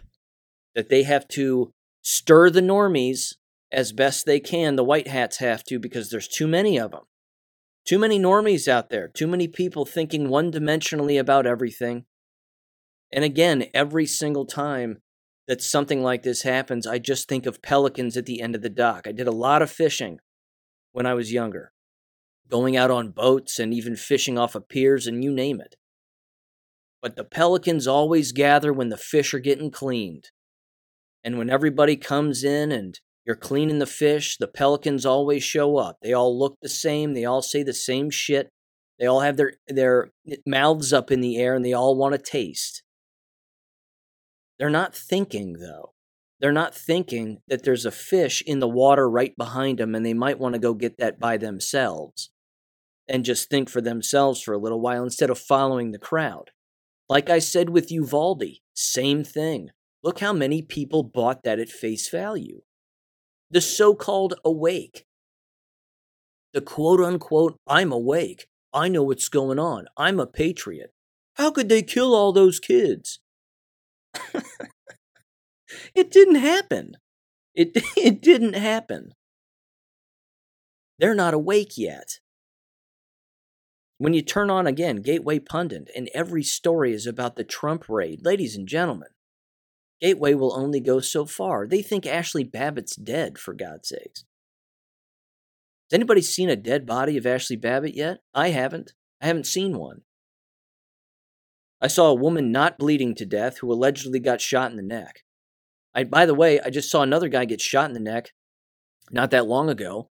that 0.74 0.88
they 0.88 1.02
have 1.02 1.28
to 1.28 1.74
stir 2.00 2.48
the 2.48 2.62
normies 2.62 3.34
as 3.70 3.92
best 3.92 4.24
they 4.24 4.40
can. 4.40 4.74
The 4.74 4.82
white 4.82 5.08
hats 5.08 5.36
have 5.36 5.64
to 5.64 5.78
because 5.78 6.08
there's 6.08 6.26
too 6.26 6.46
many 6.46 6.78
of 6.78 6.92
them. 6.92 7.02
Too 7.84 7.98
many 7.98 8.18
normies 8.18 8.68
out 8.68 8.88
there, 8.88 9.06
too 9.06 9.26
many 9.26 9.48
people 9.48 9.84
thinking 9.84 10.30
one 10.30 10.50
dimensionally 10.50 11.20
about 11.20 11.44
everything. 11.44 12.06
And 13.12 13.22
again, 13.22 13.66
every 13.74 14.06
single 14.06 14.46
time 14.46 15.02
that 15.46 15.60
something 15.60 16.02
like 16.02 16.22
this 16.22 16.40
happens, 16.40 16.86
I 16.86 17.00
just 17.00 17.28
think 17.28 17.44
of 17.44 17.60
pelicans 17.60 18.16
at 18.16 18.24
the 18.24 18.40
end 18.40 18.54
of 18.54 18.62
the 18.62 18.70
dock. 18.70 19.06
I 19.06 19.12
did 19.12 19.28
a 19.28 19.30
lot 19.30 19.60
of 19.60 19.70
fishing 19.70 20.20
when 20.92 21.04
I 21.04 21.12
was 21.12 21.34
younger, 21.34 21.72
going 22.50 22.76
out 22.76 22.90
on 22.90 23.10
boats 23.10 23.58
and 23.58 23.74
even 23.74 23.96
fishing 23.96 24.38
off 24.38 24.54
of 24.54 24.68
piers 24.68 25.06
and 25.06 25.22
you 25.22 25.32
name 25.32 25.60
it. 25.60 25.76
But 27.02 27.16
the 27.16 27.24
pelicans 27.24 27.86
always 27.86 28.32
gather 28.32 28.72
when 28.72 28.88
the 28.88 28.96
fish 28.96 29.34
are 29.34 29.38
getting 29.38 29.70
cleaned. 29.70 30.30
And 31.22 31.38
when 31.38 31.50
everybody 31.50 31.96
comes 31.96 32.44
in 32.44 32.70
and 32.70 32.98
you're 33.26 33.36
cleaning 33.36 33.80
the 33.80 33.86
fish. 33.86 34.36
The 34.38 34.46
pelicans 34.46 35.04
always 35.04 35.42
show 35.42 35.76
up. 35.76 35.98
They 36.00 36.12
all 36.12 36.38
look 36.38 36.56
the 36.62 36.68
same. 36.68 37.12
They 37.12 37.24
all 37.24 37.42
say 37.42 37.64
the 37.64 37.74
same 37.74 38.08
shit. 38.08 38.50
They 39.00 39.06
all 39.06 39.20
have 39.20 39.36
their 39.36 39.54
their 39.66 40.12
mouths 40.46 40.92
up 40.92 41.10
in 41.10 41.20
the 41.20 41.36
air 41.36 41.54
and 41.54 41.64
they 41.64 41.72
all 41.72 41.96
want 41.96 42.14
to 42.14 42.18
taste. 42.18 42.82
They're 44.58 44.70
not 44.70 44.94
thinking 44.94 45.54
though. 45.54 45.92
They're 46.40 46.52
not 46.52 46.74
thinking 46.74 47.38
that 47.48 47.64
there's 47.64 47.84
a 47.84 47.90
fish 47.90 48.42
in 48.46 48.60
the 48.60 48.68
water 48.68 49.10
right 49.10 49.36
behind 49.36 49.78
them 49.78 49.94
and 49.94 50.06
they 50.06 50.14
might 50.14 50.38
want 50.38 50.54
to 50.54 50.60
go 50.60 50.72
get 50.72 50.98
that 50.98 51.18
by 51.18 51.36
themselves 51.36 52.30
and 53.08 53.24
just 53.24 53.48
think 53.48 53.68
for 53.68 53.80
themselves 53.80 54.40
for 54.40 54.52
a 54.52 54.58
little 54.58 54.80
while 54.80 55.02
instead 55.02 55.30
of 55.30 55.38
following 55.38 55.92
the 55.92 55.98
crowd. 55.98 56.50
Like 57.08 57.30
I 57.30 57.38
said 57.38 57.70
with 57.70 57.92
Uvalde, 57.92 58.44
same 58.74 59.22
thing. 59.22 59.70
Look 60.02 60.20
how 60.20 60.32
many 60.32 60.62
people 60.62 61.02
bought 61.02 61.44
that 61.44 61.58
at 61.58 61.68
face 61.68 62.08
value 62.08 62.62
the 63.50 63.60
so 63.60 63.94
called 63.94 64.34
awake. 64.44 65.04
The 66.52 66.60
quote 66.60 67.00
unquote, 67.00 67.58
I'm 67.66 67.92
awake. 67.92 68.46
I 68.72 68.88
know 68.88 69.02
what's 69.02 69.28
going 69.28 69.58
on. 69.58 69.86
I'm 69.96 70.20
a 70.20 70.26
patriot. 70.26 70.92
How 71.34 71.50
could 71.50 71.68
they 71.68 71.82
kill 71.82 72.14
all 72.14 72.32
those 72.32 72.58
kids? 72.58 73.20
it 75.94 76.10
didn't 76.10 76.36
happen. 76.36 76.96
It, 77.54 77.72
it 77.96 78.20
didn't 78.22 78.54
happen. 78.54 79.12
They're 80.98 81.14
not 81.14 81.34
awake 81.34 81.76
yet. 81.76 82.20
When 83.98 84.12
you 84.12 84.22
turn 84.22 84.50
on 84.50 84.66
again 84.66 84.96
Gateway 84.96 85.38
Pundit 85.38 85.90
and 85.96 86.10
every 86.12 86.42
story 86.42 86.92
is 86.92 87.06
about 87.06 87.36
the 87.36 87.44
Trump 87.44 87.88
raid, 87.88 88.24
ladies 88.24 88.54
and 88.54 88.68
gentlemen, 88.68 89.08
Gateway 90.00 90.34
will 90.34 90.52
only 90.54 90.80
go 90.80 91.00
so 91.00 91.24
far. 91.24 91.66
They 91.66 91.80
think 91.80 92.06
Ashley 92.06 92.44
Babbitt's 92.44 92.94
dead, 92.96 93.38
for 93.38 93.54
God's 93.54 93.88
sakes. 93.88 94.24
Has 95.90 95.94
anybody 95.96 96.20
seen 96.20 96.50
a 96.50 96.56
dead 96.56 96.84
body 96.84 97.16
of 97.16 97.26
Ashley 97.26 97.56
Babbitt 97.56 97.94
yet? 97.94 98.18
I 98.34 98.50
haven't. 98.50 98.92
I 99.22 99.28
haven't 99.28 99.46
seen 99.46 99.78
one. 99.78 100.02
I 101.80 101.88
saw 101.88 102.10
a 102.10 102.14
woman 102.14 102.52
not 102.52 102.78
bleeding 102.78 103.14
to 103.14 103.24
death 103.24 103.58
who 103.58 103.72
allegedly 103.72 104.20
got 104.20 104.40
shot 104.40 104.70
in 104.70 104.76
the 104.76 104.82
neck. 104.82 105.22
I, 105.94 106.04
by 106.04 106.26
the 106.26 106.34
way, 106.34 106.60
I 106.60 106.68
just 106.68 106.90
saw 106.90 107.02
another 107.02 107.28
guy 107.28 107.46
get 107.46 107.60
shot 107.60 107.88
in 107.88 107.94
the 107.94 108.00
neck 108.00 108.32
not 109.10 109.30
that 109.30 109.46
long 109.46 109.70
ago. 109.70 110.10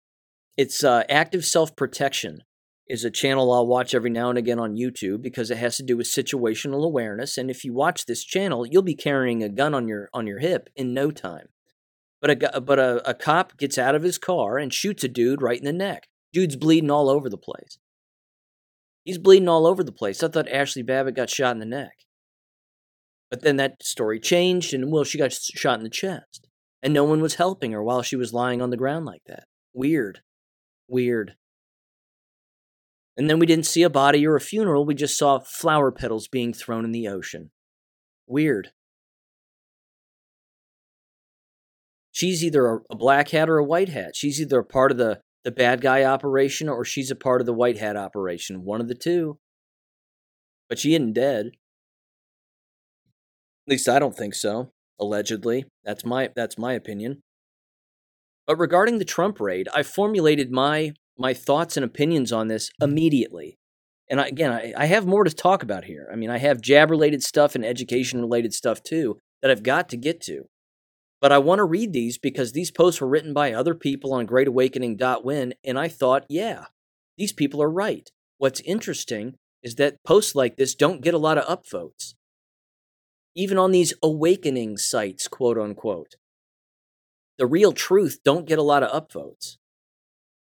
It's 0.55 0.83
uh, 0.83 1.03
active 1.09 1.45
self 1.45 1.75
protection 1.75 2.41
is 2.89 3.03
a 3.03 3.11
channel 3.11 3.51
I'll 3.51 3.67
watch 3.67 3.93
every 3.93 4.09
now 4.09 4.29
and 4.29 4.37
again 4.37 4.59
on 4.59 4.75
YouTube 4.75 5.21
because 5.21 5.51
it 5.51 5.57
has 5.57 5.77
to 5.77 5.83
do 5.83 5.97
with 5.97 6.07
situational 6.07 6.85
awareness. 6.85 7.37
And 7.37 7.49
if 7.49 7.63
you 7.63 7.73
watch 7.73 8.05
this 8.05 8.23
channel, 8.23 8.65
you'll 8.65 8.81
be 8.81 8.95
carrying 8.95 9.43
a 9.43 9.49
gun 9.49 9.73
on 9.73 9.87
your 9.87 10.09
on 10.13 10.27
your 10.27 10.39
hip 10.39 10.69
in 10.75 10.93
no 10.93 11.11
time. 11.11 11.47
But 12.21 12.43
a 12.43 12.61
but 12.61 12.79
a, 12.79 13.09
a 13.09 13.13
cop 13.13 13.57
gets 13.57 13.77
out 13.77 13.95
of 13.95 14.03
his 14.03 14.17
car 14.17 14.57
and 14.57 14.73
shoots 14.73 15.03
a 15.03 15.07
dude 15.07 15.41
right 15.41 15.59
in 15.59 15.65
the 15.65 15.73
neck. 15.73 16.07
Dude's 16.33 16.55
bleeding 16.55 16.91
all 16.91 17.09
over 17.09 17.29
the 17.29 17.37
place. 17.37 17.77
He's 19.03 19.17
bleeding 19.17 19.47
all 19.47 19.65
over 19.65 19.83
the 19.83 19.91
place. 19.91 20.21
I 20.21 20.27
thought 20.27 20.49
Ashley 20.49 20.81
Babbitt 20.81 21.15
got 21.15 21.29
shot 21.29 21.53
in 21.53 21.59
the 21.59 21.65
neck. 21.65 21.93
But 23.29 23.41
then 23.41 23.57
that 23.57 23.83
story 23.83 24.19
changed, 24.19 24.73
and 24.73 24.91
well, 24.91 25.03
she 25.03 25.17
got 25.17 25.33
shot 25.33 25.77
in 25.77 25.83
the 25.83 25.89
chest. 25.89 26.47
And 26.81 26.93
no 26.93 27.03
one 27.03 27.21
was 27.21 27.35
helping 27.35 27.71
her 27.71 27.83
while 27.83 28.01
she 28.01 28.15
was 28.15 28.33
lying 28.33 28.61
on 28.61 28.69
the 28.69 28.77
ground 28.77 29.05
like 29.05 29.23
that. 29.27 29.45
Weird. 29.73 30.21
Weird. 30.87 31.35
And 33.17 33.29
then 33.29 33.39
we 33.39 33.47
didn't 33.47 33.65
see 33.65 33.81
a 33.81 33.89
body 33.89 34.25
or 34.27 34.35
a 34.35 34.41
funeral, 34.41 34.85
we 34.85 34.93
just 34.93 35.17
saw 35.17 35.39
flower 35.39 35.91
petals 35.91 36.27
being 36.27 36.53
thrown 36.53 36.85
in 36.85 36.91
the 36.91 37.07
ocean. 37.07 37.49
Weird. 38.27 38.69
She's 42.11 42.43
either 42.43 42.81
a 42.89 42.95
black 42.95 43.29
hat 43.29 43.49
or 43.49 43.57
a 43.57 43.63
white 43.63 43.89
hat. 43.89 44.15
She's 44.15 44.39
either 44.41 44.59
a 44.59 44.65
part 44.65 44.91
of 44.91 44.97
the, 44.97 45.21
the 45.43 45.51
bad 45.51 45.81
guy 45.81 46.03
operation 46.03 46.69
or 46.69 46.85
she's 46.85 47.11
a 47.11 47.15
part 47.15 47.41
of 47.41 47.47
the 47.47 47.53
white 47.53 47.77
hat 47.77 47.95
operation. 47.95 48.63
One 48.63 48.81
of 48.81 48.87
the 48.87 48.95
two. 48.95 49.39
But 50.69 50.79
she 50.79 50.93
isn't 50.93 51.13
dead. 51.13 51.47
At 53.67 53.71
least 53.71 53.89
I 53.89 53.99
don't 53.99 54.15
think 54.15 54.33
so. 54.33 54.71
Allegedly. 54.99 55.65
That's 55.83 56.03
my 56.03 56.29
that's 56.35 56.57
my 56.57 56.73
opinion. 56.73 57.21
But 58.47 58.57
regarding 58.57 58.97
the 58.97 59.05
Trump 59.05 59.39
raid, 59.39 59.67
I 59.73 59.83
formulated 59.83 60.51
my 60.51 60.93
my 61.17 61.33
thoughts 61.33 61.77
and 61.77 61.83
opinions 61.83 62.31
on 62.31 62.47
this 62.47 62.71
immediately. 62.81 63.57
And 64.09 64.21
I, 64.21 64.27
again, 64.27 64.51
I, 64.51 64.73
I 64.77 64.85
have 64.85 65.05
more 65.05 65.23
to 65.23 65.33
talk 65.33 65.63
about 65.63 65.85
here. 65.85 66.09
I 66.11 66.15
mean, 66.15 66.29
I 66.29 66.37
have 66.37 66.61
jab 66.61 66.89
related 66.89 67.23
stuff 67.23 67.55
and 67.55 67.65
education 67.65 68.21
related 68.21 68.53
stuff 68.53 68.81
too 68.83 69.19
that 69.41 69.51
I've 69.51 69.63
got 69.63 69.89
to 69.89 69.97
get 69.97 70.21
to. 70.21 70.45
But 71.19 71.31
I 71.31 71.39
want 71.39 71.59
to 71.59 71.65
read 71.65 71.93
these 71.93 72.17
because 72.17 72.51
these 72.51 72.71
posts 72.71 73.01
were 73.01 73.07
written 73.07 73.33
by 73.33 73.51
other 73.51 73.73
people 73.73 74.13
on 74.13 74.27
greatawakening.win, 74.27 75.55
and 75.63 75.79
I 75.79 75.87
thought, 75.87 76.25
yeah, 76.29 76.65
these 77.17 77.33
people 77.33 77.61
are 77.61 77.71
right. 77.71 78.09
What's 78.37 78.61
interesting 78.61 79.35
is 79.63 79.75
that 79.75 80.03
posts 80.03 80.35
like 80.35 80.57
this 80.57 80.75
don't 80.75 81.01
get 81.01 81.15
a 81.15 81.19
lot 81.19 81.39
of 81.39 81.45
upvotes. 81.45 82.13
Even 83.35 83.57
on 83.57 83.71
these 83.71 83.93
awakening 84.03 84.77
sites, 84.77 85.27
quote 85.27 85.57
unquote. 85.57 86.15
The 87.39 87.47
real 87.47 87.71
truth 87.71 88.19
don't 88.23 88.47
get 88.47 88.59
a 88.59 88.63
lot 88.63 88.83
of 88.83 88.91
upvotes 88.91 89.57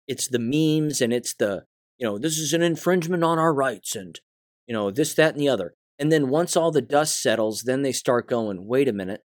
it's 0.08 0.28
the 0.28 0.40
memes 0.40 1.02
and 1.02 1.12
it's 1.12 1.34
the 1.34 1.66
you 1.98 2.08
know 2.08 2.18
this 2.18 2.38
is 2.38 2.54
an 2.54 2.62
infringement 2.62 3.24
on 3.24 3.40
our 3.40 3.54
rights 3.54 3.96
and 3.96 4.20
you 4.68 4.74
know 4.74 4.92
this 4.92 5.14
that 5.16 5.34
and 5.34 5.42
the 5.42 5.50
other. 5.50 5.74
And 6.00 6.12
then 6.12 6.30
once 6.30 6.56
all 6.56 6.72
the 6.72 6.82
dust 6.82 7.22
settles 7.22 7.64
then 7.64 7.82
they 7.82 7.92
start 7.92 8.28
going 8.28 8.66
wait 8.66 8.88
a 8.88 8.94
minute. 8.94 9.24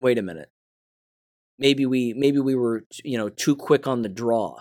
Wait 0.00 0.18
a 0.18 0.22
minute. 0.22 0.50
Maybe 1.58 1.86
we 1.86 2.14
maybe 2.14 2.38
we 2.38 2.54
were 2.54 2.84
you 3.04 3.18
know 3.18 3.28
too 3.28 3.56
quick 3.56 3.86
on 3.86 4.02
the 4.02 4.08
draw. 4.08 4.60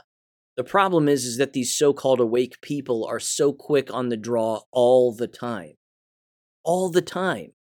The 0.57 0.63
problem 0.63 1.07
is 1.07 1.25
is 1.25 1.37
that 1.37 1.53
these 1.53 1.75
so-called 1.75 2.19
awake 2.19 2.61
people 2.61 3.05
are 3.05 3.19
so 3.19 3.53
quick 3.53 3.93
on 3.93 4.09
the 4.09 4.17
draw 4.17 4.61
all 4.71 5.13
the 5.13 5.27
time. 5.27 5.73
All 6.63 6.89
the 6.89 7.01
time. 7.01 7.53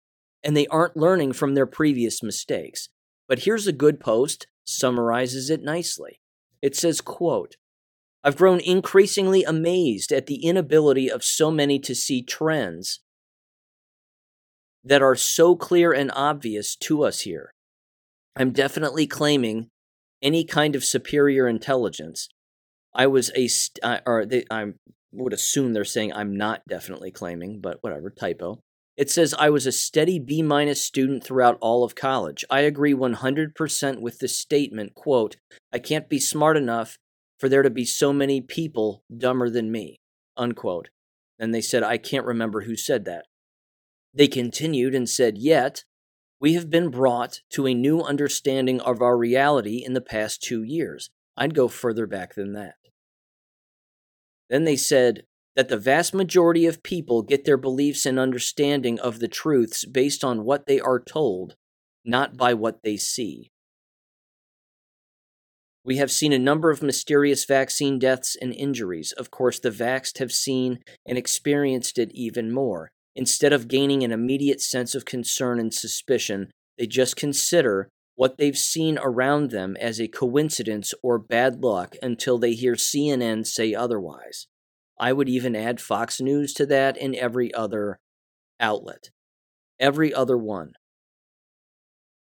And 0.43 0.57
they 0.57 0.67
aren't 0.69 0.97
learning 0.97 1.33
from 1.35 1.55
their 1.55 1.67
previous 1.67 2.23
mistakes. 2.23 2.89
But 3.29 3.41
here's 3.41 3.67
a 3.67 3.73
good 3.73 4.01
post 4.01 4.47
summarizes 4.65 5.51
it 5.51 5.63
nicely. 5.63 6.21
It 6.63 6.77
says 6.77 7.01
quote 7.01 7.57
I've 8.25 8.37
grown 8.37 8.61
increasingly 8.61 9.45
amazed 9.45 10.13
at 10.13 10.27
the 10.27 10.45
inability 10.45 11.11
of 11.11 11.23
so 11.23 11.51
many 11.51 11.79
to 11.81 11.95
see 11.95 12.23
trends 12.23 13.01
that 14.85 15.03
are 15.03 15.15
so 15.15 15.55
clear 15.55 15.93
and 15.93 16.11
obvious 16.15 16.75
to 16.77 17.05
us 17.05 17.21
here. 17.21 17.53
I'm 18.37 18.53
definitely 18.53 19.07
claiming 19.07 19.69
any 20.23 20.45
kind 20.45 20.75
of 20.75 20.85
superior 20.85 21.47
intelligence. 21.47 22.29
I 22.95 23.07
was 23.07 23.31
a, 23.35 23.49
st- 23.49 23.79
uh, 23.83 24.01
or 24.07 24.27
they, 24.27 24.45
I 24.51 24.73
would 25.13 25.33
assume 25.33 25.73
they're 25.73 25.85
saying 25.85 26.13
I'm 26.13 26.37
not 26.37 26.63
definitely 26.69 27.11
claiming, 27.11 27.61
but 27.61 27.79
whatever, 27.83 28.11
typo. 28.11 28.61
It 28.97 29.11
says 29.11 29.35
I 29.39 29.51
was 29.51 29.67
a 29.67 29.73
steady 29.73 30.19
B 30.19 30.43
minus 30.43 30.85
student 30.85 31.23
throughout 31.23 31.59
all 31.61 31.85
of 31.85 31.95
college. 31.95 32.45
I 32.51 32.61
agree 32.61 32.95
100% 32.95 34.01
with 34.01 34.19
the 34.19 34.27
statement, 34.27 34.95
quote, 34.95 35.37
I 35.73 35.79
can't 35.79 36.09
be 36.09 36.19
smart 36.19 36.57
enough 36.57 36.99
for 37.39 37.49
there 37.49 37.63
to 37.63 37.71
be 37.71 37.85
so 37.85 38.13
many 38.13 38.41
people 38.41 39.05
dumber 39.17 39.49
than 39.49 39.71
me. 39.71 40.01
Unquote. 40.37 40.91
And 41.39 41.55
they 41.55 41.61
said, 41.61 41.83
I 41.83 41.99
can't 41.99 42.27
remember 42.27 42.63
who 42.63 42.77
said 42.77 43.05
that. 43.05 43.27
They 44.13 44.29
continued 44.29 44.95
and 44.95 45.09
said, 45.09 45.39
Yet, 45.39 45.85
we 46.41 46.55
have 46.55 46.71
been 46.71 46.91
brought 46.91 47.41
to 47.51 47.67
a 47.67 47.75
new 47.75 48.01
understanding 48.01 48.81
of 48.81 49.03
our 49.03 49.17
reality 49.17 49.85
in 49.85 49.93
the 49.93 50.01
past 50.01 50.43
two 50.43 50.63
years. 50.63 51.11
I'd 51.37 51.55
go 51.55 51.69
further 51.69 52.07
back 52.07 52.35
than 52.35 52.53
that. 52.55 52.75
Then 54.51 54.65
they 54.65 54.77
said 54.77 55.25
that 55.57 55.69
the 55.69 55.77
vast 55.77 56.15
majority 56.15 56.67
of 56.67 56.83
people 56.83 57.23
get 57.23 57.45
their 57.45 57.57
beliefs 57.57 58.07
and 58.07 58.19
understanding 58.19 58.99
of 59.01 59.19
the 59.19 59.29
truths 59.29 59.85
based 59.85 60.25
on 60.25 60.45
what 60.45 60.67
they 60.67 60.81
are 60.81 61.01
told, 61.01 61.57
not 62.05 62.37
by 62.37 62.55
what 62.55 62.83
they 62.83 62.97
see. 62.97 63.51
We 65.89 65.97
have 65.97 66.11
seen 66.11 66.35
a 66.35 66.39
number 66.39 66.71
of 66.71 66.83
mysterious 66.83 67.47
vaccine 67.47 67.99
deaths 67.99 68.37
and 68.43 68.53
injuries. 68.53 69.13
Of 69.13 69.31
course, 69.31 69.59
the 69.59 69.71
vaxxed 69.71 70.19
have 70.19 70.33
seen 70.33 70.81
and 71.07 71.17
experienced 71.17 71.97
it 71.97 72.11
even 72.13 72.53
more. 72.53 72.91
Instead 73.17 73.55
of 73.55 73.69
gaining 73.69 74.03
an 74.05 74.13
immediate 74.13 74.61
sense 74.61 74.95
of 74.95 75.07
concern 75.07 75.59
and 75.59 75.73
suspicion, 75.73 76.51
they 76.77 76.87
just 76.87 77.17
consider 77.17 77.89
what 78.17 78.37
they've 78.37 78.59
seen 78.59 78.99
around 78.99 79.51
them 79.51 79.79
as 79.81 79.99
a 79.99 80.09
coincidence 80.09 80.93
or 81.03 81.19
bad 81.19 81.63
luck 81.65 81.97
until 82.03 82.37
they 82.37 82.53
hear 82.53 82.75
CNN 82.75 83.47
say 83.47 83.73
otherwise. 83.73 84.47
I 85.01 85.15
would 85.15 85.31
even 85.31 85.57
add 85.57 85.81
Fox 85.81 86.21
News 86.21 86.53
to 86.53 86.67
that 86.67 86.99
and 86.99 87.15
every 87.15 87.55
other 87.55 87.99
outlet. 88.61 89.09
Every 89.81 90.13
other 90.13 90.37
one. 90.37 90.75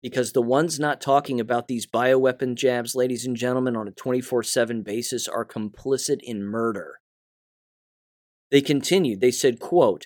Because 0.05 0.33
the 0.33 0.41
ones 0.41 0.79
not 0.79 1.01
talking 1.01 1.39
about 1.39 1.67
these 1.67 1.87
bioweapon 1.87 2.53
jabs, 2.53 2.93
ladies 2.93 3.25
and 3.25 3.35
gentlemen, 3.35 3.75
on 3.75 3.87
a 3.87 3.91
24 3.91 4.43
7 4.43 4.83
basis 4.83 5.27
are 5.27 5.43
complicit 5.43 6.19
in 6.21 6.43
murder. 6.43 6.99
They 8.51 8.61
continued, 8.61 9.19
they 9.19 9.31
said, 9.31 9.59
quote, 9.59 10.05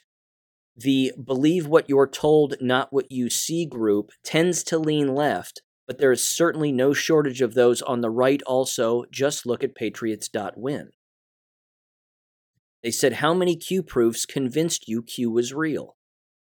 the 0.77 1.11
believe 1.21 1.67
what 1.67 1.89
you're 1.89 2.07
told, 2.07 2.55
not 2.61 2.93
what 2.93 3.11
you 3.11 3.29
see 3.29 3.65
group 3.65 4.11
tends 4.23 4.63
to 4.63 4.79
lean 4.79 5.13
left 5.13 5.61
but 5.89 5.97
there 5.97 6.11
is 6.11 6.23
certainly 6.23 6.71
no 6.71 6.93
shortage 6.93 7.41
of 7.41 7.55
those 7.55 7.81
on 7.81 8.01
the 8.01 8.11
right 8.11 8.43
also. 8.43 9.05
Just 9.11 9.47
look 9.47 9.63
at 9.63 9.73
patriots.win. 9.73 10.91
They 12.83 12.91
said, 12.91 13.13
How 13.13 13.33
many 13.33 13.55
Q 13.55 13.81
proofs 13.81 14.27
convinced 14.27 14.87
you 14.87 15.01
Q 15.01 15.31
was 15.31 15.51
real? 15.51 15.95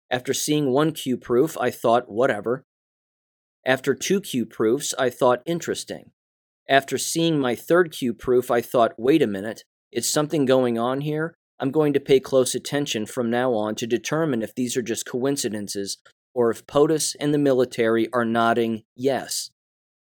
After 0.08 0.32
seeing 0.32 0.70
one 0.70 0.92
Q 0.92 1.16
proof, 1.16 1.58
I 1.58 1.72
thought, 1.72 2.04
whatever. 2.08 2.64
After 3.64 3.94
two 3.94 4.20
Q 4.20 4.46
proofs, 4.46 4.92
I 4.98 5.09
thought, 5.09 5.42
interesting. 5.46 6.11
After 6.68 6.98
seeing 6.98 7.38
my 7.38 7.55
third 7.55 7.92
Q 7.92 8.12
proof, 8.12 8.51
I 8.51 8.61
thought, 8.61 8.98
wait 8.98 9.22
a 9.22 9.27
minute, 9.27 9.64
is 9.92 10.11
something 10.11 10.44
going 10.44 10.79
on 10.79 11.03
here? 11.03 11.35
I'm 11.61 11.70
going 11.70 11.92
to 11.92 12.01
pay 12.01 12.18
close 12.18 12.57
attention 12.57 13.07
from 13.07 13.31
now 13.31 13.55
on 13.55 13.77
to 13.77 13.87
determine 13.87 14.42
if 14.42 14.55
these 14.55 14.77
are 14.77 14.83
just 14.83 15.07
coincidences 15.07 15.98
or 16.35 16.51
if 16.51 16.66
POTUS 16.66 17.14
and 17.20 17.33
the 17.33 17.38
military 17.38 18.09
are 18.12 18.25
nodding, 18.25 18.83
yes, 18.96 19.51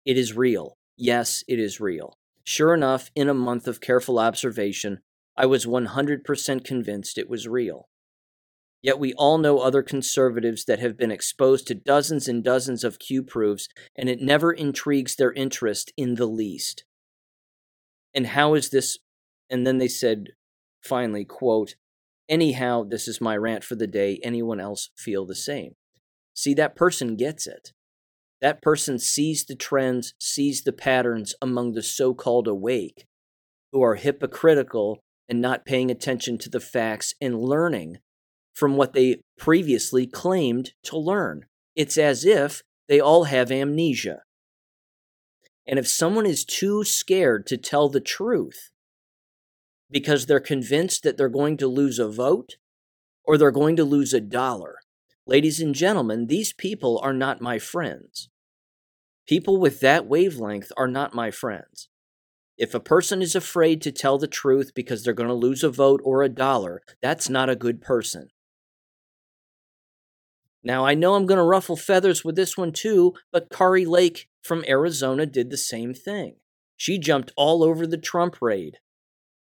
it 0.06 0.17
is 0.17 0.36
real. 0.36 0.76
Yes, 0.96 1.43
it 1.48 1.60
is 1.60 1.80
real. 1.80 2.13
Sure 2.43 2.74
enough, 2.74 3.10
in 3.15 3.28
a 3.28 3.34
month 3.34 3.67
of 3.67 3.82
careful 3.82 4.20
observation, 4.20 5.00
I 5.36 5.46
was 5.46 5.65
100% 5.65 6.63
convinced 6.63 7.17
it 7.17 7.30
was 7.30 7.48
real. 7.48 7.88
Yet 8.88 9.00
we 9.00 9.13
all 9.15 9.38
know 9.38 9.60
other 9.60 9.84
conservatives 9.84 10.63
that 10.63 10.80
have 10.80 10.95
been 10.95 11.12
exposed 11.12 11.67
to 11.67 11.76
dozens 11.76 12.30
and 12.30 12.41
dozens 12.41 12.86
of 12.86 13.00
Q 13.00 13.21
proofs, 13.21 13.67
and 13.97 14.08
it 14.08 14.21
never 14.21 14.54
intrigues 14.54 15.17
their 15.17 15.34
interest 15.34 15.91
in 15.97 16.15
the 16.15 16.26
least. 16.26 16.86
And 18.15 18.28
how 18.28 18.54
is 18.54 18.69
this? 18.69 18.97
And 19.50 19.67
then 19.67 19.78
they 19.78 19.89
said, 19.89 20.28
finally, 20.82 21.26
quote, 21.26 21.76
Anyhow, 22.30 22.86
this 22.89 23.10
is 23.10 23.19
my 23.19 23.36
rant 23.36 23.65
for 23.65 23.76
the 23.76 23.88
day. 23.88 24.21
Anyone 24.23 24.62
else 24.62 24.89
feel 24.97 25.26
the 25.26 25.36
same? 25.36 25.73
See, 26.34 26.54
that 26.54 26.78
person 26.78 27.17
gets 27.17 27.45
it. 27.45 27.73
That 28.39 28.62
person 28.62 29.00
sees 29.00 29.43
the 29.43 29.56
trends, 29.56 30.13
sees 30.17 30.63
the 30.63 30.71
patterns 30.71 31.36
among 31.41 31.73
the 31.73 31.84
so 31.84 32.13
called 32.13 32.47
awake, 32.47 33.06
who 33.73 33.84
are 33.84 33.95
hypocritical 33.95 35.02
and 35.28 35.41
not 35.41 35.65
paying 35.65 35.91
attention 35.91 36.38
to 36.38 36.50
the 36.50 36.62
facts 36.62 37.15
and 37.19 37.38
learning 37.38 37.97
from 38.58 38.76
what 38.76 38.93
they 38.93 39.22
previously 39.38 40.08
claimed 40.08 40.72
to 40.84 40.98
learn. 40.98 41.46
It's 41.76 41.98
as 41.98 42.26
if 42.26 42.63
they 42.88 43.00
all 43.00 43.26
have 43.26 43.52
amnesia. 43.52 44.22
And 45.67 45.78
if 45.78 45.88
someone 45.88 46.26
is 46.26 46.46
too 46.46 46.84
scared 46.84 47.46
to 47.48 47.58
tell 47.58 47.89
the 47.89 48.02
truth 48.02 48.72
because 49.91 50.26
they're 50.26 50.39
convinced 50.39 51.04
that 51.04 51.17
they're 51.17 51.30
going 51.30 51.58
to 51.58 51.67
lose 51.67 52.00
a 52.00 52.08
vote 52.08 52.56
or 53.24 53.38
they're 53.38 53.52
going 53.52 53.76
to 53.76 53.84
lose 53.84 54.13
a 54.13 54.22
dollar, 54.22 54.78
Ladies 55.30 55.60
and 55.60 55.76
gentlemen, 55.76 56.28
these 56.28 56.54
people 56.54 57.02
are 57.04 57.12
not 57.12 57.41
my 57.41 57.60
friends. 57.60 58.30
People 59.28 59.58
with 59.58 59.82
that 59.82 60.08
wavelength 60.08 60.72
are 60.78 60.88
not 60.88 61.13
my 61.13 61.32
friends. 61.32 61.89
If 62.58 62.74
a 62.74 62.80
person 62.80 63.22
is 63.22 63.36
afraid 63.36 63.82
to 63.82 63.91
tell 63.91 64.17
the 64.17 64.30
truth 64.30 64.72
because 64.74 65.04
they're 65.04 65.13
going 65.13 65.28
to 65.28 65.36
lose 65.36 65.65
a 65.65 65.70
vote 65.70 66.00
or 66.06 66.24
a 66.24 66.30
dollar, 66.30 66.82
that's 67.02 67.30
not 67.30 67.50
a 67.50 67.58
good 67.58 67.82
person. 67.82 68.30
Now, 70.63 70.86
I 70.86 70.96
know 70.96 71.15
I'm 71.15 71.26
going 71.26 71.38
to 71.38 71.43
ruffle 71.43 71.78
feathers 71.78 72.26
with 72.26 72.36
this 72.36 72.58
one 72.58 72.72
too, 72.72 73.13
but 73.32 73.50
Kari 73.50 73.86
Lake 73.86 74.28
from 74.43 74.65
Arizona 74.67 75.26
did 75.26 75.50
the 75.50 75.58
same 75.58 75.93
thing. 75.93 76.38
She 76.76 77.00
jumped 77.00 77.32
all 77.36 77.63
over 77.63 77.88
the 77.88 77.98
Trump 77.98 78.38
raid 78.41 78.78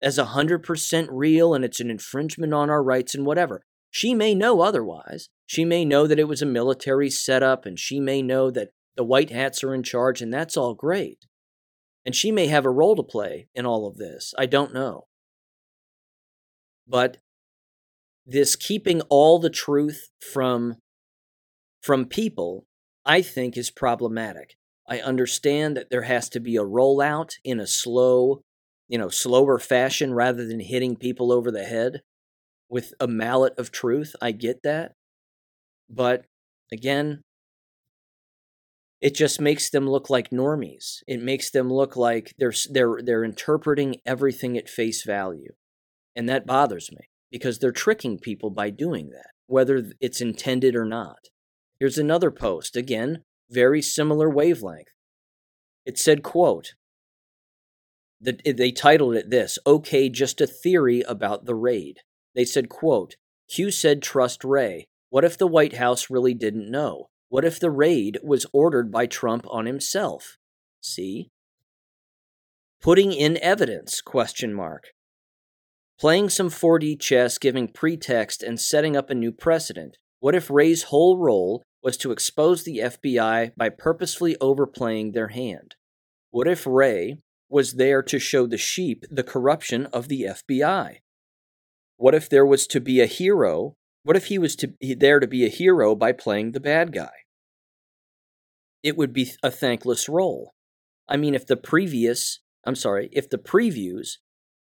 as 0.02 0.17
100% 0.17 1.08
real 1.10 1.54
and 1.54 1.65
it's 1.65 1.80
an 1.80 1.89
infringement 1.89 2.54
on 2.54 2.70
our 2.70 2.84
rights 2.84 3.15
and 3.15 3.26
whatever. 3.26 3.63
She 3.89 4.13
may 4.13 4.36
know 4.36 4.62
otherwise. 4.62 5.30
She 5.46 5.65
may 5.65 5.86
know 5.86 6.08
that 6.08 6.20
it 6.20 6.28
was 6.28 6.41
a 6.41 6.46
military 6.46 7.10
setup, 7.10 7.65
and 7.65 7.80
she 7.80 8.00
may 8.00 8.22
know 8.22 8.52
that 8.52 8.70
the 8.96 9.04
white 9.04 9.30
hats 9.30 9.63
are 9.63 9.74
in 9.74 9.84
charge, 9.84 10.22
and 10.22 10.34
that's 10.34 10.58
all 10.58 10.74
great. 10.74 11.26
And 12.06 12.15
she 12.15 12.32
may 12.32 12.48
have 12.48 12.65
a 12.65 12.70
role 12.70 12.96
to 12.96 13.04
play 13.04 13.48
in 13.56 13.65
all 13.65 13.88
of 13.88 13.98
this. 13.98 14.34
I 14.38 14.46
don't 14.46 14.74
know. 14.74 15.08
But 16.88 17.17
this 18.26 18.56
keeping 18.56 19.02
all 19.10 19.39
the 19.39 19.50
truth 19.50 20.10
from 20.20 20.78
from 21.88 22.06
people, 22.06 22.65
I 23.06 23.21
think 23.21 23.56
is 23.56 23.71
problematic. 23.71 24.58
I 24.89 25.00
understand 25.00 25.78
that 25.78 25.89
there 25.89 26.02
has 26.02 26.28
to 26.32 26.41
be 26.41 26.58
a 26.58 26.65
rollout 26.65 27.36
in 27.45 27.62
a 27.62 27.65
slow, 27.65 28.41
you 28.89 28.97
know, 28.97 29.08
slower 29.08 29.58
fashion 29.58 30.13
rather 30.13 30.45
than 30.45 30.60
hitting 30.60 30.97
people 30.97 31.32
over 31.32 31.50
the 31.50 31.63
head 31.63 32.02
with 32.69 32.93
a 33.00 33.08
mallet 33.08 33.54
of 33.58 33.71
truth. 33.71 34.17
I 34.21 34.32
get 34.34 34.63
that. 34.63 34.95
But 35.89 36.26
again, 36.73 37.21
it 39.00 39.15
just 39.15 39.39
makes 39.39 39.69
them 39.69 39.89
look 39.89 40.10
like 40.10 40.30
normies. 40.30 41.04
It 41.08 41.23
makes 41.23 41.50
them 41.52 41.71
look 41.71 41.95
like 41.95 42.34
they're 42.38 42.54
they're 42.69 43.00
they're 43.02 43.23
interpreting 43.23 43.95
everything 44.06 44.58
at 44.58 44.67
face 44.67 45.06
value. 45.06 45.54
And 46.17 46.28
that 46.28 46.45
bothers 46.45 46.91
me 46.91 47.08
because 47.32 47.60
they're 47.60 47.71
tricking 47.71 48.19
people 48.19 48.50
by 48.50 48.71
doing 48.71 49.12
that, 49.12 49.30
whether 49.45 49.89
it's 50.02 50.19
intended 50.19 50.76
or 50.76 50.84
not. 50.84 51.30
Here's 51.80 51.98
another 51.98 52.32
post, 52.32 52.76
again, 52.76 53.24
very 53.50 53.82
similar 53.82 54.30
wavelength. 54.30 54.88
It 55.86 55.98
said, 55.98 56.24
quote, 56.24 56.74
the, 58.20 58.40
they 58.46 58.72
titled 58.72 59.16
it 59.16 59.30
this, 59.30 59.60
okay, 59.66 60.10
just 60.10 60.42
a 60.42 60.48
theory 60.48 61.02
about 61.02 61.46
the 61.46 61.56
raid. 61.56 62.00
They 62.36 62.46
said, 62.46 62.68
quote, 62.68 63.16
Q 63.48 63.72
said 63.72 64.02
trust 64.02 64.44
Wray. 64.44 64.88
What 65.10 65.24
if 65.24 65.38
the 65.38 65.48
White 65.48 65.76
House 65.76 66.10
really 66.10 66.34
didn't 66.34 66.70
know? 66.70 67.10
What 67.30 67.46
if 67.46 67.60
the 67.60 67.72
raid 67.72 68.20
was 68.24 68.46
ordered 68.52 68.92
by 68.92 69.06
Trump 69.06 69.46
on 69.50 69.66
himself? 69.66 70.38
See? 70.82 71.30
Putting 72.82 73.12
in 73.12 73.38
evidence, 73.38 74.02
question 74.02 74.54
mark. 74.54 74.86
Playing 76.00 76.30
some 76.30 76.50
4D 76.50 77.00
chess, 77.00 77.38
giving 77.38 77.68
pretext, 77.68 78.44
and 78.44 78.60
setting 78.60 78.96
up 78.96 79.10
a 79.10 79.16
new 79.16 79.32
precedent. 79.32 79.98
What 80.20 80.36
if 80.36 80.50
Wray's 80.50 80.84
whole 80.84 81.18
role 81.18 81.63
was 81.88 81.95
to 81.95 82.12
expose 82.12 82.65
the 82.65 82.80
FBI 82.80 83.54
by 83.56 83.69
purposefully 83.69 84.36
overplaying 84.41 85.13
their 85.13 85.30
hand? 85.30 85.76
What 86.32 86.45
if 86.45 86.67
Wray 86.67 87.19
was 87.47 87.76
there 87.76 88.04
to 88.04 88.19
show 88.19 88.45
the 88.45 88.58
sheep 88.58 89.06
the 89.10 89.23
corruption 89.23 89.86
of 89.93 90.10
the 90.10 90.23
FBI? 90.23 90.97
What 91.95 92.13
if 92.13 92.30
there 92.30 92.45
was 92.45 92.67
to 92.67 92.82
be 92.82 93.00
a 93.00 93.06
hero? 93.06 93.78
What 94.04 94.17
if 94.17 94.26
he 94.26 94.38
was 94.38 94.58
to 94.58 94.67
be 94.67 94.95
there 94.95 95.21
to 95.21 95.28
be 95.28 95.45
a 95.45 95.50
hero 95.50 95.95
by 95.95 96.12
playing 96.12 96.52
the 96.52 96.60
bad 96.60 96.91
guy? 96.91 97.23
It 98.84 98.97
would 98.97 99.13
be 99.13 99.32
a 99.41 99.50
thankless 99.50 100.10
role. 100.10 100.56
I 101.08 101.15
mean, 101.15 101.34
if 101.34 101.47
the 101.47 101.56
previous, 101.56 102.41
I'm 102.65 102.76
sorry, 102.76 103.08
if 103.13 103.30
the 103.30 103.38
previews 103.38 104.17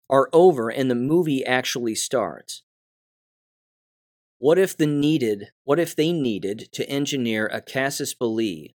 are 0.09 0.29
over 0.33 0.69
and 0.69 0.89
the 0.89 0.95
movie 0.95 1.45
actually 1.45 1.97
starts, 1.97 2.63
what 4.41 4.59
if 4.59 4.75
the 4.75 4.87
needed, 4.87 5.51
what 5.65 5.79
if 5.79 5.95
they 5.95 6.13
needed 6.13 6.71
to 6.73 6.89
engineer 6.89 7.47
a 7.49 7.61
casus 7.61 8.15
belli 8.15 8.75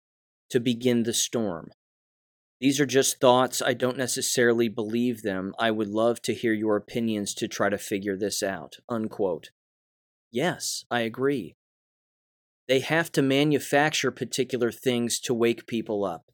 to 0.51 0.59
begin 0.59 1.03
the 1.03 1.13
storm? 1.13 1.71
These 2.61 2.79
are 2.79 2.85
just 2.85 3.19
thoughts. 3.19 3.63
I 3.63 3.73
don't 3.73 3.97
necessarily 3.97 4.69
believe 4.69 5.23
them. 5.23 5.55
I 5.57 5.71
would 5.71 5.87
love 5.89 6.21
to 6.21 6.35
hear 6.35 6.53
your 6.53 6.75
opinions 6.75 7.33
to 7.35 7.47
try 7.47 7.69
to 7.69 7.79
figure 7.79 8.15
this 8.15 8.43
out. 8.43 8.75
Unquote. 8.87 9.49
Yes, 10.31 10.85
I 10.91 11.01
agree. 11.01 11.55
They 12.67 12.81
have 12.81 13.11
to 13.13 13.23
manufacture 13.23 14.11
particular 14.11 14.71
things 14.71 15.19
to 15.21 15.33
wake 15.33 15.65
people 15.65 16.05
up. 16.05 16.25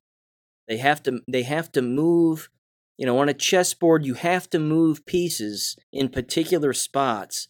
They 0.67 0.78
have 0.78 1.02
to 1.04 1.22
they 1.26 1.44
have 1.44 1.72
to 1.72 1.82
move, 1.82 2.50
you 2.98 3.06
know, 3.06 3.17
on 3.20 3.30
a 3.30 3.34
chessboard 3.34 4.06
you 4.06 4.15
have 4.15 4.50
to 4.50 4.60
move 4.60 5.06
pieces 5.06 5.78
in 5.94 6.10
particular 6.10 6.74
spots 6.74 7.48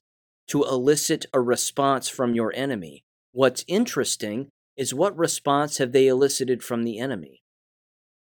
to 0.51 0.63
elicit 0.63 1.25
a 1.33 1.39
response 1.39 2.09
from 2.09 2.35
your 2.35 2.51
enemy. 2.53 3.05
What's 3.31 3.63
interesting 3.69 4.49
is 4.75 4.93
what 4.93 5.17
response 5.17 5.77
have 5.77 5.93
they 5.93 6.07
elicited 6.07 6.61
from 6.61 6.83
the 6.83 6.99
enemy? 6.99 7.41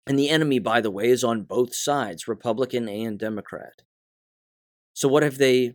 And 0.07 0.16
the 0.16 0.29
enemy, 0.29 0.61
by 0.61 0.81
the 0.81 0.93
way, 0.93 1.09
is 1.09 1.25
on 1.25 1.43
both 1.43 1.75
sides, 1.75 2.29
Republican 2.29 2.88
and 2.88 3.19
Democrat. 3.19 3.83
So, 4.95 5.09
what 5.09 5.25
have 5.25 5.38
they, 5.38 5.75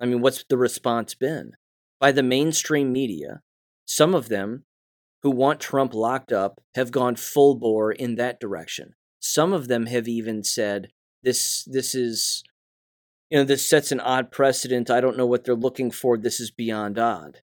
I 0.00 0.06
mean, 0.06 0.20
what's 0.20 0.44
the 0.48 0.56
response 0.56 1.16
been? 1.16 1.54
By 1.98 2.12
the 2.12 2.22
mainstream 2.22 2.92
media, 2.92 3.40
some 3.84 4.14
of 4.14 4.28
them 4.28 4.64
who 5.24 5.30
want 5.32 5.58
Trump 5.58 5.92
locked 5.92 6.30
up 6.30 6.60
have 6.76 6.92
gone 6.92 7.16
full 7.16 7.56
bore 7.56 7.90
in 7.90 8.14
that 8.14 8.38
direction. 8.38 8.94
Some 9.18 9.52
of 9.52 9.66
them 9.66 9.86
have 9.86 10.06
even 10.06 10.44
said, 10.44 10.88
this, 11.24 11.64
this 11.64 11.96
is, 11.96 12.44
you 13.30 13.38
know, 13.38 13.44
this 13.44 13.66
sets 13.66 13.92
an 13.92 14.00
odd 14.00 14.30
precedent. 14.30 14.90
I 14.90 15.00
don't 15.00 15.16
know 15.16 15.26
what 15.26 15.44
they're 15.44 15.54
looking 15.54 15.90
for. 15.90 16.16
This 16.16 16.40
is 16.40 16.50
beyond 16.50 16.98
odd 16.98 17.40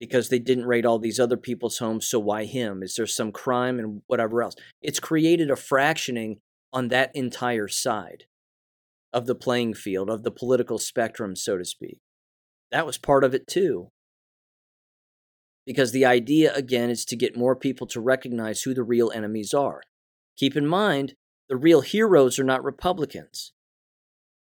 because 0.00 0.28
they 0.28 0.38
didn't 0.38 0.66
raid 0.66 0.84
all 0.84 0.98
these 0.98 1.18
other 1.18 1.36
people's 1.36 1.78
homes, 1.78 2.06
so 2.06 2.18
why 2.18 2.44
him? 2.44 2.82
Is 2.82 2.94
there 2.94 3.06
some 3.06 3.32
crime 3.32 3.78
and 3.78 4.02
whatever 4.06 4.42
else? 4.42 4.54
It's 4.82 5.00
created 5.00 5.50
a 5.50 5.54
fractioning 5.54 6.40
on 6.72 6.88
that 6.88 7.10
entire 7.14 7.68
side 7.68 8.24
of 9.12 9.26
the 9.26 9.34
playing 9.34 9.74
field, 9.74 10.10
of 10.10 10.22
the 10.22 10.30
political 10.30 10.78
spectrum, 10.78 11.36
so 11.36 11.56
to 11.56 11.64
speak. 11.64 12.00
That 12.70 12.84
was 12.84 12.98
part 12.98 13.24
of 13.24 13.34
it 13.34 13.46
too. 13.46 13.88
Because 15.64 15.92
the 15.92 16.04
idea, 16.04 16.52
again, 16.52 16.90
is 16.90 17.04
to 17.06 17.16
get 17.16 17.36
more 17.36 17.56
people 17.56 17.86
to 17.86 18.00
recognize 18.00 18.62
who 18.62 18.74
the 18.74 18.82
real 18.82 19.10
enemies 19.14 19.54
are. 19.54 19.80
Keep 20.36 20.56
in 20.56 20.66
mind, 20.66 21.14
the 21.48 21.56
real 21.56 21.80
heroes 21.80 22.38
are 22.38 22.44
not 22.44 22.62
Republicans. 22.62 23.53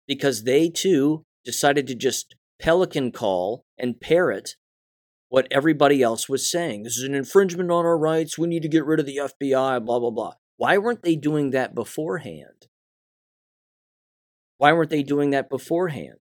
Because 0.09 0.43
they 0.43 0.69
too 0.69 1.23
decided 1.45 1.85
to 1.87 1.95
just 1.95 2.35
pelican 2.59 3.11
call 3.11 3.63
and 3.77 4.01
parrot 4.01 4.55
what 5.29 5.47
everybody 5.51 6.01
else 6.01 6.27
was 6.27 6.49
saying. 6.49 6.81
This 6.81 6.97
is 6.97 7.03
an 7.03 7.13
infringement 7.13 7.69
on 7.69 7.85
our 7.85 7.97
rights. 7.97 8.35
We 8.35 8.47
need 8.47 8.63
to 8.63 8.67
get 8.67 8.85
rid 8.85 8.99
of 8.99 9.05
the 9.05 9.17
FBI, 9.17 9.85
blah, 9.85 9.99
blah, 9.99 10.09
blah. 10.09 10.33
Why 10.57 10.79
weren't 10.79 11.03
they 11.03 11.15
doing 11.15 11.51
that 11.51 11.75
beforehand? 11.75 12.67
Why 14.57 14.73
weren't 14.73 14.89
they 14.89 15.03
doing 15.03 15.29
that 15.29 15.47
beforehand? 15.47 16.17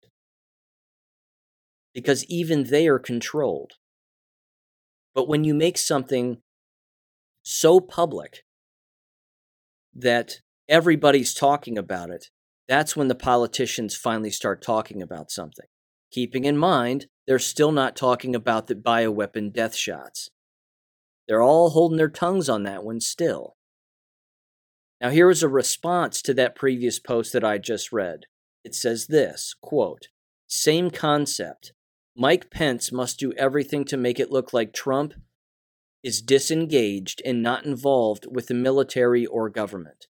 Because 1.95 2.25
even 2.27 2.65
they 2.65 2.87
are 2.87 2.99
controlled. 2.99 3.73
But 5.15 5.29
when 5.29 5.43
you 5.43 5.55
make 5.55 5.79
something 5.79 6.43
so 7.43 7.81
public 7.81 8.45
that 9.95 10.41
everybody's 10.69 11.33
talking 11.33 11.79
about 11.79 12.11
it, 12.11 12.27
that's 12.69 12.95
when 12.95 13.09
the 13.09 13.15
politicians 13.15 13.97
finally 13.97 14.31
start 14.31 14.63
talking 14.63 15.01
about 15.01 15.31
something. 15.31 15.67
Keeping 16.11 16.45
in 16.45 16.57
mind, 16.57 17.07
they're 17.27 17.39
still 17.39 17.73
not 17.73 17.97
talking 17.97 18.35
about 18.35 18.67
the 18.67 18.75
bioweapon 18.75 19.53
death 19.53 19.75
shots. 19.75 20.31
They're 21.27 21.43
all 21.43 21.71
holding 21.71 21.99
their 21.99 22.09
tongues 22.09 22.49
on 22.49 22.63
that 22.65 22.85
one 22.85 23.01
still. 23.01 23.57
Now, 25.01 25.11
here 25.11 25.31
is 25.31 25.43
a 25.43 25.49
response 25.49 26.21
to 26.23 26.35
that 26.35 26.57
previous 26.57 26.99
post 26.99 27.33
that 27.33 27.45
I 27.45 27.59
just 27.59 27.93
read. 27.93 28.25
It 28.65 28.75
says 28.75 29.07
this 29.07 29.55
quote, 29.63 30.09
Same 30.47 30.91
concept. 30.91 31.73
Mike 32.17 32.51
Pence 32.51 32.91
must 32.91 33.19
do 33.19 33.33
everything 33.35 33.85
to 33.85 33.97
make 33.97 34.19
it 34.19 34.33
look 34.33 34.53
like 34.53 34.73
Trump 34.73 35.15
is 36.03 36.21
disengaged 36.21 37.23
and 37.25 37.43
not 37.43 37.65
involved 37.65 38.27
with 38.29 38.49
the 38.49 38.55
military 38.55 39.25
or 39.25 39.49
government. 39.49 40.08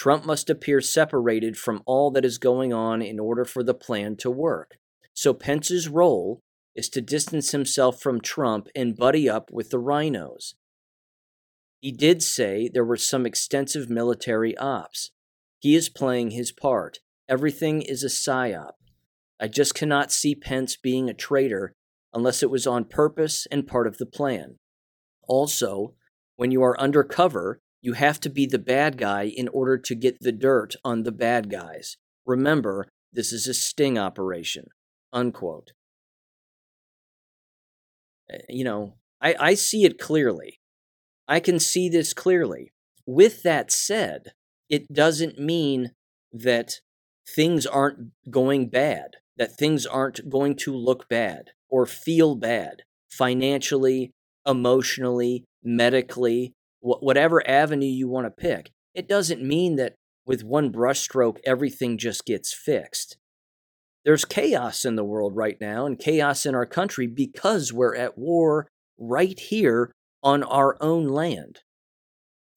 Trump 0.00 0.24
must 0.24 0.48
appear 0.48 0.80
separated 0.80 1.58
from 1.58 1.82
all 1.84 2.10
that 2.10 2.24
is 2.24 2.38
going 2.38 2.72
on 2.72 3.02
in 3.02 3.20
order 3.20 3.44
for 3.44 3.62
the 3.62 3.74
plan 3.74 4.16
to 4.16 4.30
work. 4.30 4.78
So 5.12 5.34
Pence's 5.34 5.90
role 5.90 6.40
is 6.74 6.88
to 6.88 7.02
distance 7.02 7.52
himself 7.52 8.00
from 8.00 8.22
Trump 8.22 8.68
and 8.74 8.96
buddy 8.96 9.28
up 9.28 9.50
with 9.52 9.68
the 9.68 9.76
RINOs. 9.76 10.54
He 11.80 11.92
did 11.92 12.22
say 12.22 12.70
there 12.72 12.82
were 12.82 12.96
some 12.96 13.26
extensive 13.26 13.90
military 13.90 14.56
ops. 14.56 15.10
He 15.58 15.74
is 15.74 15.90
playing 15.90 16.30
his 16.30 16.50
part. 16.50 17.00
Everything 17.28 17.82
is 17.82 18.02
a 18.02 18.06
psyop. 18.06 18.76
I 19.38 19.48
just 19.48 19.74
cannot 19.74 20.10
see 20.10 20.34
Pence 20.34 20.78
being 20.78 21.10
a 21.10 21.14
traitor 21.14 21.74
unless 22.14 22.42
it 22.42 22.48
was 22.48 22.66
on 22.66 22.86
purpose 22.86 23.46
and 23.52 23.66
part 23.66 23.86
of 23.86 23.98
the 23.98 24.06
plan. 24.06 24.56
Also, 25.28 25.92
when 26.36 26.50
you 26.50 26.62
are 26.62 26.80
undercover, 26.80 27.60
you 27.82 27.94
have 27.94 28.20
to 28.20 28.30
be 28.30 28.46
the 28.46 28.58
bad 28.58 28.98
guy 28.98 29.24
in 29.24 29.48
order 29.48 29.78
to 29.78 29.94
get 29.94 30.20
the 30.20 30.32
dirt 30.32 30.76
on 30.84 31.02
the 31.02 31.12
bad 31.12 31.50
guys. 31.50 31.96
Remember, 32.26 32.88
this 33.12 33.32
is 33.32 33.46
a 33.46 33.54
sting 33.54 33.98
operation. 33.98 34.66
Unquote. 35.12 35.72
Eh, 38.30 38.38
you 38.48 38.64
know, 38.64 38.94
I, 39.20 39.34
I 39.38 39.54
see 39.54 39.84
it 39.84 39.98
clearly. 39.98 40.60
I 41.26 41.40
can 41.40 41.58
see 41.58 41.88
this 41.88 42.12
clearly. 42.12 42.72
With 43.06 43.42
that 43.42 43.70
said, 43.70 44.32
it 44.68 44.92
doesn't 44.92 45.38
mean 45.38 45.92
that 46.32 46.80
things 47.28 47.66
aren't 47.66 48.10
going 48.30 48.68
bad, 48.68 49.16
that 49.36 49.56
things 49.56 49.86
aren't 49.86 50.28
going 50.28 50.56
to 50.56 50.74
look 50.74 51.08
bad 51.08 51.50
or 51.68 51.86
feel 51.86 52.34
bad 52.34 52.82
financially, 53.10 54.12
emotionally, 54.46 55.44
medically, 55.62 56.52
wh- 56.80 57.02
whatever 57.02 57.48
avenue 57.48 57.86
you 57.86 58.08
want 58.08 58.26
to 58.26 58.30
pick. 58.30 58.70
It 58.94 59.08
doesn't 59.08 59.42
mean 59.42 59.76
that 59.76 59.94
with 60.26 60.44
one 60.44 60.72
brushstroke 60.72 61.38
everything 61.44 61.98
just 61.98 62.24
gets 62.26 62.52
fixed. 62.52 63.16
There's 64.04 64.24
chaos 64.24 64.84
in 64.84 64.96
the 64.96 65.04
world 65.04 65.36
right 65.36 65.60
now 65.60 65.86
and 65.86 65.98
chaos 65.98 66.46
in 66.46 66.54
our 66.54 66.66
country 66.66 67.06
because 67.06 67.72
we're 67.72 67.96
at 67.96 68.16
war 68.16 68.66
right 68.98 69.38
here 69.38 69.92
on 70.22 70.42
our 70.42 70.76
own 70.80 71.08
land. 71.08 71.60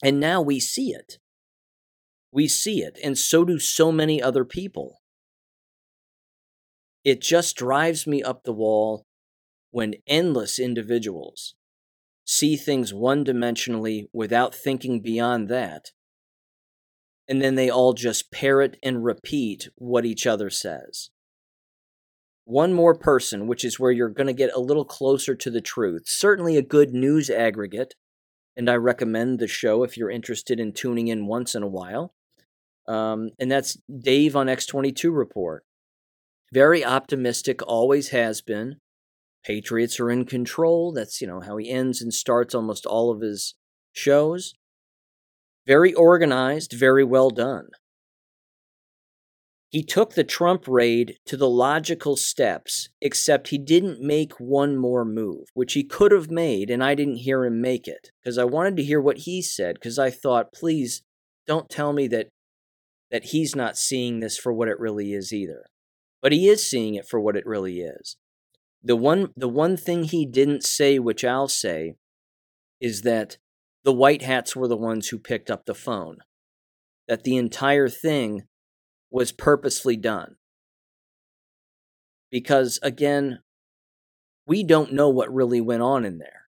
And 0.04 0.20
now 0.20 0.42
we 0.42 0.60
see 0.60 0.90
it. 0.90 1.18
We 2.32 2.48
see 2.48 2.82
it, 2.82 2.98
and 3.04 3.18
so 3.18 3.46
do 3.46 3.60
so 3.60 3.92
many 3.92 4.22
other 4.22 4.44
people. 4.44 5.02
It 7.04 7.22
just 7.22 7.56
drives 7.56 8.08
me 8.08 8.24
up 8.24 8.44
the 8.44 8.54
wall 8.54 9.04
when 9.72 9.96
endless 10.08 10.58
individuals 10.58 11.54
see 12.26 12.56
things 12.56 12.94
one 12.94 13.26
dimensionally 13.26 14.08
without 14.14 14.56
thinking 14.56 15.02
beyond 15.02 15.50
that, 15.50 15.92
and 17.28 17.42
then 17.42 17.56
they 17.56 17.70
all 17.70 17.94
just 17.94 18.32
parrot 18.32 18.78
and 18.84 19.04
repeat 19.04 19.70
what 19.76 20.06
each 20.06 20.28
other 20.28 20.50
says 20.50 21.10
one 22.46 22.74
more 22.74 22.96
person, 22.96 23.48
which 23.48 23.64
is 23.64 23.80
where 23.80 23.92
you're 23.92 24.10
going 24.10 24.28
to 24.28 24.34
get 24.34 24.54
a 24.54 24.60
little 24.60 24.86
closer 24.86 25.36
to 25.36 25.50
the 25.50 25.62
truth. 25.62 26.04
Certainly 26.06 26.58
a 26.58 26.62
good 26.62 26.94
news 26.94 27.30
aggregate, 27.30 27.96
and 28.56 28.70
I 28.70 28.76
recommend 28.76 29.40
the 29.40 29.48
show 29.48 29.84
if 29.84 29.98
you're 29.98 30.10
interested 30.10 30.60
in 30.60 30.74
tuning 30.74 31.08
in 31.08 31.28
once 31.28 31.56
in 31.56 31.64
a 31.64 31.68
while. 31.68 32.14
Um, 32.88 33.30
and 33.40 33.50
that's 33.50 33.78
Dave 33.90 34.36
on 34.36 34.48
X22 34.48 35.16
Report. 35.16 35.64
Very 36.52 36.84
optimistic, 36.84 37.62
always 37.66 38.10
has 38.10 38.42
been. 38.42 38.78
Patriots 39.46 40.00
are 40.00 40.10
in 40.10 40.26
control. 40.26 40.92
That's, 40.92 41.22
you 41.22 41.28
know, 41.28 41.42
how 41.42 41.58
he 41.58 41.70
ends 41.70 42.02
and 42.02 42.14
starts 42.14 42.56
almost 42.56 42.86
all 42.86 43.12
of 43.12 43.22
his 43.22 43.56
shows. 43.92 44.54
Very 45.66 45.94
organized, 45.94 46.74
very 46.74 47.04
well 47.04 47.30
done. 47.30 47.68
He 49.70 49.84
took 49.84 50.14
the 50.14 50.24
Trump 50.24 50.68
raid 50.68 51.16
to 51.26 51.36
the 51.36 51.50
logical 51.50 52.16
steps, 52.16 52.90
except 53.02 53.48
he 53.48 53.58
didn't 53.58 54.00
make 54.00 54.34
one 54.34 54.78
more 54.78 55.04
move, 55.04 55.48
which 55.56 55.74
he 55.74 55.84
could 55.84 56.12
have 56.12 56.30
made, 56.30 56.70
and 56.70 56.84
I 56.84 56.94
didn't 56.94 57.16
hear 57.16 57.44
him 57.44 57.60
make 57.60 57.88
it 57.88 58.12
because 58.22 58.38
I 58.38 58.44
wanted 58.44 58.78
to 58.78 58.84
hear 58.84 59.02
what 59.02 59.20
he 59.20 59.42
said 59.42 59.76
because 59.76 59.98
I 59.98 60.12
thought, 60.12 60.54
please 60.54 61.02
don't 61.48 61.70
tell 61.70 61.92
me 61.92 62.08
that 62.10 62.28
that 63.10 63.26
he's 63.26 63.56
not 63.56 63.78
seeing 63.78 64.20
this 64.20 64.38
for 64.38 64.54
what 64.54 64.68
it 64.68 64.80
really 64.80 65.14
is 65.14 65.34
either. 65.34 65.66
But 66.22 66.32
he 66.32 66.48
is 66.48 66.68
seeing 66.68 66.96
it 66.96 67.08
for 67.08 67.20
what 67.20 67.36
it 67.36 67.46
really 67.46 67.80
is. 67.80 68.16
The 68.84 68.96
one 68.98 69.32
the 69.38 69.48
one 69.48 69.78
thing 69.78 70.04
he 70.04 70.26
didn't 70.26 70.64
say, 70.64 71.00
which 71.00 71.24
I'll 71.24 71.48
say, 71.48 71.96
is 72.82 73.04
that 73.04 73.38
the 73.84 73.94
white 73.94 74.22
hats 74.22 74.56
were 74.56 74.68
the 74.68 74.78
ones 74.78 75.08
who 75.08 75.20
picked 75.20 75.50
up 75.50 75.66
the 75.66 75.76
phone. 75.76 76.18
That 77.08 77.24
the 77.24 77.38
entire 77.38 77.88
thing 77.88 78.44
was 79.10 79.32
purposely 79.32 79.96
done. 79.96 80.36
Because 82.32 82.80
again, 82.82 83.40
we 84.46 84.64
don't 84.64 84.94
know 84.94 85.10
what 85.10 85.34
really 85.34 85.62
went 85.62 85.82
on 85.82 86.04
in 86.04 86.18
there. 86.18 86.48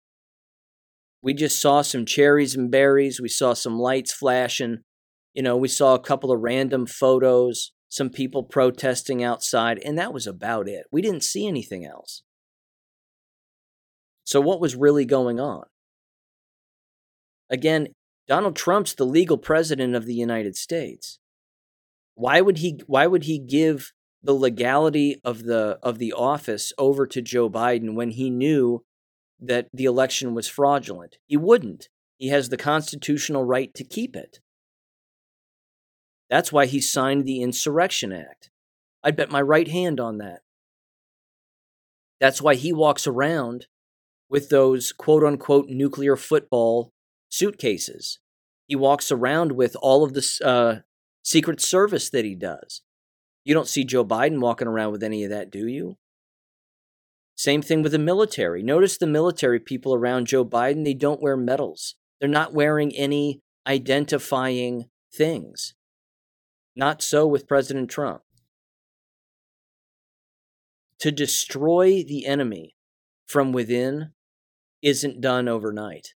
We 1.22 1.34
just 1.34 1.60
saw 1.60 1.82
some 1.82 2.06
cherries 2.06 2.54
and 2.54 2.70
berries, 2.70 3.20
we 3.20 3.28
saw 3.28 3.54
some 3.54 3.78
lights 3.78 4.12
flashing, 4.12 4.78
You 5.34 5.42
know, 5.42 5.56
we 5.56 5.68
saw 5.68 5.94
a 5.94 6.00
couple 6.00 6.32
of 6.32 6.40
random 6.40 6.86
photos, 6.86 7.72
some 7.90 8.08
people 8.08 8.44
protesting 8.44 9.22
outside, 9.22 9.80
and 9.84 9.98
that 9.98 10.14
was 10.14 10.26
about 10.26 10.68
it. 10.68 10.86
We 10.92 11.02
didn't 11.02 11.24
see 11.24 11.46
anything 11.46 11.84
else. 11.84 12.22
So, 14.24 14.40
what 14.40 14.60
was 14.60 14.76
really 14.76 15.04
going 15.04 15.40
on? 15.40 15.64
Again, 17.50 17.88
Donald 18.28 18.54
Trump's 18.54 18.94
the 18.94 19.04
legal 19.04 19.36
president 19.36 19.96
of 19.96 20.06
the 20.06 20.14
United 20.14 20.56
States. 20.56 21.18
Why 22.14 22.40
would 22.40 22.58
he 22.58 22.80
why 22.86 23.08
would 23.08 23.24
he 23.24 23.40
give 23.40 23.92
the 24.22 24.34
legality 24.34 25.20
of 25.24 25.42
the 25.42 25.80
of 25.82 25.98
the 25.98 26.12
office 26.12 26.72
over 26.78 27.08
to 27.08 27.20
Joe 27.20 27.50
Biden 27.50 27.94
when 27.94 28.10
he 28.10 28.30
knew 28.30 28.84
that 29.40 29.66
the 29.74 29.84
election 29.84 30.32
was 30.32 30.46
fraudulent? 30.46 31.16
He 31.26 31.36
wouldn't. 31.36 31.88
He 32.18 32.28
has 32.28 32.50
the 32.50 32.56
constitutional 32.56 33.44
right 33.44 33.74
to 33.74 33.82
keep 33.82 34.14
it. 34.14 34.38
That's 36.30 36.52
why 36.52 36.66
he 36.66 36.80
signed 36.80 37.26
the 37.26 37.42
Insurrection 37.42 38.12
Act. 38.12 38.50
I'd 39.02 39.16
bet 39.16 39.30
my 39.30 39.42
right 39.42 39.68
hand 39.68 39.98
on 39.98 40.18
that. 40.18 40.42
That's 42.20 42.40
why 42.40 42.54
he 42.54 42.72
walks 42.72 43.06
around 43.06 43.66
with 44.28 44.48
those 44.48 44.92
quote 44.92 45.24
unquote 45.24 45.68
nuclear 45.68 46.16
football 46.16 46.92
suitcases. 47.28 48.20
He 48.66 48.76
walks 48.76 49.10
around 49.10 49.52
with 49.52 49.74
all 49.82 50.04
of 50.04 50.14
the 50.14 50.40
uh, 50.44 50.82
Secret 51.24 51.60
Service 51.60 52.08
that 52.10 52.24
he 52.24 52.36
does. 52.36 52.82
You 53.44 53.54
don't 53.54 53.68
see 53.68 53.84
Joe 53.84 54.04
Biden 54.04 54.40
walking 54.40 54.68
around 54.68 54.92
with 54.92 55.02
any 55.02 55.24
of 55.24 55.30
that, 55.30 55.50
do 55.50 55.66
you? 55.66 55.96
Same 57.36 57.62
thing 57.62 57.82
with 57.82 57.92
the 57.92 57.98
military. 57.98 58.62
Notice 58.62 58.98
the 58.98 59.06
military 59.06 59.58
people 59.58 59.94
around 59.94 60.26
Joe 60.26 60.44
Biden, 60.44 60.84
they 60.84 60.94
don't 60.94 61.22
wear 61.22 61.36
medals. 61.36 61.96
They're 62.20 62.28
not 62.28 62.52
wearing 62.52 62.94
any 62.94 63.40
identifying 63.66 64.90
things. 65.12 65.74
Not 66.80 67.02
so 67.02 67.26
with 67.26 67.46
President 67.46 67.90
Trump. 67.90 68.22
To 71.00 71.12
destroy 71.12 72.02
the 72.02 72.24
enemy 72.24 72.74
from 73.26 73.52
within 73.52 74.12
isn't 74.80 75.20
done 75.20 75.46
overnight. 75.46 76.14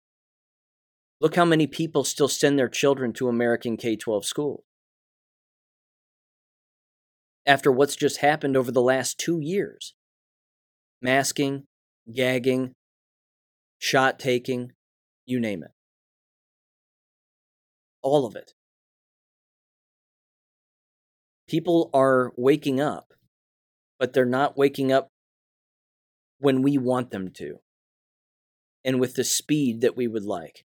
Look 1.21 1.37
how 1.37 1.45
many 1.45 1.67
people 1.67 2.03
still 2.03 2.29
send 2.29 2.59
their 2.59 2.71
children 2.71 3.13
to 3.13 3.29
American 3.29 3.77
K 3.77 3.95
12 3.95 4.25
school. 4.25 4.65
After 7.45 7.71
what's 7.71 7.95
just 7.95 8.23
happened 8.23 8.57
over 8.57 8.73
the 8.73 8.81
last 8.81 9.19
two 9.19 9.41
years 9.41 9.95
masking, 11.03 11.65
gagging, 12.11 12.73
shot 13.79 14.19
taking, 14.19 14.73
you 15.27 15.39
name 15.39 15.63
it 15.63 15.73
all 18.01 18.25
of 18.25 18.35
it. 18.35 18.54
People 21.47 21.91
are 21.93 22.33
waking 22.37 22.81
up, 22.81 23.13
but 23.99 24.13
they're 24.13 24.25
not 24.25 24.57
waking 24.57 24.93
up 24.93 25.09
when 26.39 26.63
we 26.63 26.79
want 26.79 27.11
them 27.11 27.31
to 27.31 27.59
and 28.85 29.01
with 29.01 29.15
the 29.15 29.25
speed 29.25 29.81
that 29.81 29.97
we 29.97 30.07
would 30.07 30.25
like. 30.25 30.65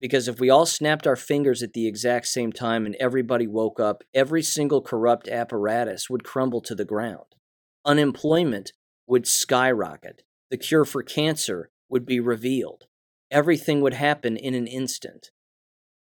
Because 0.00 0.28
if 0.28 0.38
we 0.38 0.50
all 0.50 0.66
snapped 0.66 1.06
our 1.06 1.16
fingers 1.16 1.62
at 1.62 1.72
the 1.72 1.86
exact 1.86 2.26
same 2.26 2.52
time 2.52 2.84
and 2.84 2.94
everybody 2.96 3.46
woke 3.46 3.80
up, 3.80 4.02
every 4.12 4.42
single 4.42 4.82
corrupt 4.82 5.28
apparatus 5.28 6.10
would 6.10 6.24
crumble 6.24 6.60
to 6.62 6.74
the 6.74 6.84
ground. 6.84 7.36
Unemployment 7.84 8.72
would 9.06 9.26
skyrocket. 9.26 10.22
The 10.50 10.56
cure 10.56 10.84
for 10.84 11.02
cancer 11.02 11.70
would 11.88 12.04
be 12.04 12.20
revealed. 12.20 12.84
Everything 13.30 13.80
would 13.80 13.94
happen 13.94 14.36
in 14.36 14.54
an 14.54 14.66
instant. 14.66 15.30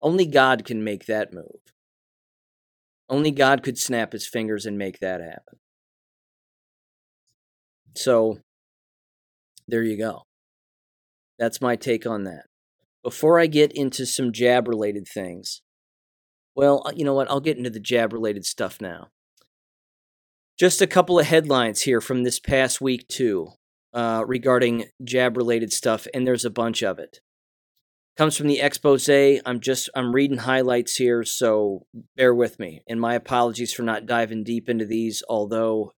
Only 0.03 0.27
God 0.27 0.65
can 0.65 0.85
make 0.85 1.07
that 1.07 1.33
move. 1.33 1.74
Only 3.09 3.31
God 3.31 3.63
could 3.63 3.79
snap 3.79 4.13
his 4.13 4.27
fingers 4.27 4.67
and 4.67 4.79
make 4.79 5.01
that 5.01 5.21
happen. 5.21 5.59
So, 7.97 8.39
there 9.69 9.83
you 9.83 9.97
go. 9.97 10.23
That's 11.39 11.61
my 11.61 11.77
take 11.77 12.07
on 12.07 12.25
that. 12.25 12.47
Before 13.03 13.39
I 13.39 13.47
get 13.47 13.73
into 13.73 14.07
some 14.07 14.33
jab 14.33 14.67
related 14.67 15.07
things, 15.07 15.63
well, 16.57 16.83
uh, 16.87 16.93
you 16.95 17.05
know 17.05 17.15
what? 17.15 17.31
I'll 17.31 17.41
get 17.41 17.59
into 17.59 17.71
the 17.71 17.81
jab 17.81 18.13
related 18.13 18.47
stuff 18.47 18.81
now. 18.81 19.09
Just 20.59 20.81
a 20.81 20.87
couple 20.87 21.19
of 21.19 21.27
headlines 21.27 21.83
here 21.83 22.01
from 22.01 22.23
this 22.23 22.39
past 22.39 22.81
week, 22.81 23.07
too, 23.09 23.49
uh, 23.93 24.25
regarding 24.27 24.87
jab 25.03 25.37
related 25.37 25.73
stuff, 25.73 26.07
and 26.15 26.27
there's 26.27 26.45
a 26.45 26.51
bunch 26.51 26.83
of 26.83 26.99
it 26.99 27.21
comes 28.17 28.37
from 28.37 28.47
the 28.47 28.61
expose. 28.61 29.09
I'm 29.09 29.61
just 29.61 29.91
I'm 29.95 30.15
reading 30.15 30.39
highlights 30.39 30.97
here, 30.97 31.25
so 31.25 31.87
bear 32.17 32.35
with 32.35 32.59
me. 32.59 32.83
And 32.89 33.01
my 33.01 33.15
apologies 33.15 33.73
for 33.73 33.83
not 33.83 34.07
diving 34.07 34.45
deep 34.45 34.69
into 34.69 34.87
these, 34.87 35.23
although 35.29 35.93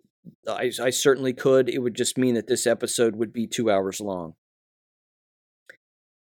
I, 0.49 0.73
I 0.83 0.91
certainly 0.91 1.33
could. 1.33 1.69
It 1.69 1.81
would 1.81 1.95
just 1.95 2.19
mean 2.19 2.35
that 2.35 2.47
this 2.47 2.67
episode 2.67 3.17
would 3.17 3.33
be 3.33 3.47
two 3.47 3.71
hours 3.71 4.01
long. 4.01 4.35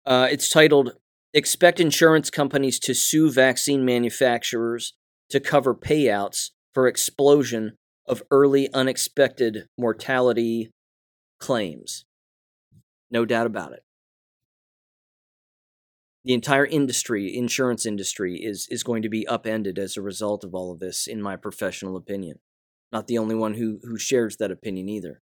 Uh, 0.07 0.29
it's 0.31 0.49
titled 0.49 0.93
"Expect 1.35 1.81
Insurance 1.81 2.31
Companies 2.31 2.79
to 2.81 2.95
Sue 2.95 3.31
Vaccine 3.31 3.85
Manufacturers 3.85 4.95
to 5.31 5.41
Cover 5.41 5.75
Payouts 5.75 6.51
for 6.73 6.87
Explosion 6.87 7.77
of 8.07 8.23
Early 8.31 8.73
Unexpected 8.73 9.67
Mortality 9.79 10.71
Claims." 11.39 12.05
No 13.11 13.25
doubt 13.25 13.47
about 13.47 13.73
it 13.73 13.83
the 16.25 16.35
entire 16.35 16.67
industry, 16.67 17.35
insurance 17.35 17.87
industry, 17.87 18.37
is 18.37 18.67
is 18.71 18.83
going 18.83 19.03
to 19.03 19.09
be 19.09 19.27
upended 19.27 19.79
as 19.79 19.97
a 19.97 20.03
result 20.03 20.45
of 20.45 20.55
all 20.55 20.73
of 20.73 20.81
this, 20.81 21.07
in 21.07 21.23
my 21.23 21.37
professional 21.37 21.97
opinion. 21.97 22.39
Not 22.93 23.07
the 23.07 23.19
only 23.19 23.35
one 23.35 23.55
who 23.55 23.81
who 23.83 23.99
shares 23.99 24.37
that 24.37 24.51
opinion 24.51 24.89
either. 24.89 25.21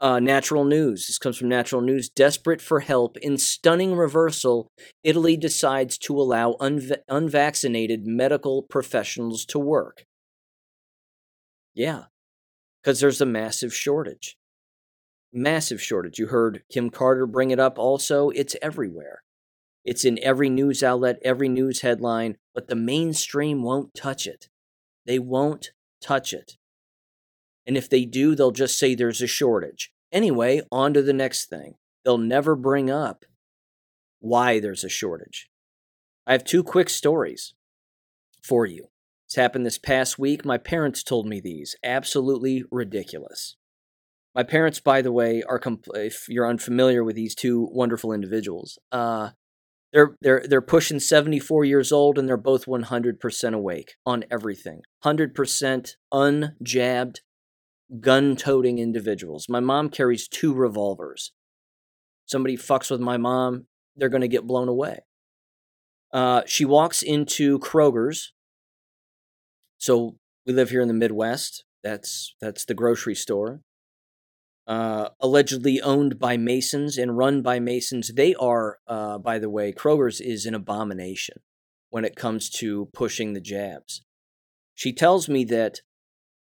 Uh, 0.00 0.18
natural 0.18 0.64
news. 0.64 1.06
This 1.06 1.16
comes 1.16 1.38
from 1.38 1.48
Natural 1.48 1.80
News. 1.80 2.08
Desperate 2.08 2.60
for 2.60 2.80
help 2.80 3.16
in 3.18 3.38
stunning 3.38 3.94
reversal, 3.94 4.66
Italy 5.04 5.36
decides 5.36 5.96
to 5.98 6.20
allow 6.20 6.56
unv- 6.60 6.96
unvaccinated 7.08 8.04
medical 8.04 8.62
professionals 8.62 9.44
to 9.46 9.60
work. 9.60 10.04
Yeah, 11.72 12.06
because 12.82 12.98
there's 12.98 13.20
a 13.20 13.26
massive 13.26 13.72
shortage. 13.72 14.36
Massive 15.32 15.80
shortage. 15.80 16.18
You 16.18 16.26
heard 16.26 16.64
Kim 16.70 16.90
Carter 16.90 17.26
bring 17.26 17.52
it 17.52 17.60
up 17.60 17.78
also. 17.78 18.30
It's 18.30 18.56
everywhere. 18.60 19.22
It's 19.84 20.04
in 20.04 20.22
every 20.22 20.48
news 20.48 20.82
outlet, 20.82 21.18
every 21.24 21.48
news 21.48 21.80
headline, 21.80 22.36
but 22.54 22.68
the 22.68 22.76
mainstream 22.76 23.62
won't 23.62 23.94
touch 23.94 24.26
it. 24.26 24.48
They 25.06 25.18
won't 25.18 25.72
touch 26.00 26.32
it. 26.32 26.56
And 27.66 27.76
if 27.76 27.88
they 27.88 28.04
do, 28.04 28.34
they'll 28.34 28.52
just 28.52 28.78
say 28.78 28.94
there's 28.94 29.22
a 29.22 29.26
shortage. 29.26 29.92
Anyway, 30.12 30.62
on 30.70 30.94
to 30.94 31.02
the 31.02 31.12
next 31.12 31.46
thing. 31.46 31.74
They'll 32.04 32.18
never 32.18 32.54
bring 32.54 32.90
up 32.90 33.24
why 34.20 34.60
there's 34.60 34.84
a 34.84 34.88
shortage. 34.88 35.48
I 36.26 36.32
have 36.32 36.44
two 36.44 36.62
quick 36.62 36.88
stories 36.88 37.54
for 38.42 38.66
you. 38.66 38.88
It's 39.26 39.36
happened 39.36 39.64
this 39.64 39.78
past 39.78 40.18
week. 40.18 40.44
My 40.44 40.58
parents 40.58 41.02
told 41.02 41.26
me 41.26 41.40
these. 41.40 41.74
Absolutely 41.82 42.64
ridiculous. 42.70 43.56
My 44.34 44.42
parents, 44.42 44.80
by 44.80 45.02
the 45.02 45.12
way, 45.12 45.42
are 45.48 45.58
compl- 45.58 45.96
if 45.96 46.28
you're 46.28 46.48
unfamiliar 46.48 47.04
with 47.04 47.16
these 47.16 47.34
two 47.34 47.68
wonderful 47.72 48.12
individuals, 48.12 48.78
uh, 48.90 49.30
they're 49.92 50.16
they're 50.20 50.44
they're 50.48 50.62
pushing 50.62 51.00
74 51.00 51.64
years 51.64 51.92
old 51.92 52.18
and 52.18 52.28
they're 52.28 52.36
both 52.36 52.66
100% 52.66 53.54
awake 53.54 53.94
on 54.06 54.24
everything. 54.30 54.82
100% 55.04 55.96
unjabbed 56.12 57.16
gun-toting 58.00 58.78
individuals. 58.78 59.48
My 59.48 59.60
mom 59.60 59.90
carries 59.90 60.28
two 60.28 60.54
revolvers. 60.54 61.32
Somebody 62.24 62.56
fucks 62.56 62.90
with 62.90 63.00
my 63.00 63.18
mom, 63.18 63.66
they're 63.96 64.08
going 64.08 64.22
to 64.22 64.28
get 64.28 64.46
blown 64.46 64.68
away. 64.68 65.00
Uh, 66.12 66.42
she 66.46 66.64
walks 66.64 67.02
into 67.02 67.58
Kroger's. 67.58 68.32
So 69.76 70.16
we 70.46 70.54
live 70.54 70.70
here 70.70 70.80
in 70.80 70.88
the 70.88 70.94
Midwest. 70.94 71.64
That's 71.82 72.34
that's 72.40 72.64
the 72.64 72.74
grocery 72.74 73.14
store 73.14 73.60
uh, 74.66 75.08
allegedly 75.20 75.80
owned 75.80 76.18
by 76.18 76.36
Masons 76.36 76.96
and 76.96 77.16
run 77.16 77.42
by 77.42 77.58
Masons. 77.58 78.12
They 78.14 78.34
are, 78.34 78.78
uh, 78.86 79.18
by 79.18 79.38
the 79.38 79.50
way, 79.50 79.72
Kroger's 79.72 80.20
is 80.20 80.46
an 80.46 80.54
abomination 80.54 81.36
when 81.90 82.04
it 82.04 82.16
comes 82.16 82.48
to 82.50 82.88
pushing 82.92 83.32
the 83.32 83.40
jabs. 83.40 84.02
She 84.74 84.92
tells 84.92 85.28
me 85.28 85.44
that 85.44 85.80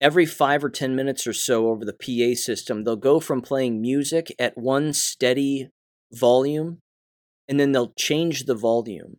every 0.00 0.26
five 0.26 0.62
or 0.62 0.70
10 0.70 0.94
minutes 0.94 1.26
or 1.26 1.32
so 1.32 1.68
over 1.68 1.84
the 1.84 1.92
PA 1.92 2.38
system, 2.38 2.84
they'll 2.84 2.96
go 2.96 3.20
from 3.20 3.42
playing 3.42 3.80
music 3.80 4.34
at 4.38 4.56
one 4.56 4.92
steady 4.92 5.68
volume 6.12 6.78
and 7.48 7.58
then 7.58 7.72
they'll 7.72 7.92
change 7.98 8.44
the 8.44 8.54
volume 8.54 9.18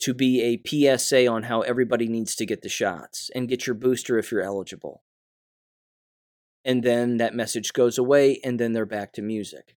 to 0.00 0.14
be 0.14 0.40
a 0.42 0.96
PSA 0.96 1.26
on 1.26 1.44
how 1.44 1.60
everybody 1.62 2.06
needs 2.06 2.34
to 2.36 2.46
get 2.46 2.62
the 2.62 2.68
shots 2.68 3.30
and 3.34 3.48
get 3.48 3.66
your 3.66 3.74
booster 3.74 4.18
if 4.18 4.30
you're 4.30 4.40
eligible 4.40 5.02
and 6.64 6.82
then 6.82 7.16
that 7.16 7.34
message 7.34 7.72
goes 7.72 7.98
away 7.98 8.40
and 8.44 8.58
then 8.60 8.72
they're 8.72 8.86
back 8.86 9.12
to 9.12 9.22
music 9.22 9.76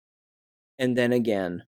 and 0.80 0.98
then 0.98 1.14
again 1.14 1.64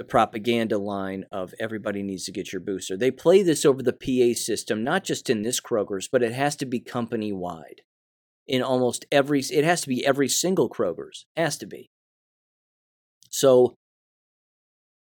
the 0.00 0.04
propaganda 0.04 0.78
line 0.78 1.26
of 1.30 1.52
everybody 1.60 2.02
needs 2.02 2.24
to 2.24 2.32
get 2.32 2.54
your 2.54 2.60
booster. 2.60 2.96
They 2.96 3.10
play 3.10 3.42
this 3.42 3.66
over 3.66 3.82
the 3.82 3.92
PA 3.92 4.34
system, 4.34 4.82
not 4.82 5.04
just 5.04 5.28
in 5.28 5.42
this 5.42 5.60
Kroger's, 5.60 6.08
but 6.08 6.22
it 6.22 6.32
has 6.32 6.56
to 6.56 6.64
be 6.64 6.80
company 6.80 7.34
wide. 7.34 7.82
In 8.46 8.62
almost 8.62 9.04
every, 9.12 9.40
it 9.40 9.62
has 9.62 9.82
to 9.82 9.88
be 9.88 10.06
every 10.06 10.26
single 10.26 10.70
Kroger's, 10.70 11.26
has 11.36 11.58
to 11.58 11.66
be. 11.66 11.90
So 13.28 13.74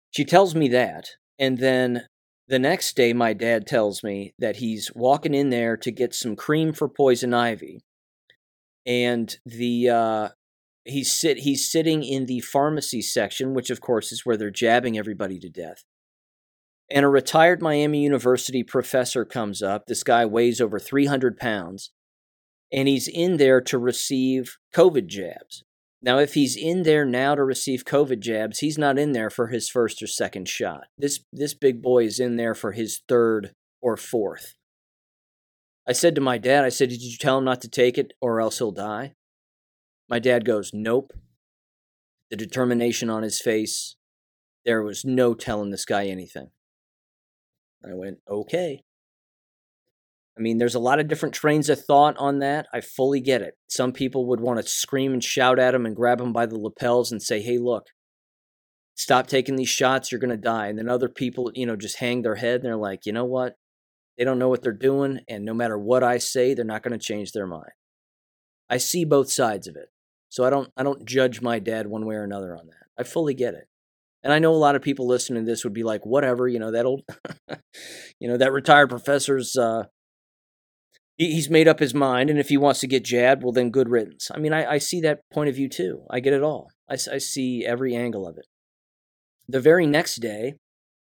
she 0.09 0.25
tells 0.25 0.55
me 0.55 0.67
that. 0.69 1.09
And 1.37 1.59
then 1.59 2.07
the 2.47 2.57
next 2.57 2.95
day, 2.95 3.13
my 3.13 3.33
dad 3.33 3.67
tells 3.67 4.03
me 4.03 4.33
that 4.39 4.55
he's 4.55 4.91
walking 4.95 5.35
in 5.35 5.51
there 5.51 5.77
to 5.77 5.91
get 5.91 6.15
some 6.15 6.35
cream 6.35 6.73
for 6.73 6.89
poison 6.89 7.35
ivy. 7.35 7.81
And 8.87 9.35
the 9.45 9.89
uh, 9.89 10.29
he's 10.85 11.13
sit 11.13 11.39
he's 11.39 11.69
sitting 11.69 12.03
in 12.03 12.25
the 12.25 12.39
pharmacy 12.39 13.01
section, 13.01 13.53
which 13.53 13.69
of 13.69 13.81
course 13.81 14.11
is 14.11 14.25
where 14.25 14.37
they're 14.37 14.49
jabbing 14.49 14.97
everybody 14.97 15.37
to 15.39 15.49
death. 15.49 15.83
And 16.89 17.03
a 17.05 17.09
retired 17.09 17.61
Miami 17.61 18.01
University 18.01 18.63
professor 18.63 19.25
comes 19.25 19.61
up. 19.61 19.87
This 19.87 20.03
guy 20.03 20.25
weighs 20.25 20.61
over 20.61 20.79
300 20.79 21.37
pounds, 21.37 21.91
and 22.71 22.87
he's 22.87 23.09
in 23.09 23.37
there 23.37 23.59
to 23.61 23.77
receive 23.77 24.57
COVID 24.73 25.07
jabs. 25.07 25.63
Now, 26.01 26.19
if 26.19 26.35
he's 26.35 26.55
in 26.55 26.83
there 26.83 27.05
now 27.05 27.35
to 27.35 27.43
receive 27.43 27.83
COVID 27.83 28.19
jabs, 28.19 28.59
he's 28.59 28.77
not 28.77 28.99
in 28.99 29.13
there 29.13 29.29
for 29.29 29.47
his 29.47 29.69
first 29.69 30.01
or 30.01 30.07
second 30.07 30.47
shot. 30.47 30.85
This 30.97 31.19
this 31.33 31.53
big 31.53 31.81
boy 31.81 32.05
is 32.05 32.19
in 32.19 32.37
there 32.37 32.55
for 32.55 32.71
his 32.71 33.01
third 33.09 33.53
or 33.81 33.97
fourth. 33.97 34.56
I 35.87 35.93
said 35.93 36.15
to 36.15 36.21
my 36.21 36.37
dad, 36.37 36.65
I 36.65 36.69
said, 36.69 36.89
"Did 36.89 37.01
you 37.01 37.17
tell 37.17 37.37
him 37.37 37.45
not 37.45 37.61
to 37.61 37.69
take 37.69 37.97
it, 37.97 38.13
or 38.21 38.41
else 38.41 38.57
he'll 38.57 38.71
die?" 38.71 39.15
My 40.09 40.19
dad 40.19 40.45
goes, 40.45 40.71
Nope. 40.73 41.13
The 42.29 42.37
determination 42.37 43.09
on 43.09 43.23
his 43.23 43.41
face, 43.41 43.95
there 44.65 44.81
was 44.81 45.05
no 45.05 45.33
telling 45.33 45.69
this 45.69 45.85
guy 45.85 46.05
anything. 46.05 46.51
I 47.83 47.93
went, 47.93 48.19
Okay. 48.29 48.83
I 50.37 50.39
mean, 50.39 50.59
there's 50.59 50.75
a 50.75 50.79
lot 50.79 50.99
of 50.99 51.07
different 51.07 51.33
trains 51.33 51.67
of 51.67 51.83
thought 51.83 52.15
on 52.17 52.39
that. 52.39 52.67
I 52.71 52.79
fully 52.79 53.19
get 53.19 53.41
it. 53.41 53.55
Some 53.67 53.91
people 53.91 54.27
would 54.27 54.39
want 54.39 54.59
to 54.59 54.67
scream 54.67 55.13
and 55.13 55.23
shout 55.23 55.57
at 55.57 55.73
him 55.73 55.85
and 55.85 55.95
grab 55.95 56.21
him 56.21 56.31
by 56.31 56.45
the 56.45 56.59
lapels 56.59 57.11
and 57.11 57.21
say, 57.21 57.41
Hey, 57.41 57.57
look, 57.57 57.87
stop 58.93 59.27
taking 59.27 59.55
these 59.55 59.69
shots, 59.69 60.11
you're 60.11 60.19
going 60.19 60.29
to 60.29 60.37
die. 60.37 60.67
And 60.67 60.77
then 60.77 60.89
other 60.89 61.09
people, 61.09 61.51
you 61.55 61.65
know, 61.65 61.75
just 61.75 61.97
hang 61.97 62.21
their 62.21 62.35
head 62.35 62.55
and 62.55 62.65
they're 62.65 62.75
like, 62.75 63.05
you 63.05 63.13
know 63.13 63.25
what? 63.25 63.55
They 64.17 64.23
don't 64.23 64.39
know 64.39 64.49
what 64.49 64.63
they're 64.63 64.71
doing. 64.71 65.19
And 65.27 65.45
no 65.45 65.53
matter 65.53 65.77
what 65.77 66.03
I 66.03 66.17
say, 66.17 66.53
they're 66.53 66.65
not 66.65 66.83
going 66.83 66.97
to 66.97 67.05
change 67.05 67.31
their 67.31 67.47
mind. 67.47 67.71
I 68.69 68.77
see 68.77 69.05
both 69.05 69.31
sides 69.31 69.67
of 69.67 69.75
it. 69.75 69.89
So 70.29 70.43
I 70.43 70.49
don't 70.49 70.69
I 70.75 70.83
don't 70.83 71.05
judge 71.05 71.41
my 71.41 71.59
dad 71.59 71.87
one 71.87 72.05
way 72.05 72.15
or 72.15 72.23
another 72.23 72.55
on 72.57 72.67
that. 72.67 72.87
I 72.97 73.03
fully 73.03 73.33
get 73.33 73.53
it. 73.53 73.67
And 74.23 74.33
I 74.33 74.39
know 74.39 74.51
a 74.51 74.55
lot 74.55 74.75
of 74.75 74.81
people 74.81 75.07
listening 75.07 75.45
to 75.45 75.49
this 75.49 75.63
would 75.63 75.73
be 75.73 75.83
like, 75.83 76.05
whatever, 76.05 76.47
you 76.47 76.59
know, 76.59 76.71
that 76.71 76.85
old 76.85 77.03
you 78.19 78.27
know, 78.27 78.37
that 78.37 78.51
retired 78.51 78.89
professor's 78.89 79.55
uh 79.55 79.83
he, 81.15 81.33
he's 81.33 81.49
made 81.49 81.67
up 81.67 81.79
his 81.79 81.93
mind 81.93 82.29
and 82.29 82.39
if 82.39 82.49
he 82.49 82.57
wants 82.57 82.81
to 82.81 82.87
get 82.87 83.05
jabbed, 83.05 83.43
well 83.43 83.53
then 83.53 83.69
good 83.69 83.89
riddance. 83.89 84.29
I 84.33 84.39
mean, 84.39 84.53
I, 84.53 84.73
I 84.73 84.77
see 84.79 84.99
that 85.01 85.21
point 85.31 85.49
of 85.49 85.55
view 85.55 85.69
too. 85.69 86.03
I 86.09 86.19
get 86.19 86.33
it 86.33 86.43
all. 86.43 86.69
I, 86.89 86.95
I 86.95 87.17
see 87.19 87.65
every 87.65 87.95
angle 87.95 88.27
of 88.27 88.37
it. 88.37 88.47
The 89.47 89.61
very 89.61 89.87
next 89.87 90.17
day, 90.17 90.55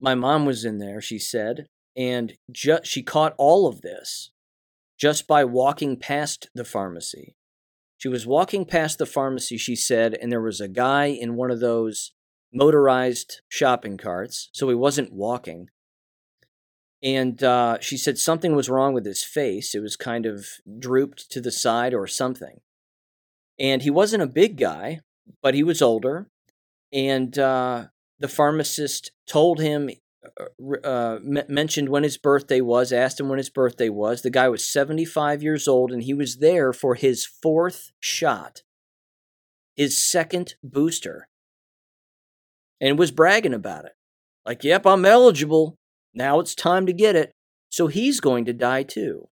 my 0.01 0.15
mom 0.15 0.45
was 0.45 0.65
in 0.65 0.79
there, 0.79 0.99
she 0.99 1.19
said, 1.19 1.67
and 1.95 2.33
ju- 2.51 2.79
she 2.83 3.03
caught 3.03 3.35
all 3.37 3.67
of 3.67 3.81
this 3.81 4.31
just 4.97 5.27
by 5.27 5.43
walking 5.43 5.97
past 5.97 6.49
the 6.53 6.65
pharmacy. 6.65 7.35
She 7.97 8.07
was 8.07 8.27
walking 8.27 8.65
past 8.65 8.97
the 8.97 9.05
pharmacy, 9.05 9.57
she 9.57 9.75
said, 9.75 10.13
and 10.13 10.31
there 10.31 10.41
was 10.41 10.59
a 10.59 10.67
guy 10.67 11.05
in 11.05 11.35
one 11.35 11.51
of 11.51 11.59
those 11.59 12.13
motorized 12.53 13.41
shopping 13.49 13.97
carts, 13.97 14.49
so 14.53 14.69
he 14.69 14.75
wasn't 14.75 15.13
walking. 15.13 15.69
And 17.01 17.43
uh, 17.43 17.79
she 17.81 17.97
said 17.97 18.17
something 18.17 18.55
was 18.55 18.69
wrong 18.69 18.93
with 18.93 19.05
his 19.05 19.23
face. 19.23 19.75
It 19.75 19.81
was 19.81 19.95
kind 19.95 20.25
of 20.25 20.47
drooped 20.79 21.29
to 21.31 21.41
the 21.41 21.51
side 21.51 21.93
or 21.93 22.07
something. 22.07 22.61
And 23.59 23.81
he 23.81 23.89
wasn't 23.89 24.23
a 24.23 24.27
big 24.27 24.57
guy, 24.57 25.01
but 25.41 25.53
he 25.53 25.63
was 25.63 25.81
older. 25.81 26.29
And 26.93 27.37
uh, 27.37 27.85
the 28.19 28.27
pharmacist 28.27 29.11
told 29.27 29.59
him 29.59 29.89
uh, 30.39 30.87
uh 30.87 31.19
mentioned 31.21 31.89
when 31.89 32.03
his 32.03 32.17
birthday 32.17 32.61
was, 32.61 32.91
asked 32.91 33.19
him 33.19 33.29
when 33.29 33.37
his 33.37 33.49
birthday 33.49 33.89
was. 33.89 34.21
The 34.21 34.29
guy 34.29 34.49
was 34.49 34.67
75 34.67 35.43
years 35.43 35.67
old 35.67 35.91
and 35.91 36.03
he 36.03 36.13
was 36.13 36.37
there 36.37 36.73
for 36.73 36.95
his 36.95 37.25
fourth 37.25 37.91
shot, 37.99 38.63
his 39.75 40.01
second 40.01 40.55
booster, 40.63 41.27
and 42.79 42.99
was 42.99 43.11
bragging 43.11 43.53
about 43.53 43.85
it. 43.85 43.93
Like, 44.45 44.63
yep, 44.63 44.85
I'm 44.85 45.05
eligible. 45.05 45.77
Now 46.13 46.39
it's 46.39 46.55
time 46.55 46.85
to 46.85 46.93
get 46.93 47.15
it. 47.15 47.31
So 47.69 47.87
he's 47.87 48.19
going 48.19 48.45
to 48.45 48.53
die 48.53 48.83
too. 48.83 49.29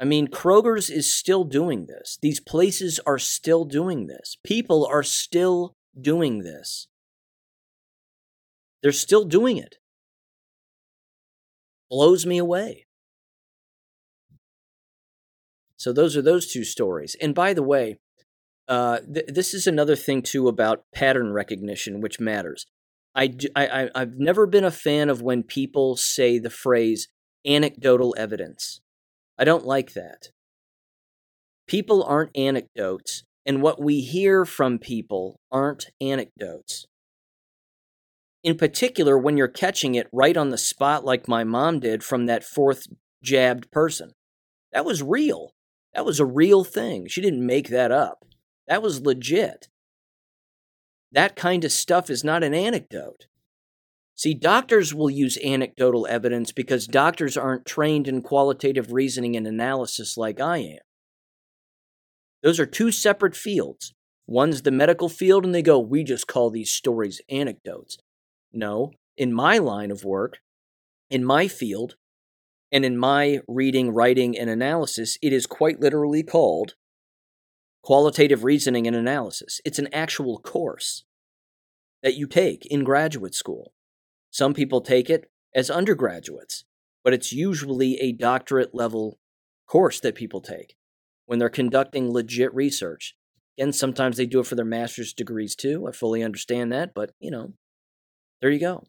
I 0.00 0.04
mean, 0.04 0.28
Kroger's 0.28 0.88
is 0.88 1.12
still 1.12 1.44
doing 1.44 1.84
this. 1.84 2.18
These 2.22 2.40
places 2.40 2.98
are 3.04 3.18
still 3.18 3.66
doing 3.66 4.06
this. 4.06 4.38
People 4.42 4.86
are 4.86 5.02
still 5.02 5.74
doing 6.00 6.38
this. 6.38 6.88
They're 8.82 8.92
still 8.92 9.24
doing 9.24 9.56
it. 9.56 9.76
Blows 11.90 12.24
me 12.24 12.38
away. 12.38 12.86
So 15.76 15.92
those 15.92 16.16
are 16.16 16.22
those 16.22 16.52
two 16.52 16.64
stories. 16.64 17.16
And 17.20 17.34
by 17.34 17.54
the 17.54 17.62
way, 17.62 17.98
uh, 18.68 19.00
th- 19.12 19.26
this 19.28 19.54
is 19.54 19.66
another 19.66 19.96
thing 19.96 20.22
too 20.22 20.46
about 20.46 20.84
pattern 20.94 21.32
recognition, 21.32 22.00
which 22.00 22.20
matters. 22.20 22.66
I, 23.14 23.34
I 23.56 23.90
I've 23.94 24.18
never 24.18 24.46
been 24.46 24.64
a 24.64 24.70
fan 24.70 25.08
of 25.08 25.20
when 25.20 25.42
people 25.42 25.96
say 25.96 26.38
the 26.38 26.50
phrase 26.50 27.08
anecdotal 27.46 28.14
evidence. 28.16 28.80
I 29.38 29.44
don't 29.44 29.66
like 29.66 29.94
that. 29.94 30.28
People 31.66 32.04
aren't 32.04 32.36
anecdotes, 32.36 33.24
and 33.44 33.62
what 33.62 33.82
we 33.82 34.00
hear 34.02 34.44
from 34.44 34.78
people 34.78 35.40
aren't 35.50 35.86
anecdotes 36.00 36.86
in 38.42 38.56
particular 38.56 39.18
when 39.18 39.36
you're 39.36 39.48
catching 39.48 39.94
it 39.94 40.08
right 40.12 40.36
on 40.36 40.50
the 40.50 40.58
spot 40.58 41.04
like 41.04 41.28
my 41.28 41.44
mom 41.44 41.80
did 41.80 42.02
from 42.02 42.26
that 42.26 42.44
fourth 42.44 42.86
jabbed 43.22 43.70
person. 43.70 44.12
That 44.72 44.84
was 44.84 45.02
real. 45.02 45.54
That 45.94 46.06
was 46.06 46.20
a 46.20 46.24
real 46.24 46.64
thing. 46.64 47.06
She 47.08 47.20
didn't 47.20 47.44
make 47.44 47.68
that 47.68 47.90
up. 47.90 48.24
That 48.68 48.82
was 48.82 49.02
legit. 49.02 49.68
That 51.12 51.34
kind 51.34 51.64
of 51.64 51.72
stuff 51.72 52.08
is 52.08 52.22
not 52.22 52.44
an 52.44 52.54
anecdote. 52.54 53.26
See, 54.14 54.34
doctors 54.34 54.94
will 54.94 55.10
use 55.10 55.38
anecdotal 55.42 56.06
evidence 56.06 56.52
because 56.52 56.86
doctors 56.86 57.36
aren't 57.36 57.66
trained 57.66 58.06
in 58.06 58.22
qualitative 58.22 58.92
reasoning 58.92 59.34
and 59.34 59.46
analysis 59.46 60.16
like 60.16 60.40
I 60.40 60.58
am. 60.58 60.78
Those 62.42 62.60
are 62.60 62.66
two 62.66 62.92
separate 62.92 63.34
fields. 63.34 63.94
One's 64.26 64.62
the 64.62 64.70
medical 64.70 65.08
field, 65.08 65.44
and 65.44 65.54
they 65.54 65.62
go, 65.62 65.78
we 65.78 66.04
just 66.04 66.28
call 66.28 66.50
these 66.50 66.70
stories 66.70 67.20
anecdotes. 67.28 67.98
No, 68.52 68.92
in 69.16 69.32
my 69.32 69.58
line 69.58 69.90
of 69.90 70.04
work, 70.04 70.38
in 71.10 71.24
my 71.24 71.48
field, 71.48 71.96
and 72.72 72.84
in 72.84 72.96
my 72.96 73.40
reading, 73.48 73.90
writing, 73.90 74.38
and 74.38 74.48
analysis, 74.48 75.18
it 75.22 75.32
is 75.32 75.46
quite 75.46 75.80
literally 75.80 76.22
called 76.22 76.74
qualitative 77.82 78.44
reasoning 78.44 78.86
and 78.86 78.94
analysis. 78.94 79.60
It's 79.64 79.78
an 79.78 79.88
actual 79.92 80.38
course 80.38 81.04
that 82.02 82.16
you 82.16 82.26
take 82.26 82.66
in 82.66 82.84
graduate 82.84 83.34
school. 83.34 83.72
Some 84.30 84.54
people 84.54 84.80
take 84.80 85.10
it 85.10 85.30
as 85.54 85.70
undergraduates, 85.70 86.64
but 87.02 87.12
it's 87.12 87.32
usually 87.32 87.98
a 88.00 88.12
doctorate 88.12 88.74
level 88.74 89.18
course 89.66 90.00
that 90.00 90.14
people 90.14 90.40
take 90.40 90.76
when 91.26 91.38
they're 91.38 91.48
conducting 91.48 92.12
legit 92.12 92.54
research. 92.54 93.14
And 93.58 93.74
sometimes 93.74 94.16
they 94.16 94.26
do 94.26 94.40
it 94.40 94.46
for 94.46 94.54
their 94.54 94.64
master's 94.64 95.12
degrees 95.12 95.54
too. 95.54 95.86
I 95.86 95.92
fully 95.92 96.22
understand 96.22 96.72
that, 96.72 96.92
but 96.94 97.10
you 97.18 97.30
know, 97.30 97.54
there 98.40 98.50
you 98.50 98.60
go. 98.60 98.84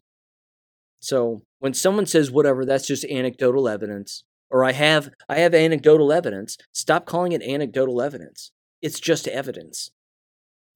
So 1.00 1.42
when 1.58 1.74
someone 1.74 2.06
says 2.06 2.30
whatever, 2.30 2.64
that's 2.64 2.86
just 2.86 3.04
anecdotal 3.04 3.68
evidence, 3.68 4.24
or 4.50 4.64
I 4.64 4.72
have 4.72 5.10
I 5.28 5.38
have 5.40 5.54
anecdotal 5.54 6.12
evidence, 6.12 6.56
stop 6.72 7.06
calling 7.06 7.32
it 7.32 7.42
anecdotal 7.42 8.00
evidence. 8.00 8.52
It's 8.80 9.00
just 9.00 9.28
evidence. 9.28 9.90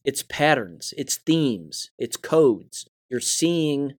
It's 0.04 0.22
patterns, 0.22 0.94
it's 0.96 1.16
themes, 1.16 1.90
it's 1.98 2.16
codes. 2.16 2.88
You're 3.08 3.20
seeing 3.20 3.94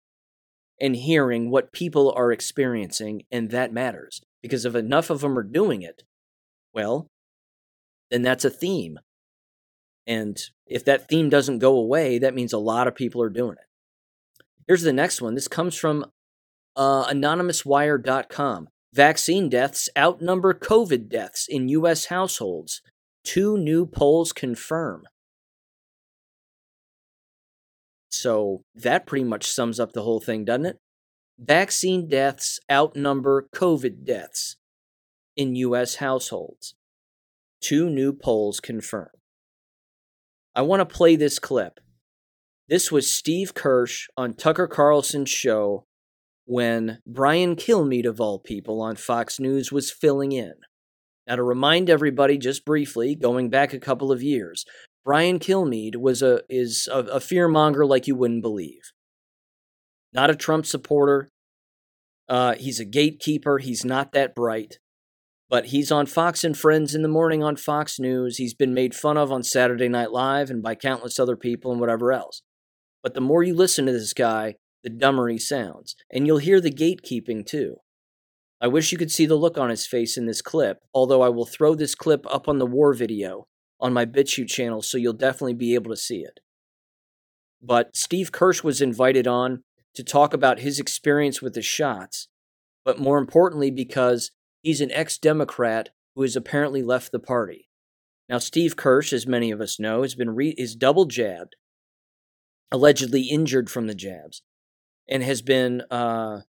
and 0.79 0.95
hearing 0.95 1.49
what 1.49 1.73
people 1.73 2.13
are 2.15 2.31
experiencing, 2.31 3.23
and 3.31 3.49
that 3.51 3.73
matters. 3.73 4.21
Because 4.41 4.65
if 4.65 4.75
enough 4.75 5.09
of 5.09 5.21
them 5.21 5.37
are 5.37 5.43
doing 5.43 5.81
it, 5.81 6.03
well, 6.73 7.09
then 8.11 8.21
that's 8.21 8.45
a 8.45 8.49
theme. 8.49 8.99
And 10.05 10.39
if 10.65 10.85
that 10.85 11.09
theme 11.09 11.29
doesn't 11.29 11.59
go 11.59 11.75
away, 11.75 12.19
that 12.19 12.35
means 12.35 12.53
a 12.53 12.59
lot 12.59 12.87
of 12.87 12.95
people 12.95 13.21
are 13.21 13.29
doing 13.29 13.53
it. 13.53 13.65
Here's 14.67 14.81
the 14.81 14.93
next 14.93 15.21
one. 15.21 15.35
This 15.35 15.47
comes 15.47 15.75
from 15.75 16.05
uh, 16.75 17.05
anonymouswire.com. 17.05 18.67
Vaccine 18.93 19.49
deaths 19.49 19.89
outnumber 19.97 20.53
COVID 20.53 21.09
deaths 21.09 21.47
in 21.47 21.69
U.S. 21.69 22.05
households. 22.05 22.81
Two 23.23 23.57
new 23.57 23.85
polls 23.85 24.33
confirm. 24.33 25.03
So 28.09 28.63
that 28.73 29.05
pretty 29.05 29.25
much 29.25 29.45
sums 29.45 29.79
up 29.79 29.93
the 29.93 30.03
whole 30.03 30.19
thing, 30.19 30.45
doesn't 30.45 30.65
it? 30.65 30.79
Vaccine 31.37 32.07
deaths 32.07 32.59
outnumber 32.71 33.47
COVID 33.53 34.03
deaths 34.03 34.55
in 35.35 35.55
U.S. 35.55 35.95
households. 35.95 36.73
Two 37.61 37.89
new 37.89 38.11
polls 38.11 38.59
confirm. 38.59 39.09
I 40.55 40.61
want 40.61 40.79
to 40.79 40.95
play 40.95 41.15
this 41.15 41.37
clip. 41.37 41.79
This 42.69 42.91
was 42.91 43.09
Steve 43.09 43.53
Kirsch 43.53 44.09
on 44.17 44.33
Tucker 44.33 44.67
Carlson's 44.67 45.29
show 45.29 45.85
when 46.45 46.99
Brian 47.07 47.55
Kilmeade, 47.55 48.05
of 48.05 48.19
all 48.19 48.39
people, 48.39 48.81
on 48.81 48.97
Fox 48.97 49.39
News 49.39 49.71
was 49.71 49.89
filling 49.89 50.33
in. 50.33 50.53
Now, 51.25 51.37
to 51.37 51.43
remind 51.43 51.89
everybody, 51.89 52.37
just 52.37 52.65
briefly, 52.65 53.15
going 53.15 53.49
back 53.49 53.73
a 53.73 53.79
couple 53.79 54.11
of 54.11 54.21
years, 54.21 54.65
Brian 55.05 55.39
Kilmeade 55.39 55.95
was 55.95 56.21
a 56.21 56.41
is 56.49 56.89
a, 56.91 56.99
a 56.99 57.19
fearmonger 57.19 57.87
like 57.87 58.05
you 58.05 58.15
wouldn't 58.15 58.41
believe. 58.41 58.91
Not 60.11 60.29
a 60.29 60.35
Trump 60.35 60.65
supporter. 60.65 61.29
Uh, 62.27 62.55
he's 62.55 62.81
a 62.81 62.85
gatekeeper. 62.85 63.59
He's 63.59 63.85
not 63.85 64.11
that 64.11 64.35
bright. 64.35 64.79
But 65.49 65.67
he's 65.67 65.89
on 65.89 66.05
Fox 66.05 66.43
and 66.43 66.57
Friends 66.57 66.93
in 66.93 67.01
the 67.01 67.07
morning 67.07 67.41
on 67.41 67.55
Fox 67.55 67.97
News. 67.97 68.35
He's 68.35 68.53
been 68.53 68.73
made 68.73 68.93
fun 68.93 69.15
of 69.15 69.31
on 69.31 69.43
Saturday 69.43 69.87
Night 69.87 70.11
Live 70.11 70.49
and 70.49 70.61
by 70.61 70.75
countless 70.75 71.17
other 71.17 71.37
people 71.37 71.71
and 71.71 71.79
whatever 71.79 72.11
else. 72.11 72.41
But 73.07 73.13
the 73.13 73.21
more 73.21 73.41
you 73.41 73.53
listen 73.53 73.85
to 73.85 73.93
this 73.93 74.11
guy, 74.11 74.55
the 74.83 74.89
dumber 74.89 75.29
he 75.29 75.37
sounds. 75.37 75.95
And 76.11 76.27
you'll 76.27 76.39
hear 76.39 76.59
the 76.59 76.69
gatekeeping 76.69 77.45
too. 77.45 77.77
I 78.59 78.67
wish 78.67 78.91
you 78.91 78.97
could 78.97 79.13
see 79.13 79.25
the 79.25 79.35
look 79.35 79.57
on 79.57 79.69
his 79.69 79.87
face 79.87 80.17
in 80.17 80.25
this 80.25 80.41
clip, 80.41 80.79
although 80.93 81.21
I 81.21 81.29
will 81.29 81.45
throw 81.45 81.73
this 81.73 81.95
clip 81.95 82.25
up 82.29 82.49
on 82.49 82.59
the 82.59 82.65
war 82.65 82.93
video 82.93 83.47
on 83.79 83.93
my 83.93 84.05
BitChute 84.05 84.49
channel 84.49 84.81
so 84.81 84.97
you'll 84.97 85.13
definitely 85.13 85.53
be 85.53 85.73
able 85.73 85.89
to 85.89 85.95
see 85.95 86.17
it. 86.17 86.41
But 87.61 87.95
Steve 87.95 88.33
Kirsch 88.33 88.61
was 88.61 88.81
invited 88.81 89.25
on 89.25 89.63
to 89.95 90.03
talk 90.03 90.33
about 90.33 90.59
his 90.59 90.77
experience 90.77 91.41
with 91.41 91.53
the 91.53 91.61
shots, 91.61 92.27
but 92.83 92.99
more 92.99 93.19
importantly, 93.19 93.71
because 93.71 94.31
he's 94.61 94.81
an 94.81 94.91
ex 94.91 95.17
Democrat 95.17 95.91
who 96.13 96.23
has 96.23 96.35
apparently 96.35 96.83
left 96.83 97.13
the 97.13 97.19
party. 97.19 97.69
Now, 98.27 98.39
Steve 98.39 98.75
Kirsch, 98.75 99.13
as 99.13 99.25
many 99.25 99.49
of 99.49 99.61
us 99.61 99.79
know, 99.79 100.01
has 100.01 100.13
been 100.13 100.35
re- 100.35 100.55
is 100.57 100.75
double 100.75 101.05
jabbed, 101.05 101.55
allegedly 102.71 103.23
injured 103.23 103.69
from 103.69 103.87
the 103.87 103.95
jabs, 103.95 104.41
and 105.09 105.23
has 105.23 105.41
been 105.41 105.81
uh, 105.89 106.41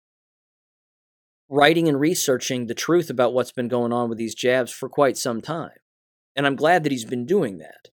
writing 1.48 1.88
and 1.88 2.00
researching 2.00 2.66
the 2.66 2.74
truth 2.74 3.10
about 3.10 3.32
what's 3.32 3.52
been 3.52 3.68
going 3.68 3.92
on 3.92 4.08
with 4.08 4.18
these 4.18 4.34
jabs 4.34 4.72
for 4.72 4.88
quite 4.88 5.16
some 5.16 5.40
time. 5.40 5.78
And 6.36 6.46
I'm 6.46 6.56
glad 6.56 6.84
that 6.84 6.92
he's 6.92 7.04
been 7.04 7.26
doing 7.26 7.58
that. 7.58 7.88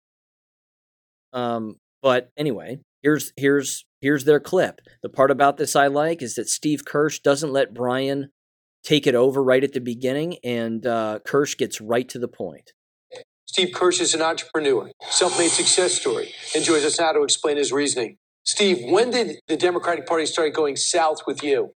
Um, 1.37 1.77
but 2.01 2.31
anyway, 2.37 2.79
here's 3.01 3.33
here's 3.37 3.85
here's 4.01 4.25
their 4.25 4.39
clip. 4.39 4.81
The 5.01 5.09
part 5.09 5.31
about 5.31 5.57
this 5.57 5.75
I 5.75 5.87
like 5.87 6.21
is 6.21 6.35
that 6.35 6.49
Steve 6.49 6.85
Kirsch 6.85 7.19
doesn't 7.19 7.53
let 7.53 7.73
Brian 7.73 8.29
take 8.83 9.07
it 9.07 9.15
over 9.15 9.41
right 9.41 9.63
at 9.63 9.73
the 9.73 9.79
beginning, 9.79 10.37
and 10.43 10.85
uh, 10.85 11.19
Kirsch 11.25 11.55
gets 11.55 11.79
right 11.79 12.07
to 12.09 12.19
the 12.19 12.27
point. 12.27 12.73
Steve 13.53 13.71
Kirsch 13.71 14.01
is 14.01 14.15
an 14.15 14.21
entrepreneur, 14.23 14.89
self-made 15.11 15.51
success 15.51 15.93
story, 15.93 16.33
and 16.55 16.65
joins 16.65 16.83
us 16.85 16.99
now 16.99 17.11
to 17.11 17.21
explain 17.21 17.55
his 17.55 17.71
reasoning. 17.71 18.17
Steve, 18.43 18.79
when 18.89 19.11
did 19.11 19.37
the 19.47 19.55
Democratic 19.55 20.07
Party 20.07 20.25
start 20.25 20.51
going 20.55 20.75
south 20.75 21.19
with 21.27 21.43
you? 21.43 21.71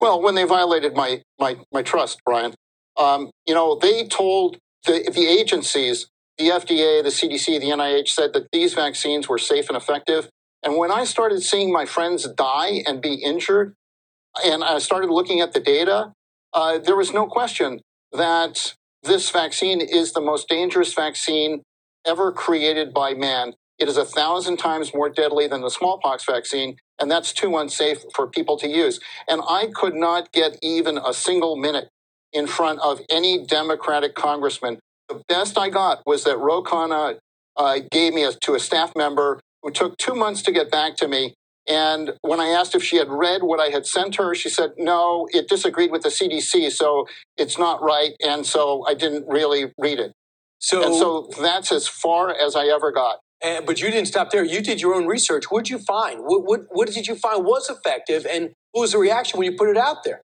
Well, 0.00 0.20
when 0.20 0.34
they 0.34 0.42
violated 0.42 0.96
my 0.96 1.22
my 1.38 1.58
my 1.72 1.82
trust, 1.82 2.20
Brian. 2.24 2.54
Um, 2.96 3.30
you 3.46 3.54
know, 3.54 3.78
they 3.80 4.08
told 4.08 4.58
the 4.86 5.08
the 5.14 5.28
agencies, 5.28 6.08
the 6.36 6.48
FDA, 6.48 7.04
the 7.04 7.10
CDC, 7.10 7.60
the 7.60 7.68
NIH 7.68 8.08
said 8.08 8.32
that 8.32 8.48
these 8.50 8.74
vaccines 8.74 9.28
were 9.28 9.38
safe 9.38 9.68
and 9.68 9.76
effective. 9.76 10.28
And 10.64 10.76
when 10.78 10.90
I 10.90 11.04
started 11.04 11.44
seeing 11.44 11.72
my 11.72 11.84
friends 11.84 12.26
die 12.36 12.82
and 12.88 13.00
be 13.00 13.14
injured, 13.22 13.74
and 14.44 14.64
I 14.64 14.80
started 14.80 15.10
looking 15.10 15.40
at 15.40 15.52
the 15.52 15.60
data, 15.60 16.12
uh, 16.52 16.78
there 16.78 16.96
was 16.96 17.12
no 17.12 17.28
question 17.28 17.82
that 18.10 18.74
this 19.04 19.30
vaccine 19.30 19.80
is 19.80 20.12
the 20.12 20.20
most 20.20 20.48
dangerous 20.48 20.92
vaccine 20.92 21.62
ever 22.06 22.32
created 22.32 22.92
by 22.92 23.14
man. 23.14 23.54
It 23.78 23.88
is 23.88 23.96
a 23.96 24.04
thousand 24.04 24.58
times 24.58 24.94
more 24.94 25.08
deadly 25.08 25.46
than 25.46 25.60
the 25.60 25.70
smallpox 25.70 26.24
vaccine, 26.24 26.76
and 27.00 27.10
that's 27.10 27.32
too 27.32 27.56
unsafe 27.56 28.04
for 28.14 28.26
people 28.26 28.56
to 28.58 28.68
use. 28.68 29.00
And 29.28 29.42
I 29.48 29.68
could 29.74 29.94
not 29.94 30.32
get 30.32 30.58
even 30.62 30.98
a 30.98 31.12
single 31.12 31.56
minute 31.56 31.88
in 32.32 32.46
front 32.46 32.80
of 32.80 33.00
any 33.10 33.44
Democratic 33.44 34.14
congressman. 34.14 34.78
The 35.08 35.22
best 35.28 35.58
I 35.58 35.70
got 35.70 36.02
was 36.06 36.24
that 36.24 36.38
Ro 36.38 36.62
Khanna 36.62 37.18
uh, 37.56 37.80
gave 37.90 38.14
me 38.14 38.24
a, 38.24 38.32
to 38.32 38.54
a 38.54 38.60
staff 38.60 38.92
member 38.96 39.40
who 39.62 39.70
took 39.70 39.96
two 39.98 40.14
months 40.14 40.42
to 40.42 40.52
get 40.52 40.70
back 40.70 40.96
to 40.96 41.08
me. 41.08 41.34
And 41.66 42.12
when 42.20 42.40
I 42.40 42.48
asked 42.48 42.74
if 42.74 42.82
she 42.82 42.96
had 42.96 43.08
read 43.08 43.42
what 43.42 43.58
I 43.58 43.68
had 43.68 43.86
sent 43.86 44.16
her, 44.16 44.34
she 44.34 44.50
said, 44.50 44.72
no, 44.76 45.26
it 45.32 45.48
disagreed 45.48 45.90
with 45.90 46.02
the 46.02 46.10
CDC, 46.10 46.70
so 46.72 47.06
it's 47.36 47.58
not 47.58 47.82
right. 47.82 48.12
And 48.20 48.44
so 48.44 48.84
I 48.86 48.94
didn't 48.94 49.26
really 49.26 49.72
read 49.78 49.98
it. 49.98 50.12
So, 50.58 50.84
and 50.84 50.94
so 50.94 51.30
that's 51.40 51.72
as 51.72 51.88
far 51.88 52.34
as 52.34 52.54
I 52.54 52.66
ever 52.66 52.92
got. 52.92 53.20
And, 53.42 53.66
but 53.66 53.80
you 53.80 53.90
didn't 53.90 54.08
stop 54.08 54.30
there. 54.30 54.44
You 54.44 54.60
did 54.60 54.80
your 54.80 54.94
own 54.94 55.06
research. 55.06 55.50
What 55.50 55.64
did 55.64 55.70
you 55.70 55.78
find? 55.78 56.20
What, 56.20 56.44
what, 56.44 56.60
what 56.70 56.90
did 56.90 57.06
you 57.06 57.14
find 57.14 57.44
was 57.44 57.68
effective? 57.68 58.26
And 58.26 58.52
what 58.72 58.82
was 58.82 58.92
the 58.92 58.98
reaction 58.98 59.38
when 59.38 59.50
you 59.50 59.56
put 59.56 59.68
it 59.68 59.76
out 59.76 60.04
there? 60.04 60.22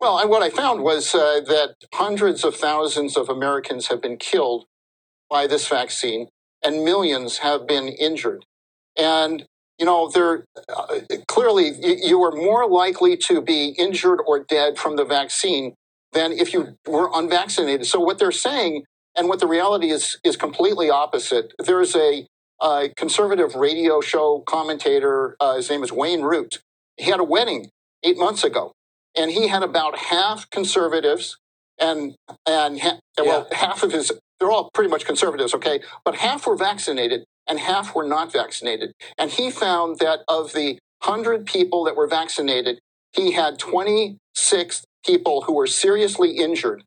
Well, 0.00 0.16
I, 0.16 0.24
what 0.24 0.42
I 0.42 0.50
found 0.50 0.82
was 0.82 1.14
uh, 1.14 1.40
that 1.46 1.76
hundreds 1.94 2.44
of 2.44 2.56
thousands 2.56 3.16
of 3.16 3.28
Americans 3.28 3.86
have 3.88 4.02
been 4.02 4.16
killed 4.16 4.64
by 5.30 5.46
this 5.46 5.68
vaccine, 5.68 6.28
and 6.62 6.84
millions 6.84 7.38
have 7.38 7.66
been 7.66 7.88
injured. 7.88 8.44
And 8.98 9.44
you 9.78 9.86
know, 9.86 10.08
there 10.08 10.44
uh, 10.68 11.00
clearly 11.26 11.72
you, 11.82 12.22
are 12.22 12.30
more 12.30 12.68
likely 12.68 13.16
to 13.16 13.40
be 13.40 13.74
injured 13.78 14.20
or 14.24 14.44
dead 14.44 14.78
from 14.78 14.94
the 14.94 15.04
vaccine 15.04 15.74
than 16.12 16.30
if 16.30 16.52
you 16.52 16.76
were 16.86 17.10
unvaccinated. 17.12 17.86
So 17.86 17.98
what 17.98 18.18
they're 18.18 18.30
saying 18.30 18.84
and 19.16 19.28
what 19.28 19.40
the 19.40 19.46
reality 19.46 19.90
is 19.90 20.18
is 20.22 20.36
completely 20.36 20.88
opposite. 20.90 21.52
There's 21.58 21.96
a, 21.96 22.26
a 22.60 22.90
conservative 22.96 23.54
radio 23.54 24.00
show 24.00 24.44
commentator. 24.46 25.36
Uh, 25.40 25.56
his 25.56 25.68
name 25.68 25.82
is 25.82 25.90
Wayne 25.90 26.22
Root. 26.22 26.60
He 26.96 27.10
had 27.10 27.18
a 27.18 27.24
wedding 27.24 27.70
eight 28.04 28.18
months 28.18 28.44
ago, 28.44 28.72
and 29.16 29.30
he 29.30 29.48
had 29.48 29.62
about 29.62 29.98
half 29.98 30.48
conservatives 30.50 31.38
and 31.80 32.14
and 32.46 32.80
ha- 32.80 32.98
yeah. 33.18 33.24
well 33.24 33.48
half 33.50 33.82
of 33.82 33.92
his. 33.92 34.12
They're 34.38 34.50
all 34.50 34.70
pretty 34.74 34.90
much 34.90 35.04
conservatives, 35.04 35.54
okay, 35.54 35.80
but 36.04 36.16
half 36.16 36.46
were 36.46 36.56
vaccinated 36.56 37.24
and 37.48 37.58
half 37.58 37.94
were 37.94 38.06
not 38.06 38.32
vaccinated. 38.32 38.92
And 39.18 39.30
he 39.30 39.50
found 39.50 39.98
that 39.98 40.20
of 40.28 40.52
the 40.52 40.78
hundred 41.02 41.46
people 41.46 41.84
that 41.84 41.96
were 41.96 42.06
vaccinated, 42.06 42.80
he 43.12 43.32
had 43.32 43.58
26 43.58 44.84
people 45.04 45.42
who 45.42 45.54
were 45.54 45.66
seriously 45.66 46.32
injured 46.38 46.84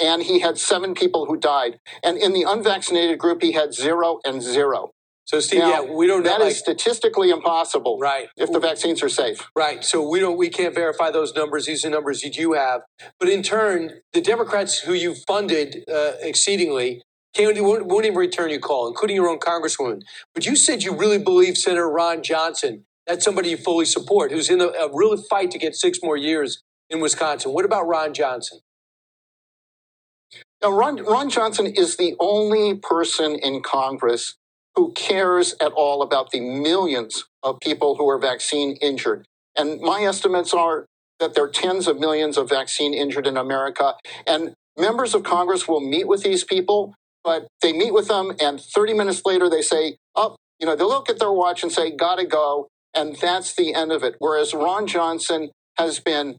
and 0.00 0.22
he 0.22 0.40
had 0.40 0.58
seven 0.58 0.94
people 0.94 1.26
who 1.26 1.36
died. 1.36 1.78
And 2.02 2.18
in 2.18 2.32
the 2.32 2.44
unvaccinated 2.44 3.18
group, 3.18 3.42
he 3.42 3.52
had 3.52 3.74
zero 3.74 4.20
and 4.24 4.42
zero. 4.42 4.92
So, 5.24 5.40
Steve, 5.40 5.60
now, 5.60 5.84
yeah, 5.84 5.92
we 5.92 6.06
don't 6.06 6.22
know. 6.22 6.30
That 6.30 6.40
like, 6.40 6.54
statistically 6.54 7.28
impossible, 7.28 7.98
right? 7.98 8.28
If 8.38 8.50
the 8.50 8.60
vaccines 8.60 9.02
are 9.02 9.10
safe, 9.10 9.46
right? 9.54 9.84
So 9.84 10.08
we 10.08 10.20
don't, 10.20 10.38
we 10.38 10.48
can't 10.48 10.74
verify 10.74 11.10
those 11.10 11.34
numbers. 11.34 11.66
These 11.66 11.84
are 11.84 11.90
numbers 11.90 12.24
you 12.24 12.54
have. 12.54 12.80
But 13.20 13.28
in 13.28 13.42
turn, 13.42 14.00
the 14.14 14.22
Democrats 14.22 14.78
who 14.78 14.94
you 14.94 15.14
funded 15.26 15.84
uh, 15.92 16.12
exceedingly 16.22 17.02
won't, 17.36 17.86
won't 17.86 18.04
even 18.04 18.16
return 18.16 18.50
your 18.50 18.60
call, 18.60 18.88
including 18.88 19.16
your 19.16 19.28
own 19.28 19.38
congresswoman. 19.38 20.02
But 20.34 20.46
you 20.46 20.56
said 20.56 20.82
you 20.82 20.94
really 20.94 21.18
believe 21.18 21.56
Senator 21.56 21.88
Ron 21.88 22.22
Johnson. 22.22 22.84
That's 23.06 23.24
somebody 23.24 23.50
you 23.50 23.56
fully 23.56 23.86
support, 23.86 24.32
who's 24.32 24.50
in 24.50 24.60
a, 24.60 24.66
a 24.66 24.90
real 24.92 25.16
fight 25.16 25.50
to 25.52 25.58
get 25.58 25.74
six 25.74 25.98
more 26.02 26.16
years 26.16 26.62
in 26.90 27.00
Wisconsin. 27.00 27.52
What 27.52 27.64
about 27.64 27.86
Ron 27.86 28.12
Johnson? 28.12 28.60
Now, 30.62 30.72
Ron, 30.72 31.04
Ron 31.04 31.30
Johnson 31.30 31.66
is 31.66 31.96
the 31.96 32.16
only 32.18 32.76
person 32.76 33.36
in 33.36 33.62
Congress 33.62 34.34
who 34.74 34.92
cares 34.92 35.54
at 35.60 35.72
all 35.72 36.02
about 36.02 36.30
the 36.30 36.40
millions 36.40 37.24
of 37.42 37.58
people 37.60 37.96
who 37.96 38.08
are 38.08 38.18
vaccine 38.18 38.76
injured. 38.82 39.26
And 39.56 39.80
my 39.80 40.02
estimates 40.02 40.52
are 40.54 40.86
that 41.18 41.34
there 41.34 41.44
are 41.44 41.50
tens 41.50 41.88
of 41.88 41.98
millions 41.98 42.36
of 42.36 42.48
vaccine 42.48 42.94
injured 42.94 43.26
in 43.26 43.36
America. 43.36 43.94
And 44.26 44.54
members 44.76 45.14
of 45.14 45.24
Congress 45.24 45.66
will 45.66 45.80
meet 45.80 46.06
with 46.06 46.22
these 46.22 46.44
people, 46.44 46.94
but 47.28 47.46
they 47.60 47.74
meet 47.74 47.92
with 47.92 48.08
them, 48.08 48.32
and 48.40 48.58
30 48.58 48.94
minutes 48.94 49.20
later 49.26 49.50
they 49.50 49.60
say, 49.60 49.98
oh, 50.16 50.34
you 50.58 50.64
know, 50.64 50.74
they 50.74 50.84
look 50.84 51.10
at 51.10 51.18
their 51.18 51.30
watch 51.30 51.62
and 51.62 51.70
say, 51.70 51.90
gotta 51.90 52.24
go. 52.24 52.68
And 52.94 53.16
that's 53.16 53.54
the 53.54 53.74
end 53.74 53.92
of 53.92 54.02
it. 54.02 54.14
Whereas 54.18 54.54
Ron 54.54 54.86
Johnson 54.86 55.50
has 55.76 56.00
been 56.00 56.38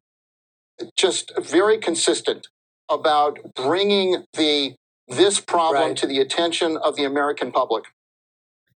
just 0.97 1.31
very 1.39 1.77
consistent 1.77 2.47
about 2.89 3.37
bringing 3.55 4.23
the 4.33 4.73
this 5.07 5.39
problem 5.39 5.89
right. 5.89 5.97
to 5.97 6.07
the 6.07 6.19
attention 6.19 6.75
of 6.75 6.95
the 6.95 7.03
American 7.03 7.51
public. 7.51 7.83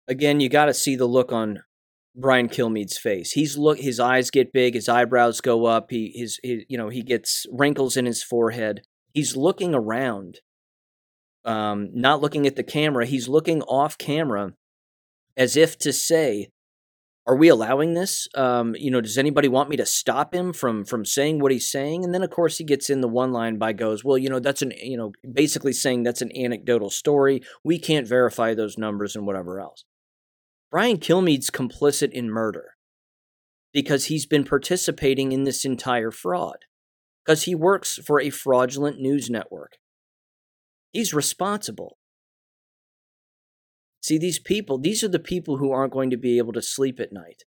Again, 0.06 0.42
you 0.42 0.50
got 0.50 0.66
to 0.66 0.74
see 0.74 0.98
the 0.98 1.06
look 1.06 1.32
on 1.32 1.64
Brian 2.14 2.50
Kilmeade's 2.50 2.98
face. 2.98 3.32
He's 3.32 3.58
look 3.58 3.80
his 3.80 4.02
eyes 4.02 4.30
get 4.30 4.52
big, 4.52 4.74
his 4.74 4.90
eyebrows 4.90 5.40
go 5.40 5.64
up, 5.64 5.92
he 5.92 6.12
his, 6.14 6.42
his 6.44 6.66
you 6.68 6.78
know, 6.78 6.90
he 6.90 7.04
gets 7.04 7.46
wrinkles 7.50 7.96
in 7.96 8.06
his 8.06 8.22
forehead. 8.22 8.82
He's 9.14 9.38
looking 9.38 9.74
around. 9.74 10.42
Um, 11.44 11.90
not 11.94 12.22
looking 12.22 12.46
at 12.46 12.56
the 12.56 12.64
camera, 12.64 13.06
he's 13.06 13.28
looking 13.28 13.62
off 13.64 13.98
camera 13.98 14.54
as 15.36 15.58
if 15.58 15.78
to 15.80 15.92
say, 15.92 16.50
are 17.28 17.36
we 17.36 17.50
allowing 17.50 17.94
this? 17.94 18.28
Um, 18.36 18.76
you 18.76 18.90
know, 18.90 19.02
does 19.02 19.18
anybody 19.18 19.48
want 19.48 19.70
me 19.70 19.78
to 19.78 19.86
stop 19.86 20.34
him 20.34 20.54
from 20.54 20.84
from 20.84 21.06
saying 21.06 21.40
what 21.40 21.52
he's 21.52 21.70
saying? 21.70 22.04
And 22.04 22.14
then, 22.14 22.24
of 22.24 22.32
course, 22.32 22.58
he 22.58 22.64
gets 22.64 22.90
in 22.90 23.02
the 23.02 23.08
one 23.08 23.32
line 23.32 23.58
by 23.58 23.74
goes, 23.74 24.04
well, 24.04 24.18
you 24.18 24.30
know, 24.30 24.40
that's 24.40 24.62
an 24.62 24.74
you 24.82 24.98
know, 24.98 25.14
basically 25.32 25.74
saying 25.74 26.04
that's 26.04 26.22
an 26.22 26.36
anecdotal 26.36 26.90
story. 26.90 27.42
We 27.64 27.78
can't 27.78 28.08
verify 28.08 28.54
those 28.54 28.78
numbers 28.78 29.16
and 29.16 29.26
whatever 29.26 29.60
else. 29.60 29.86
Brian 30.72 30.98
Kilmeade's 30.98 31.50
complicit 31.50 32.12
in 32.12 32.30
murder 32.30 32.76
because 33.74 34.06
he's 34.06 34.26
been 34.26 34.44
participating 34.44 35.32
in 35.32 35.44
this 35.44 35.64
entire 35.64 36.12
fraud 36.12 36.66
because 37.24 37.44
he 37.44 37.54
works 37.54 38.00
for 38.06 38.20
a 38.20 38.30
fraudulent 38.30 39.00
news 39.00 39.30
network. 39.30 39.78
He's 40.92 41.14
responsible. 41.14 41.98
See, 44.02 44.18
these 44.18 44.40
people, 44.40 44.78
these 44.78 45.04
are 45.04 45.08
the 45.08 45.20
people 45.20 45.58
who 45.58 45.72
aren't 45.72 45.94
going 45.94 46.10
to 46.10 46.18
be 46.18 46.38
able 46.38 46.54
to 46.54 46.62
sleep 46.62 47.00
at 47.00 47.14
night. 47.14 47.44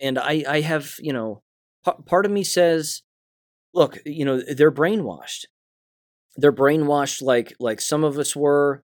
And 0.00 0.18
I, 0.18 0.44
I 0.48 0.60
have, 0.62 0.96
you 0.98 1.12
know, 1.12 1.42
p- 1.84 1.92
part 2.04 2.26
of 2.26 2.32
me 2.32 2.42
says, 2.42 3.02
look, 3.72 3.98
you 4.04 4.24
know, 4.24 4.40
they're 4.40 4.72
brainwashed. 4.72 5.44
They're 6.36 6.52
brainwashed 6.52 7.22
like 7.22 7.54
like 7.60 7.80
some 7.80 8.04
of 8.04 8.18
us 8.18 8.34
were, 8.34 8.82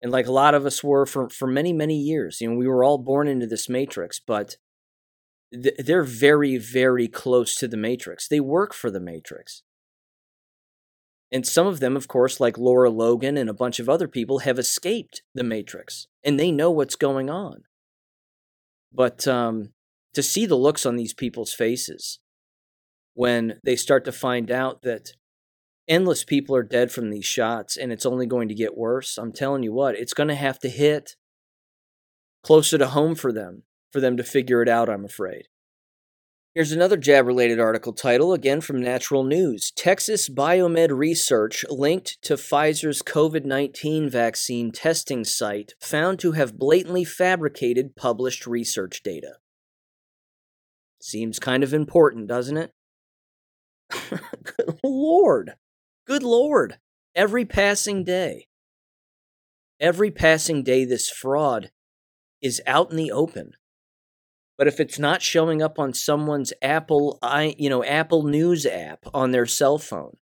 and 0.00 0.12
like 0.12 0.26
a 0.26 0.32
lot 0.32 0.54
of 0.54 0.64
us 0.64 0.82
were 0.82 1.06
for 1.06 1.28
for 1.28 1.46
many 1.46 1.72
many 1.72 1.96
years. 1.96 2.40
You 2.40 2.50
know, 2.50 2.56
we 2.56 2.68
were 2.68 2.84
all 2.84 2.98
born 2.98 3.26
into 3.26 3.46
this 3.46 3.68
matrix, 3.68 4.20
but 4.20 4.56
th- 5.52 5.74
they're 5.78 6.04
very 6.04 6.56
very 6.56 7.08
close 7.08 7.56
to 7.56 7.66
the 7.66 7.76
matrix. 7.76 8.28
They 8.28 8.40
work 8.40 8.72
for 8.72 8.92
the 8.92 9.00
matrix. 9.00 9.62
And 11.34 11.44
some 11.44 11.66
of 11.66 11.80
them, 11.80 11.96
of 11.96 12.06
course, 12.06 12.38
like 12.38 12.56
Lara 12.56 12.90
Logan 12.90 13.36
and 13.36 13.50
a 13.50 13.54
bunch 13.54 13.80
of 13.80 13.88
other 13.88 14.06
people, 14.06 14.38
have 14.38 14.56
escaped 14.56 15.22
the 15.34 15.42
Matrix 15.42 16.06
and 16.22 16.38
they 16.38 16.52
know 16.52 16.70
what's 16.70 16.94
going 16.94 17.28
on. 17.28 17.64
But 18.92 19.26
um, 19.26 19.70
to 20.14 20.22
see 20.22 20.46
the 20.46 20.54
looks 20.54 20.86
on 20.86 20.94
these 20.94 21.12
people's 21.12 21.52
faces 21.52 22.20
when 23.14 23.58
they 23.64 23.74
start 23.74 24.04
to 24.04 24.12
find 24.12 24.48
out 24.48 24.82
that 24.82 25.10
endless 25.88 26.22
people 26.22 26.54
are 26.54 26.62
dead 26.62 26.92
from 26.92 27.10
these 27.10 27.26
shots 27.26 27.76
and 27.76 27.90
it's 27.90 28.06
only 28.06 28.26
going 28.26 28.46
to 28.46 28.54
get 28.54 28.76
worse, 28.76 29.18
I'm 29.18 29.32
telling 29.32 29.64
you 29.64 29.72
what, 29.72 29.96
it's 29.96 30.14
going 30.14 30.28
to 30.28 30.36
have 30.36 30.60
to 30.60 30.68
hit 30.68 31.16
closer 32.44 32.78
to 32.78 32.86
home 32.86 33.16
for 33.16 33.32
them, 33.32 33.64
for 33.90 34.00
them 34.00 34.16
to 34.18 34.22
figure 34.22 34.62
it 34.62 34.68
out, 34.68 34.88
I'm 34.88 35.04
afraid. 35.04 35.48
Here's 36.54 36.70
another 36.70 36.96
jab 36.96 37.26
related 37.26 37.58
article 37.58 37.92
title, 37.92 38.32
again 38.32 38.60
from 38.60 38.80
Natural 38.80 39.24
News. 39.24 39.72
Texas 39.74 40.28
Biomed 40.28 40.96
Research 40.96 41.64
linked 41.68 42.22
to 42.22 42.34
Pfizer's 42.34 43.02
COVID 43.02 43.44
19 43.44 44.08
vaccine 44.08 44.70
testing 44.70 45.24
site 45.24 45.72
found 45.80 46.20
to 46.20 46.30
have 46.32 46.56
blatantly 46.56 47.02
fabricated 47.02 47.96
published 47.96 48.46
research 48.46 49.02
data. 49.02 49.38
Seems 51.02 51.40
kind 51.40 51.64
of 51.64 51.74
important, 51.74 52.28
doesn't 52.28 52.56
it? 52.56 52.70
Good 53.90 54.78
Lord. 54.84 55.54
Good 56.06 56.22
Lord. 56.22 56.78
Every 57.16 57.44
passing 57.44 58.04
day. 58.04 58.46
Every 59.80 60.12
passing 60.12 60.62
day, 60.62 60.84
this 60.84 61.10
fraud 61.10 61.72
is 62.40 62.62
out 62.64 62.92
in 62.92 62.96
the 62.96 63.10
open 63.10 63.54
but 64.56 64.68
if 64.68 64.78
it's 64.78 64.98
not 64.98 65.22
showing 65.22 65.62
up 65.62 65.78
on 65.78 65.92
someone's 65.92 66.52
Apple, 66.62 67.18
i 67.22 67.54
you 67.58 67.68
know, 67.68 67.84
Apple 67.84 68.22
News 68.22 68.66
app 68.66 69.06
on 69.12 69.30
their 69.32 69.46
cell 69.46 69.78
phone, 69.78 70.16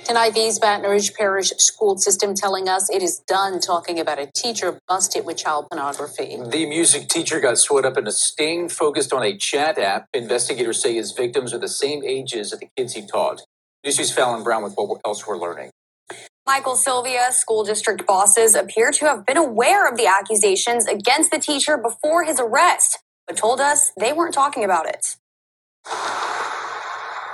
NIV's 0.10 0.60
Baton 0.60 0.90
Rouge 0.90 1.12
Parish 1.14 1.50
school 1.58 1.98
system 1.98 2.34
telling 2.34 2.70
us 2.70 2.90
it 2.90 3.02
is 3.02 3.20
done 3.28 3.60
talking 3.60 4.00
about 4.00 4.20
a 4.20 4.30
teacher 4.36 4.80
busted 4.88 5.26
with 5.26 5.38
child 5.38 5.68
pornography. 5.70 6.38
The 6.38 6.66
music 6.66 7.10
teacher 7.10 7.40
got 7.40 7.58
swept 7.58 7.86
up 7.86 7.98
in 7.98 8.08
a 8.08 8.12
sting 8.12 8.70
focused 8.70 9.12
on 9.14 9.24
a 9.24 9.36
chat 9.38 9.78
app. 9.78 10.08
Investigators 10.14 10.82
say 10.82 10.96
his 10.96 11.12
victims 11.12 11.54
are 11.54 11.60
the 11.60 11.68
same 11.68 12.04
ages 12.04 12.54
as 12.54 12.60
the 12.60 12.70
kids 12.78 12.94
he 12.94 13.06
taught. 13.06 13.42
News 13.84 14.12
Fallon 14.12 14.44
Brown 14.44 14.64
with 14.64 14.74
what 14.76 15.02
else 15.06 15.28
we're 15.28 15.38
learning. 15.38 15.72
Michael 16.48 16.76
Sylvia, 16.76 17.32
school 17.32 17.64
district 17.64 18.06
bosses 18.06 18.54
appear 18.54 18.92
to 18.92 19.06
have 19.06 19.26
been 19.26 19.36
aware 19.36 19.90
of 19.90 19.98
the 19.98 20.06
accusations 20.06 20.86
against 20.86 21.32
the 21.32 21.40
teacher 21.40 21.76
before 21.76 22.24
his 22.24 22.40
arrest, 22.40 23.00
but 23.26 23.36
told 23.36 23.60
us 23.60 23.92
they 24.00 24.14
weren't 24.14 24.36
talking 24.36 24.64
about 24.64 24.88
it. 24.88 25.18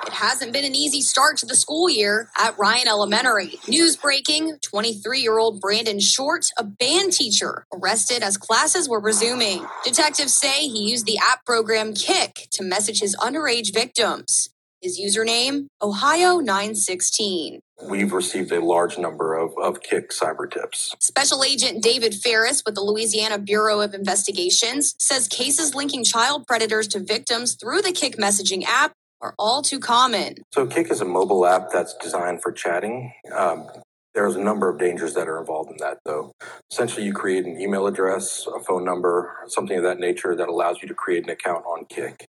It 0.07 0.13
hasn't 0.13 0.53
been 0.53 0.63
an 0.63 0.75
easy 0.75 1.01
start 1.01 1.35
to 1.39 1.45
the 1.45 1.57
school 1.57 1.89
year 1.89 2.29
at 2.39 2.57
Ryan 2.57 2.87
Elementary. 2.87 3.59
News 3.67 3.97
breaking 3.97 4.59
23 4.61 5.19
year 5.19 5.37
old 5.37 5.59
Brandon 5.59 5.99
Short, 5.99 6.45
a 6.57 6.63
band 6.63 7.11
teacher, 7.11 7.65
arrested 7.73 8.23
as 8.23 8.37
classes 8.37 8.87
were 8.87 9.01
resuming. 9.01 9.65
Detectives 9.83 10.33
say 10.33 10.69
he 10.69 10.89
used 10.89 11.05
the 11.05 11.17
app 11.17 11.45
program 11.45 11.93
Kik 11.93 12.47
to 12.51 12.63
message 12.63 13.01
his 13.01 13.13
underage 13.17 13.73
victims. 13.73 14.49
His 14.81 14.99
username, 14.99 15.67
Ohio916. 15.81 17.59
We've 17.83 18.13
received 18.13 18.51
a 18.51 18.63
large 18.63 18.97
number 18.97 19.35
of, 19.35 19.53
of 19.61 19.81
Kik 19.81 20.11
cyber 20.11 20.49
tips. 20.49 20.93
Special 20.99 21.43
Agent 21.43 21.81
David 21.81 22.15
Ferris 22.15 22.63
with 22.65 22.75
the 22.75 22.81
Louisiana 22.81 23.37
Bureau 23.37 23.81
of 23.81 23.93
Investigations 23.93 24.95
says 24.99 25.27
cases 25.27 25.73
linking 25.75 26.03
child 26.03 26.47
predators 26.47 26.87
to 26.89 26.99
victims 26.99 27.55
through 27.55 27.81
the 27.81 27.91
Kik 27.91 28.17
messaging 28.17 28.63
app 28.63 28.93
are 29.21 29.35
all 29.37 29.61
too 29.61 29.79
common. 29.79 30.35
So, 30.51 30.65
Kik 30.65 30.91
is 30.91 31.01
a 31.01 31.05
mobile 31.05 31.45
app 31.45 31.69
that's 31.71 31.95
designed 31.95 32.41
for 32.41 32.51
chatting. 32.51 33.13
Um, 33.33 33.67
there's 34.13 34.35
a 34.35 34.41
number 34.41 34.67
of 34.67 34.77
dangers 34.77 35.13
that 35.13 35.27
are 35.27 35.39
involved 35.39 35.71
in 35.71 35.77
that, 35.77 35.99
though. 36.05 36.33
Essentially, 36.71 37.05
you 37.05 37.13
create 37.13 37.45
an 37.45 37.59
email 37.61 37.87
address, 37.87 38.45
a 38.53 38.59
phone 38.59 38.83
number, 38.83 39.33
something 39.47 39.77
of 39.77 39.83
that 39.83 39.99
nature 39.99 40.35
that 40.35 40.49
allows 40.49 40.81
you 40.81 40.87
to 40.87 40.93
create 40.93 41.23
an 41.23 41.29
account 41.29 41.63
on 41.65 41.85
Kik. 41.85 42.25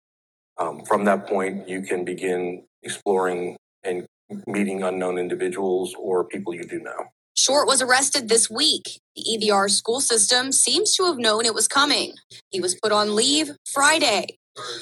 Um, 0.58 0.84
from 0.86 1.06
that 1.06 1.28
point, 1.28 1.68
you 1.68 1.82
can 1.82 2.06
begin 2.06 2.66
exploring 2.84 3.58
and 3.84 4.06
meeting 4.48 4.84
unknown 4.84 5.18
individuals 5.18 5.96
or 6.00 6.24
people 6.24 6.54
you 6.54 6.64
do 6.64 6.80
know. 6.80 7.06
Short 7.36 7.68
was 7.68 7.82
arrested 7.82 8.28
this 8.28 8.50
week. 8.50 9.00
The 9.16 9.24
EBR 9.24 9.70
school 9.70 10.02
system 10.02 10.52
seems 10.52 10.96
to 10.96 11.06
have 11.06 11.18
known 11.18 11.46
it 11.46 11.54
was 11.54 11.68
coming. 11.68 12.14
He 12.50 12.60
was 12.60 12.76
put 12.76 12.92
on 12.92 13.16
leave 13.16 13.52
Friday, 13.74 14.38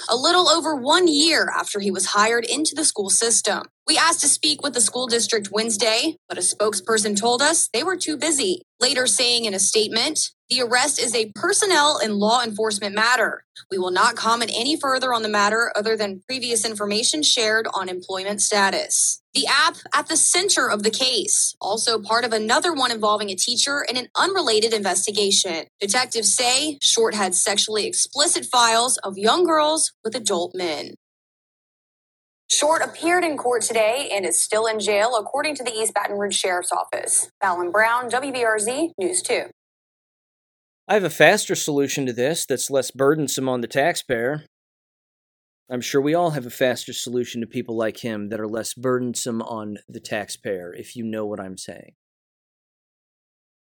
a 0.10 0.16
little 0.16 0.50
over 0.50 0.76
one 0.76 1.08
year 1.08 1.50
after 1.56 1.80
he 1.80 1.92
was 1.92 2.08
hired 2.08 2.46
into 2.46 2.74
the 2.76 2.86
school 2.86 3.10
system. 3.10 3.64
We 3.88 3.98
asked 3.98 4.22
to 4.22 4.28
speak 4.28 4.64
with 4.64 4.74
the 4.74 4.82
school 4.82 5.08
district 5.08 5.50
Wednesday, 5.52 6.18
but 6.28 6.38
a 6.38 6.42
spokesperson 6.42 7.18
told 7.18 7.42
us 7.42 7.70
they 7.72 7.84
were 7.84 7.96
too 7.98 8.18
busy. 8.18 8.64
Later 8.80 9.08
saying 9.08 9.46
in 9.46 9.54
a 9.54 9.60
statement, 9.60 10.32
The 10.50 10.62
arrest 10.62 11.00
is 11.00 11.14
a 11.14 11.32
personnel 11.36 12.00
and 12.04 12.16
law 12.16 12.42
enforcement 12.42 12.96
matter. 12.96 13.44
We 13.70 13.78
will 13.78 13.92
not 13.92 14.16
comment 14.16 14.50
any 14.52 14.76
further 14.76 15.14
on 15.14 15.22
the 15.22 15.30
matter 15.30 15.72
other 15.76 15.96
than 15.96 16.24
previous 16.28 16.66
information 16.66 17.22
shared 17.22 17.68
on 17.72 17.88
employment 17.88 18.42
status. 18.42 19.22
The 19.36 19.46
app 19.46 19.76
at 19.94 20.08
the 20.08 20.18
center 20.18 20.68
of 20.68 20.82
the 20.82 20.90
case, 20.90 21.56
also 21.62 22.00
part 22.00 22.26
of 22.26 22.34
another 22.34 22.74
one 22.74 22.92
involving 22.92 23.30
a 23.30 23.36
teacher 23.36 23.86
in 23.88 23.96
an 23.96 24.08
unrelated 24.16 24.74
investigation. 24.74 25.68
Detectives 25.80 26.34
say 26.34 26.80
Short 26.82 27.14
had 27.14 27.36
sexually 27.36 27.86
explicit 27.86 28.46
files 28.46 28.98
of 28.98 29.20
young 29.20 29.46
girls 29.46 29.94
with 30.04 30.16
adult 30.16 30.56
men. 30.56 30.96
Short 32.50 32.82
appeared 32.82 33.24
in 33.24 33.38
court 33.38 33.62
today 33.62 34.10
and 34.12 34.26
is 34.26 34.42
still 34.42 34.66
in 34.66 34.80
jail, 34.80 35.16
according 35.16 35.54
to 35.56 35.64
the 35.64 35.72
East 35.72 35.94
Baton 35.94 36.18
Rouge 36.18 36.36
Sheriff's 36.36 36.72
Office. 36.72 37.30
Fallon 37.40 37.70
Brown, 37.70 38.10
WBRZ 38.10 38.94
News 38.98 39.22
2. 39.22 39.44
I 40.90 40.96
have 40.96 41.04
a 41.04 41.12
faster 41.12 41.54
solution 41.54 42.08
to 42.08 42.14
this 42.14 42.48
that's 42.48 42.72
less 42.72 42.90
burdensome 42.90 43.48
on 43.48 43.62
the 43.62 43.68
taxpayer. 43.68 44.46
I'm 45.70 45.82
sure 45.82 46.02
we 46.02 46.16
all 46.16 46.32
have 46.32 46.48
a 46.48 46.50
faster 46.50 46.94
solution 46.94 47.42
to 47.42 47.48
people 47.48 47.78
like 47.78 47.98
him 47.98 48.30
that 48.30 48.40
are 48.40 48.48
less 48.48 48.74
burdensome 48.74 49.44
on 49.44 49.78
the 49.88 50.00
taxpayer, 50.00 50.74
if 50.74 50.96
you 50.96 51.04
know 51.04 51.28
what 51.28 51.40
I'm 51.40 51.60
saying. 51.60 51.92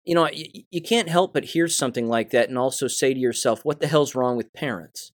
You 0.04 0.14
know, 0.14 0.28
you, 0.30 0.82
can't 0.82 1.08
help 1.08 1.32
but 1.32 1.46
hear 1.46 1.68
something 1.68 2.06
like 2.06 2.30
that 2.30 2.50
and 2.50 2.58
also 2.58 2.86
say 2.86 3.14
to 3.14 3.18
yourself, 3.18 3.64
what 3.64 3.80
the 3.80 3.86
hell's 3.86 4.14
wrong 4.14 4.36
with 4.36 4.52
parents? 4.52 5.12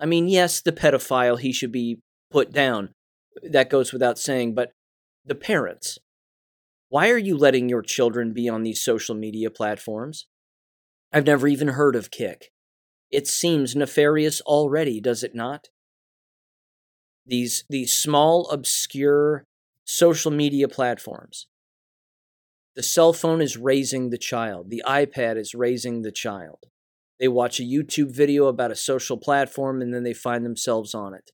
I 0.00 0.06
mean, 0.06 0.28
yes, 0.28 0.62
the 0.62 0.72
pedophile, 0.72 1.38
he 1.38 1.52
should 1.52 1.72
be 1.72 2.00
put 2.30 2.52
down. 2.52 2.94
That 3.42 3.68
goes 3.68 3.92
without 3.92 4.18
saying, 4.18 4.54
but 4.54 4.72
the 5.26 5.34
parents. 5.34 5.98
Why 6.88 7.10
are 7.10 7.18
you 7.18 7.36
letting 7.36 7.68
your 7.68 7.82
children 7.82 8.32
be 8.32 8.48
on 8.48 8.62
these 8.62 8.82
social 8.82 9.14
media 9.14 9.50
platforms? 9.50 10.26
I've 11.12 11.26
never 11.26 11.48
even 11.48 11.68
heard 11.68 11.96
of 11.96 12.10
Kik. 12.10 12.50
It 13.10 13.26
seems 13.26 13.74
nefarious 13.74 14.40
already, 14.42 15.00
does 15.00 15.22
it 15.22 15.34
not? 15.34 15.68
These 17.26 17.64
these 17.68 17.92
small 17.92 18.48
obscure 18.50 19.44
social 19.84 20.30
media 20.30 20.68
platforms. 20.68 21.46
The 22.76 22.82
cell 22.82 23.12
phone 23.12 23.40
is 23.40 23.56
raising 23.56 24.10
the 24.10 24.18
child. 24.18 24.70
The 24.70 24.82
iPad 24.86 25.36
is 25.36 25.54
raising 25.54 26.02
the 26.02 26.12
child. 26.12 26.66
They 27.18 27.28
watch 27.28 27.58
a 27.58 27.64
YouTube 27.64 28.14
video 28.14 28.46
about 28.46 28.70
a 28.70 28.76
social 28.76 29.16
platform 29.16 29.82
and 29.82 29.92
then 29.92 30.04
they 30.04 30.14
find 30.14 30.44
themselves 30.44 30.94
on 30.94 31.14
it. 31.14 31.32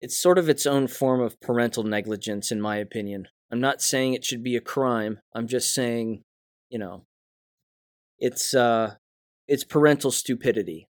It's 0.00 0.16
sort 0.16 0.38
of 0.38 0.48
its 0.48 0.66
own 0.66 0.86
form 0.86 1.20
of 1.20 1.40
parental 1.40 1.82
negligence, 1.82 2.52
in 2.52 2.60
my 2.60 2.76
opinion. 2.76 3.26
I'm 3.50 3.60
not 3.60 3.82
saying 3.82 4.14
it 4.14 4.24
should 4.24 4.44
be 4.44 4.56
a 4.56 4.60
crime. 4.60 5.18
I'm 5.34 5.48
just 5.48 5.74
saying, 5.74 6.22
you 6.70 6.78
know, 6.78 7.04
it's 8.20 8.54
uh, 8.54 8.94
it's 9.48 9.64
parental 9.64 10.10
stupidity. 10.10 10.88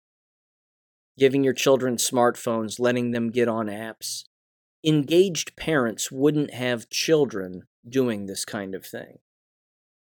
Giving 1.18 1.42
your 1.42 1.54
children 1.54 1.96
smartphones, 1.96 2.78
letting 2.78 3.12
them 3.12 3.30
get 3.30 3.48
on 3.48 3.66
apps. 3.66 4.24
Engaged 4.84 5.56
parents 5.56 6.12
wouldn't 6.12 6.52
have 6.52 6.90
children 6.90 7.62
doing 7.88 8.26
this 8.26 8.44
kind 8.44 8.74
of 8.74 8.84
thing. 8.84 9.18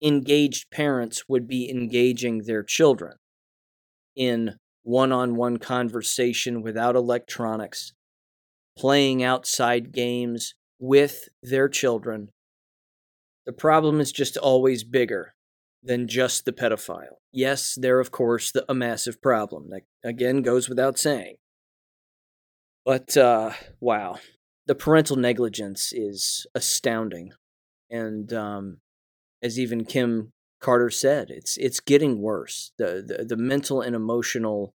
Engaged 0.01 0.71
parents 0.71 1.29
would 1.29 1.47
be 1.47 1.69
engaging 1.69 2.39
their 2.39 2.63
children 2.63 3.17
in 4.15 4.55
one 4.81 5.11
on 5.11 5.35
one 5.35 5.57
conversation 5.57 6.61
without 6.61 6.95
electronics, 6.95 7.93
playing 8.77 9.23
outside 9.23 9.91
games 9.91 10.55
with 10.79 11.29
their 11.41 11.69
children. 11.69 12.29
The 13.45 13.53
problem 13.53 14.01
is 14.01 14.11
just 14.11 14.35
always 14.37 14.83
bigger 14.83 15.32
than 15.83 16.07
just 16.07 16.45
the 16.45 16.53
pedophile. 16.53 17.17
Yes, 17.31 17.77
they're, 17.79 17.99
of 17.99 18.11
course, 18.11 18.51
the, 18.51 18.63
a 18.69 18.73
massive 18.73 19.21
problem. 19.21 19.69
That, 19.69 19.81
again, 20.03 20.41
goes 20.41 20.69
without 20.69 20.97
saying. 20.97 21.35
But, 22.85 23.17
uh, 23.17 23.51
wow. 23.79 24.17
The 24.65 24.75
parental 24.75 25.17
negligence 25.17 25.91
is 25.91 26.47
astounding. 26.55 27.33
And 27.89 28.31
um, 28.31 28.77
as 29.41 29.59
even 29.59 29.83
Kim 29.83 30.31
Carter 30.61 30.89
said, 30.89 31.29
it's 31.29 31.57
it's 31.57 31.81
getting 31.81 32.21
worse. 32.21 32.71
The 32.77 33.03
the, 33.05 33.25
the 33.25 33.35
mental 33.35 33.81
and 33.81 33.95
emotional 33.95 34.73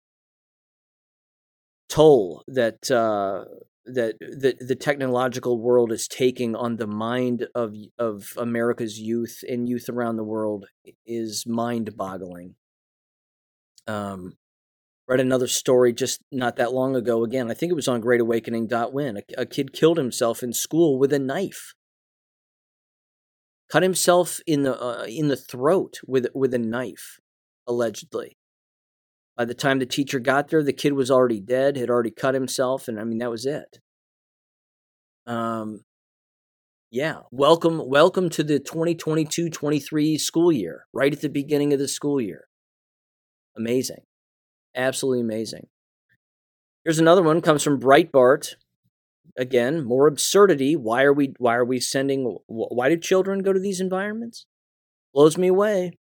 toll 1.90 2.44
that 2.48 2.90
uh, 2.90 3.44
that 3.86 4.18
the 4.20 4.56
the 4.60 4.76
technological 4.76 5.60
world 5.60 5.92
is 5.92 6.08
taking 6.08 6.56
on 6.56 6.78
the 6.78 6.88
mind 6.88 7.48
of 7.54 7.76
of 8.00 8.34
America's 8.38 9.00
youth 9.00 9.44
and 9.48 9.68
youth 9.68 9.90
around 9.90 10.18
the 10.18 10.24
world 10.24 10.66
is 11.06 11.46
mind-boggling. 11.46 12.56
Um, 13.88 14.34
read 15.08 15.20
another 15.20 15.48
story 15.48 15.92
just 15.94 16.22
not 16.32 16.56
that 16.56 16.74
long 16.74 16.96
ago. 16.96 17.24
Again, 17.24 17.52
I 17.52 17.54
think 17.54 17.72
it 17.72 17.76
was 17.76 17.88
on 17.88 18.02
Great 18.02 18.22
Awakening. 18.22 18.68
GreatAwakening.win. 18.68 19.18
A, 19.18 19.42
a 19.42 19.46
kid 19.46 19.74
killed 19.74 19.98
himself 19.98 20.42
in 20.42 20.54
school 20.54 20.98
with 20.98 21.12
a 21.12 21.20
knife. 21.20 21.74
Cut 23.70 23.84
himself 23.84 24.40
in 24.46 24.64
the 24.64 24.82
uh, 24.82 25.06
in 25.06 25.28
the 25.28 25.36
throat 25.36 26.00
with 26.08 26.28
with 26.34 26.54
a 26.54 26.60
knife, 26.60 27.20
allegedly. 27.68 28.38
By 29.36 29.46
the 29.46 29.56
time 29.56 29.80
the 29.80 29.86
teacher 29.86 30.20
got 30.20 30.50
there, 30.50 30.64
the 30.64 30.74
kid 30.74 30.94
was 30.94 31.10
already 31.10 31.40
dead, 31.40 31.76
had 31.76 31.90
already 31.90 32.12
cut 32.12 32.36
himself, 32.36 32.88
and 32.88 33.00
I 33.00 33.04
mean 33.04 33.18
that 33.20 33.32
was 33.32 33.46
it. 33.46 33.80
Um 35.26 35.82
yeah, 36.92 37.22
welcome 37.32 37.82
welcome 37.90 38.30
to 38.32 38.44
the 38.44 38.60
2022-23 38.60 40.20
school 40.20 40.52
year, 40.52 40.86
right 40.94 41.12
at 41.12 41.22
the 41.22 41.30
beginning 41.30 41.74
of 41.74 41.80
the 41.80 41.88
school 41.88 42.22
year. 42.22 42.48
Amazing. 43.58 44.02
Absolutely 44.76 45.22
amazing. 45.22 45.68
Here's 46.84 47.00
another 47.00 47.24
one 47.24 47.42
comes 47.42 47.64
from 47.64 47.80
Breitbart. 47.80 48.56
Again, 49.38 49.84
more 49.84 50.08
absurdity. 50.08 50.76
Why 50.76 51.04
are 51.04 51.14
we 51.14 51.34
why 51.40 51.56
are 51.56 51.66
we 51.66 51.80
sending 51.80 52.38
why 52.48 52.90
do 52.90 52.98
children 52.98 53.40
go 53.40 53.54
to 53.54 53.60
these 53.60 53.82
environments? 53.82 54.46
Blows 55.14 55.38
me 55.38 55.48
away. 55.48 55.94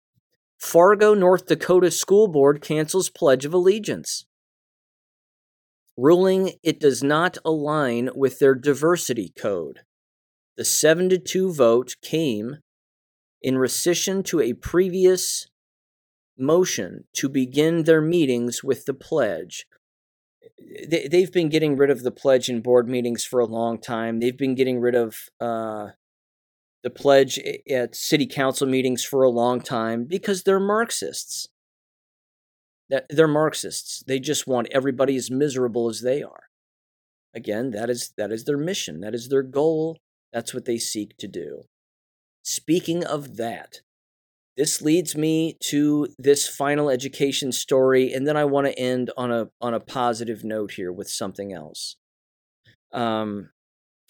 Fargo, 0.61 1.15
North 1.15 1.47
Dakota 1.47 1.89
School 1.89 2.27
Board 2.27 2.61
cancels 2.61 3.09
Pledge 3.09 3.45
of 3.45 3.53
Allegiance, 3.53 4.25
ruling 5.97 6.53
it 6.61 6.79
does 6.79 7.03
not 7.03 7.39
align 7.43 8.11
with 8.15 8.37
their 8.37 8.53
diversity 8.53 9.33
code. 9.35 9.79
The 10.57 10.63
7 10.63 11.09
to 11.09 11.17
2 11.17 11.51
vote 11.51 11.95
came 12.03 12.59
in 13.41 13.55
rescission 13.55 14.23
to 14.25 14.39
a 14.39 14.53
previous 14.53 15.47
motion 16.37 17.05
to 17.13 17.27
begin 17.27 17.83
their 17.83 18.01
meetings 18.01 18.63
with 18.63 18.85
the 18.85 18.93
pledge. 18.93 19.65
They've 20.87 21.31
been 21.31 21.49
getting 21.49 21.75
rid 21.75 21.89
of 21.89 22.03
the 22.03 22.11
pledge 22.11 22.49
in 22.49 22.61
board 22.61 22.87
meetings 22.87 23.25
for 23.25 23.39
a 23.39 23.45
long 23.45 23.81
time. 23.81 24.19
They've 24.19 24.37
been 24.37 24.55
getting 24.55 24.79
rid 24.79 24.93
of 24.93 25.15
uh, 25.39 25.87
the 26.83 26.89
pledge 26.89 27.39
at 27.69 27.95
city 27.95 28.25
council 28.25 28.67
meetings 28.67 29.03
for 29.03 29.23
a 29.23 29.29
long 29.29 29.61
time 29.61 30.05
because 30.05 30.43
they're 30.43 30.59
Marxists. 30.59 31.47
They're 33.09 33.27
Marxists. 33.27 34.03
They 34.05 34.19
just 34.19 34.47
want 34.47 34.67
everybody 34.71 35.15
as 35.15 35.31
miserable 35.31 35.89
as 35.89 36.01
they 36.01 36.21
are. 36.21 36.43
Again, 37.33 37.71
that 37.71 37.89
is 37.89 38.13
that 38.17 38.31
is 38.31 38.43
their 38.43 38.57
mission. 38.57 38.99
That 38.99 39.15
is 39.15 39.29
their 39.29 39.43
goal. 39.43 39.97
That's 40.33 40.53
what 40.53 40.65
they 40.65 40.77
seek 40.77 41.15
to 41.17 41.27
do. 41.27 41.63
Speaking 42.43 43.05
of 43.05 43.37
that, 43.37 43.81
this 44.57 44.81
leads 44.81 45.15
me 45.15 45.55
to 45.69 46.09
this 46.17 46.47
final 46.47 46.89
education 46.89 47.51
story, 47.51 48.11
and 48.11 48.27
then 48.27 48.35
I 48.35 48.43
want 48.45 48.67
to 48.67 48.77
end 48.77 49.11
on 49.15 49.31
a 49.31 49.49
on 49.61 49.73
a 49.73 49.79
positive 49.79 50.43
note 50.43 50.71
here 50.71 50.91
with 50.91 51.09
something 51.09 51.53
else. 51.53 51.95
Um, 52.91 53.51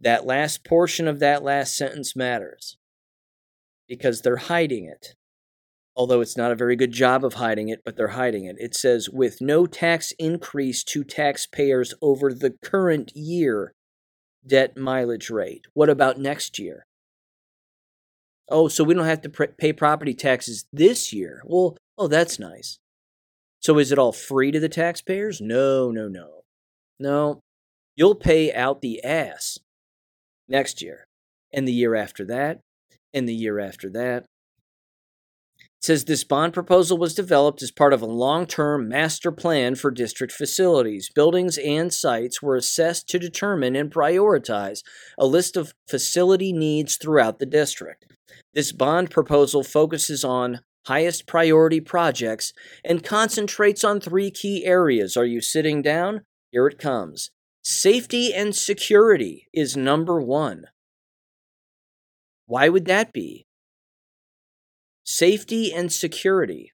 That 0.00 0.24
last 0.24 0.64
portion 0.64 1.06
of 1.06 1.20
that 1.20 1.42
last 1.42 1.76
sentence 1.76 2.16
matters 2.16 2.78
because 3.86 4.22
they're 4.22 4.36
hiding 4.36 4.86
it. 4.86 5.14
Although 5.94 6.22
it's 6.22 6.38
not 6.38 6.52
a 6.52 6.56
very 6.56 6.74
good 6.74 6.92
job 6.92 7.22
of 7.22 7.34
hiding 7.34 7.68
it, 7.68 7.82
but 7.84 7.98
they're 7.98 8.08
hiding 8.08 8.46
it. 8.46 8.56
It 8.58 8.74
says, 8.74 9.10
with 9.10 9.42
no 9.42 9.66
tax 9.66 10.14
increase 10.18 10.82
to 10.84 11.04
taxpayers 11.04 11.92
over 12.00 12.32
the 12.32 12.54
current 12.62 13.12
year 13.14 13.74
debt 14.46 14.78
mileage 14.78 15.28
rate. 15.28 15.66
What 15.74 15.90
about 15.90 16.18
next 16.18 16.58
year? 16.58 16.86
Oh, 18.50 18.68
so 18.68 18.82
we 18.84 18.94
don't 18.94 19.04
have 19.04 19.22
to 19.22 19.28
pr- 19.28 19.44
pay 19.56 19.72
property 19.72 20.14
taxes 20.14 20.66
this 20.72 21.12
year. 21.12 21.42
Well, 21.44 21.76
oh, 21.96 22.08
that's 22.08 22.38
nice. 22.38 22.78
So 23.60 23.78
is 23.78 23.92
it 23.92 23.98
all 23.98 24.12
free 24.12 24.50
to 24.50 24.60
the 24.60 24.68
taxpayers? 24.68 25.40
No, 25.40 25.90
no, 25.90 26.08
no. 26.08 26.42
No. 26.98 27.40
You'll 27.94 28.14
pay 28.14 28.52
out 28.52 28.80
the 28.80 29.04
ass 29.04 29.58
next 30.48 30.82
year, 30.82 31.06
and 31.52 31.68
the 31.68 31.72
year 31.72 31.94
after 31.94 32.24
that, 32.26 32.60
and 33.12 33.28
the 33.28 33.34
year 33.34 33.58
after 33.58 33.90
that. 33.90 34.24
It 35.58 35.84
says 35.84 36.04
this 36.04 36.24
bond 36.24 36.52
proposal 36.52 36.98
was 36.98 37.14
developed 37.14 37.62
as 37.62 37.70
part 37.70 37.92
of 37.92 38.02
a 38.02 38.06
long 38.06 38.46
term 38.46 38.88
master 38.88 39.32
plan 39.32 39.74
for 39.74 39.90
district 39.90 40.32
facilities. 40.32 41.10
Buildings 41.14 41.56
and 41.58 41.92
sites 41.92 42.42
were 42.42 42.56
assessed 42.56 43.08
to 43.08 43.18
determine 43.18 43.76
and 43.76 43.90
prioritize 43.90 44.82
a 45.18 45.26
list 45.26 45.56
of 45.56 45.72
facility 45.88 46.52
needs 46.52 46.96
throughout 46.96 47.38
the 47.38 47.46
district. 47.46 48.06
This 48.52 48.72
bond 48.72 49.10
proposal 49.10 49.62
focuses 49.62 50.24
on 50.24 50.60
highest 50.86 51.26
priority 51.26 51.80
projects 51.80 52.52
and 52.84 53.04
concentrates 53.04 53.84
on 53.84 54.00
three 54.00 54.30
key 54.30 54.64
areas. 54.64 55.16
Are 55.16 55.24
you 55.24 55.40
sitting 55.40 55.82
down? 55.82 56.22
Here 56.50 56.66
it 56.66 56.78
comes 56.78 57.30
Safety 57.62 58.32
and 58.32 58.56
security 58.56 59.46
is 59.52 59.76
number 59.76 60.20
one. 60.20 60.64
Why 62.46 62.68
would 62.68 62.86
that 62.86 63.12
be? 63.12 63.46
Safety 65.04 65.72
and 65.72 65.92
security. 65.92 66.72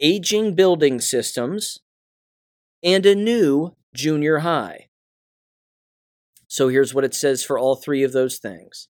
Aging 0.00 0.54
building 0.54 1.00
systems 1.00 1.78
and 2.82 3.06
a 3.06 3.14
new 3.14 3.76
junior 3.94 4.40
high. 4.40 4.88
So 6.54 6.68
here's 6.68 6.94
what 6.94 7.02
it 7.02 7.14
says 7.14 7.42
for 7.42 7.58
all 7.58 7.74
three 7.74 8.04
of 8.04 8.12
those 8.12 8.38
things 8.38 8.86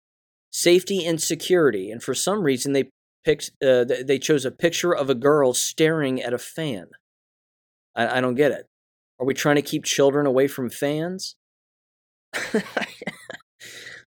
safety 0.50 1.06
and 1.06 1.18
security. 1.20 1.90
And 1.90 2.02
for 2.02 2.12
some 2.12 2.42
reason, 2.42 2.74
they 2.74 2.90
picked, 3.24 3.52
uh, 3.64 3.86
they 4.04 4.18
chose 4.18 4.44
a 4.44 4.50
picture 4.50 4.94
of 4.94 5.08
a 5.08 5.14
girl 5.14 5.54
staring 5.54 6.20
at 6.20 6.34
a 6.34 6.38
fan. 6.38 6.88
I, 7.96 8.18
I 8.18 8.20
don't 8.20 8.34
get 8.34 8.52
it. 8.52 8.66
Are 9.18 9.24
we 9.24 9.32
trying 9.32 9.56
to 9.56 9.62
keep 9.62 9.84
children 9.84 10.26
away 10.26 10.46
from 10.46 10.68
fans? 10.68 11.36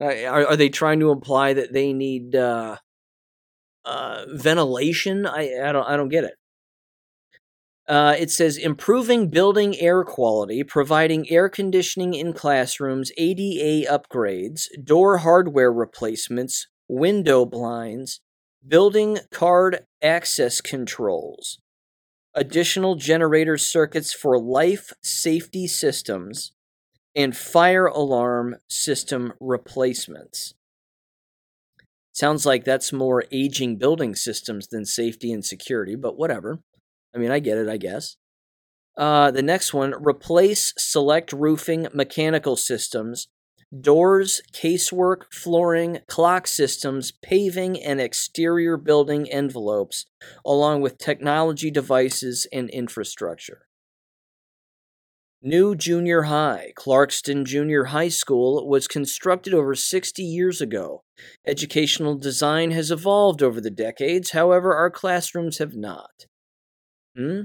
are, 0.00 0.48
are, 0.48 0.56
they 0.56 0.68
trying 0.68 0.98
to 0.98 1.12
imply 1.12 1.52
that 1.52 1.72
they 1.72 1.92
need 1.92 2.34
uh, 2.34 2.78
uh, 3.84 4.24
ventilation? 4.32 5.26
I, 5.26 5.68
I 5.68 5.70
don't 5.70 5.86
I 5.86 5.96
don't 5.96 6.08
get 6.08 6.24
it. 6.24 6.34
Uh, 7.86 8.16
it 8.18 8.30
says 8.30 8.56
improving 8.56 9.28
building 9.28 9.78
air 9.78 10.04
quality, 10.04 10.64
providing 10.64 11.30
air 11.30 11.50
conditioning 11.50 12.14
in 12.14 12.32
classrooms, 12.32 13.12
ADA 13.18 13.86
upgrades, 13.90 14.68
door 14.82 15.18
hardware 15.18 15.72
replacements, 15.72 16.66
window 16.88 17.44
blinds, 17.44 18.20
building 18.66 19.18
card 19.30 19.80
access 20.02 20.62
controls, 20.62 21.58
additional 22.34 22.94
generator 22.94 23.58
circuits 23.58 24.14
for 24.14 24.38
life 24.38 24.92
safety 25.02 25.66
systems, 25.66 26.52
and 27.14 27.36
fire 27.36 27.86
alarm 27.86 28.56
system 28.68 29.34
replacements. 29.40 30.54
Sounds 32.12 32.46
like 32.46 32.64
that's 32.64 32.92
more 32.92 33.24
aging 33.30 33.76
building 33.76 34.14
systems 34.14 34.68
than 34.68 34.84
safety 34.86 35.32
and 35.32 35.44
security, 35.44 35.96
but 35.96 36.16
whatever. 36.16 36.60
I 37.14 37.18
mean, 37.18 37.30
I 37.30 37.38
get 37.38 37.58
it, 37.58 37.68
I 37.68 37.76
guess. 37.76 38.16
Uh, 38.96 39.30
the 39.30 39.42
next 39.42 39.74
one 39.74 39.94
replace 40.06 40.72
select 40.76 41.32
roofing 41.32 41.88
mechanical 41.92 42.56
systems 42.56 43.28
doors, 43.80 44.40
casework, 44.52 45.32
flooring, 45.32 45.98
clock 46.06 46.46
systems, 46.46 47.10
paving, 47.10 47.82
and 47.82 48.00
exterior 48.00 48.76
building 48.76 49.28
envelopes, 49.30 50.06
along 50.46 50.80
with 50.80 50.98
technology 50.98 51.72
devices 51.72 52.46
and 52.52 52.70
infrastructure. 52.70 53.66
New 55.42 55.74
Junior 55.74 56.22
High, 56.22 56.72
Clarkston 56.74 57.44
Junior 57.44 57.86
High 57.86 58.08
School, 58.08 58.66
was 58.66 58.88
constructed 58.88 59.52
over 59.52 59.74
60 59.74 60.22
years 60.22 60.60
ago. 60.60 61.02
Educational 61.46 62.16
design 62.16 62.70
has 62.70 62.90
evolved 62.90 63.42
over 63.42 63.60
the 63.60 63.70
decades, 63.70 64.30
however, 64.30 64.74
our 64.74 64.90
classrooms 64.90 65.58
have 65.58 65.74
not. 65.74 66.26
Hmm? 67.16 67.42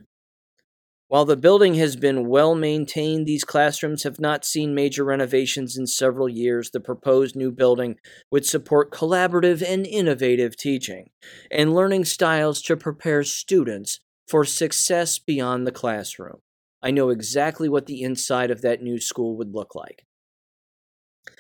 While 1.10 1.26
the 1.26 1.36
building 1.36 1.74
has 1.74 1.96
been 1.96 2.28
well 2.28 2.54
maintained, 2.54 3.26
these 3.26 3.44
classrooms 3.44 4.04
have 4.04 4.20
not 4.20 4.46
seen 4.46 4.76
major 4.76 5.04
renovations 5.04 5.76
in 5.76 5.88
several 5.88 6.30
years. 6.30 6.70
The 6.70 6.80
proposed 6.80 7.36
new 7.36 7.52
building 7.52 7.96
would 8.30 8.46
support 8.46 8.92
collaborative 8.92 9.64
and 9.68 9.88
innovative 9.88 10.56
teaching 10.56 11.10
and 11.50 11.74
learning 11.74 12.06
styles 12.06 12.62
to 12.64 12.78
prepare 12.78 13.24
students 13.24 14.02
for 14.28 14.46
success 14.46 15.18
beyond 15.18 15.66
the 15.66 15.72
classroom. 15.72 16.42
I 16.84 16.92
know 16.92 17.10
exactly 17.10 17.68
what 17.68 17.88
the 17.88 18.04
inside 18.04 18.52
of 18.52 18.62
that 18.62 18.84
new 18.84 19.00
school 19.00 19.36
would 19.38 19.56
look 19.56 19.74
like. 19.74 20.06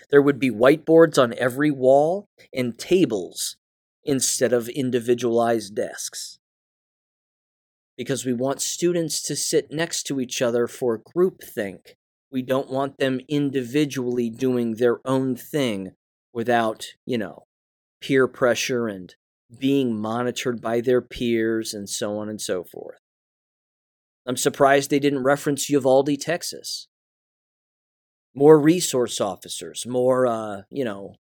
There 0.09 0.21
would 0.21 0.39
be 0.39 0.49
whiteboards 0.49 1.21
on 1.21 1.36
every 1.38 1.69
wall 1.69 2.27
and 2.51 2.77
tables 2.77 3.57
instead 4.03 4.51
of 4.51 4.67
individualized 4.67 5.75
desks 5.75 6.38
because 8.00 8.24
we 8.24 8.32
want 8.32 8.62
students 8.62 9.22
to 9.22 9.36
sit 9.36 9.74
next 9.74 10.04
to 10.04 10.22
each 10.22 10.41
other 10.41 10.68
for 10.68 10.97
groupthink. 10.97 11.95
We 12.32 12.41
don't 12.41 12.72
want 12.72 12.97
them 12.97 13.20
individually 13.28 14.30
doing 14.30 14.76
their 14.76 15.02
own 15.04 15.36
thing 15.36 15.91
without, 16.34 16.93
you 17.06 17.18
know, 17.18 17.43
peer 18.00 18.26
pressure 18.26 18.88
and 18.88 19.14
being 19.60 20.00
monitored 20.00 20.62
by 20.62 20.80
their 20.80 21.02
peers 21.02 21.74
and 21.74 21.89
so 21.89 22.18
on 22.20 22.30
and 22.30 22.39
so 22.39 22.64
forth. 22.64 23.00
I'm 24.26 24.38
surprised 24.38 24.89
they 24.89 25.00
didn't 25.00 25.24
reference 25.24 25.70
Uvalde, 25.70 26.22
Texas. 26.22 26.88
More 28.34 28.62
resource 28.62 29.20
officers, 29.20 29.86
more, 29.86 30.26
uh, 30.26 30.62
you 30.70 30.86
know, 30.86 31.16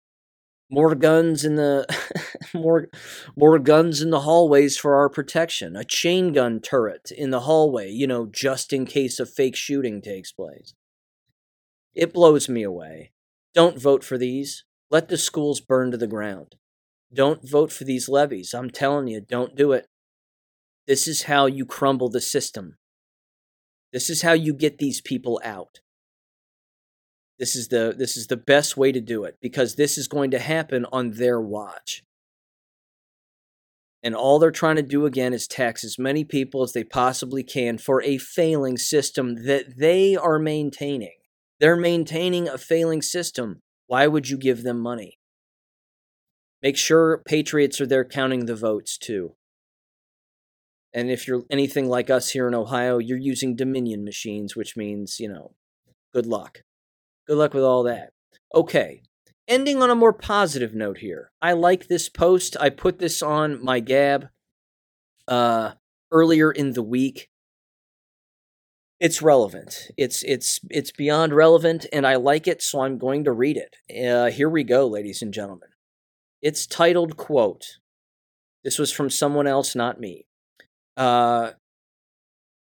more 0.70 0.94
guns 0.94 1.44
in 1.44 1.56
the 1.56 1.86
more 2.54 2.88
more 3.36 3.58
guns 3.58 4.00
in 4.00 4.10
the 4.10 4.20
hallways 4.20 4.76
for 4.76 4.96
our 4.96 5.08
protection 5.08 5.76
a 5.76 5.84
chain 5.84 6.32
gun 6.32 6.60
turret 6.60 7.10
in 7.10 7.30
the 7.30 7.40
hallway 7.40 7.90
you 7.90 8.06
know 8.06 8.26
just 8.26 8.72
in 8.72 8.86
case 8.86 9.18
a 9.18 9.26
fake 9.26 9.56
shooting 9.56 10.00
takes 10.00 10.32
place. 10.32 10.74
It 11.94 12.12
blows 12.12 12.48
me 12.48 12.62
away. 12.62 13.12
Don't 13.54 13.80
vote 13.80 14.02
for 14.02 14.18
these. 14.18 14.64
Let 14.90 15.08
the 15.08 15.16
schools 15.16 15.60
burn 15.60 15.92
to 15.92 15.96
the 15.96 16.08
ground. 16.08 16.56
Don't 17.12 17.48
vote 17.48 17.72
for 17.72 17.84
these 17.84 18.08
levies. 18.08 18.52
I'm 18.52 18.70
telling 18.70 19.06
you 19.06 19.20
don't 19.20 19.54
do 19.54 19.72
it. 19.72 19.86
This 20.86 21.06
is 21.06 21.24
how 21.24 21.46
you 21.46 21.64
crumble 21.64 22.08
the 22.08 22.20
system. 22.20 22.76
This 23.92 24.10
is 24.10 24.22
how 24.22 24.32
you 24.32 24.52
get 24.52 24.78
these 24.78 25.00
people 25.00 25.40
out 25.44 25.78
this 27.38 27.56
is 27.56 27.68
the 27.68 27.94
this 27.96 28.16
is 28.16 28.28
the 28.28 28.36
best 28.36 28.76
way 28.76 28.92
to 28.92 29.00
do 29.00 29.24
it 29.24 29.36
because 29.40 29.74
this 29.74 29.98
is 29.98 30.08
going 30.08 30.30
to 30.30 30.38
happen 30.38 30.86
on 30.92 31.12
their 31.12 31.40
watch. 31.40 32.02
And 34.02 34.14
all 34.14 34.38
they're 34.38 34.50
trying 34.50 34.76
to 34.76 34.82
do 34.82 35.06
again 35.06 35.32
is 35.32 35.48
tax 35.48 35.82
as 35.82 35.98
many 35.98 36.24
people 36.24 36.62
as 36.62 36.72
they 36.72 36.84
possibly 36.84 37.42
can 37.42 37.78
for 37.78 38.02
a 38.02 38.18
failing 38.18 38.76
system 38.76 39.46
that 39.46 39.78
they 39.78 40.14
are 40.14 40.38
maintaining. 40.38 41.14
They're 41.58 41.76
maintaining 41.76 42.46
a 42.46 42.58
failing 42.58 43.00
system. 43.00 43.62
Why 43.86 44.06
would 44.06 44.28
you 44.28 44.36
give 44.36 44.62
them 44.62 44.78
money? 44.78 45.18
Make 46.62 46.76
sure 46.76 47.22
patriots 47.26 47.80
are 47.80 47.86
there 47.86 48.04
counting 48.04 48.44
the 48.44 48.54
votes 48.54 48.98
too. 48.98 49.36
And 50.92 51.10
if 51.10 51.26
you're 51.26 51.42
anything 51.50 51.88
like 51.88 52.10
us 52.10 52.30
here 52.30 52.46
in 52.46 52.54
Ohio, 52.54 52.98
you're 52.98 53.18
using 53.18 53.56
Dominion 53.56 54.04
machines, 54.04 54.54
which 54.54 54.76
means, 54.76 55.18
you 55.18 55.28
know, 55.28 55.54
good 56.12 56.26
luck. 56.26 56.60
Good 57.26 57.38
luck 57.38 57.54
with 57.54 57.64
all 57.64 57.84
that. 57.84 58.10
Okay, 58.54 59.02
ending 59.48 59.82
on 59.82 59.90
a 59.90 59.94
more 59.94 60.12
positive 60.12 60.74
note 60.74 60.98
here. 60.98 61.30
I 61.40 61.52
like 61.52 61.86
this 61.86 62.08
post. 62.08 62.56
I 62.60 62.70
put 62.70 62.98
this 62.98 63.22
on 63.22 63.62
my 63.64 63.80
Gab 63.80 64.28
uh, 65.26 65.72
earlier 66.10 66.50
in 66.50 66.72
the 66.72 66.82
week. 66.82 67.28
It's 69.00 69.22
relevant. 69.22 69.90
It's 69.96 70.22
it's 70.22 70.60
it's 70.70 70.92
beyond 70.92 71.34
relevant, 71.34 71.86
and 71.92 72.06
I 72.06 72.16
like 72.16 72.46
it, 72.46 72.62
so 72.62 72.82
I'm 72.82 72.96
going 72.96 73.24
to 73.24 73.32
read 73.32 73.56
it. 73.56 74.06
Uh, 74.06 74.30
here 74.30 74.48
we 74.48 74.64
go, 74.64 74.86
ladies 74.86 75.20
and 75.20 75.34
gentlemen. 75.34 75.70
It's 76.40 76.66
titled 76.66 77.16
"Quote." 77.16 77.78
This 78.62 78.78
was 78.78 78.92
from 78.92 79.10
someone 79.10 79.46
else, 79.46 79.74
not 79.74 80.00
me. 80.00 80.26
Uh, 80.96 81.52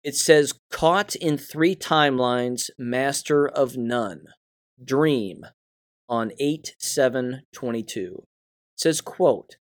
it 0.03 0.15
says, 0.15 0.55
"Caught 0.71 1.17
in 1.17 1.37
three 1.37 1.75
timelines, 1.75 2.71
master 2.79 3.47
of 3.47 3.77
none." 3.77 4.27
Dream 4.83 5.45
on 6.09 6.33
8 6.39 6.75
7 6.79 7.43
22. 7.53 8.15
It 8.19 8.25
says, 8.77 9.01
quote, 9.01 9.57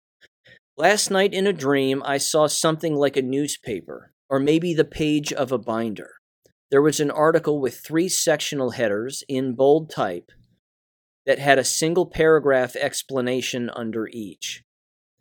Last 0.76 1.10
night 1.10 1.32
in 1.32 1.46
a 1.46 1.52
dream, 1.52 2.02
I 2.04 2.18
saw 2.18 2.48
something 2.48 2.96
like 2.96 3.16
a 3.16 3.22
newspaper, 3.22 4.12
or 4.28 4.40
maybe 4.40 4.74
the 4.74 4.84
page 4.84 5.32
of 5.32 5.52
a 5.52 5.58
binder. 5.58 6.14
There 6.70 6.82
was 6.82 6.98
an 6.98 7.12
article 7.12 7.60
with 7.60 7.78
three 7.78 8.08
sectional 8.08 8.70
headers 8.70 9.22
in 9.28 9.54
bold 9.54 9.88
type 9.88 10.32
that 11.26 11.38
had 11.38 11.58
a 11.58 11.64
single 11.64 12.06
paragraph 12.06 12.74
explanation 12.74 13.70
under 13.74 14.08
each. 14.08 14.64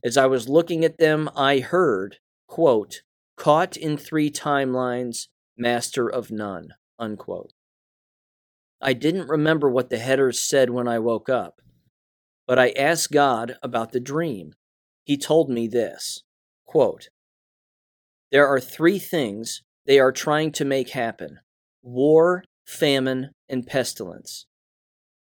As 0.03 0.17
I 0.17 0.25
was 0.25 0.49
looking 0.49 0.83
at 0.83 0.97
them, 0.97 1.29
I 1.35 1.59
heard, 1.59 2.17
quote, 2.47 3.03
caught 3.37 3.77
in 3.77 3.97
three 3.97 4.31
timelines, 4.31 5.27
master 5.55 6.09
of 6.09 6.31
none, 6.31 6.69
unquote. 6.97 7.53
I 8.85 8.91
didn't 8.91 9.29
remember 9.29 9.69
what 9.69 9.89
the 9.89 9.97
headers 9.97 10.41
said 10.41 10.69
when 10.69 10.89
I 10.89 10.99
woke 10.99 11.29
up, 11.29 11.61
but 12.45 12.59
I 12.59 12.71
asked 12.71 13.13
God 13.13 13.55
about 13.63 13.93
the 13.93 14.01
dream 14.01 14.55
he 15.03 15.17
told 15.17 15.49
me 15.49 15.67
this 15.67 16.23
quote, 16.65 17.07
There 18.29 18.45
are 18.45 18.59
three 18.59 18.99
things 18.99 19.63
they 19.85 19.99
are 19.99 20.11
trying 20.11 20.51
to 20.53 20.65
make 20.65 20.89
happen 20.89 21.39
war, 21.81 22.43
famine, 22.65 23.31
and 23.47 23.65
pestilence. 23.65 24.47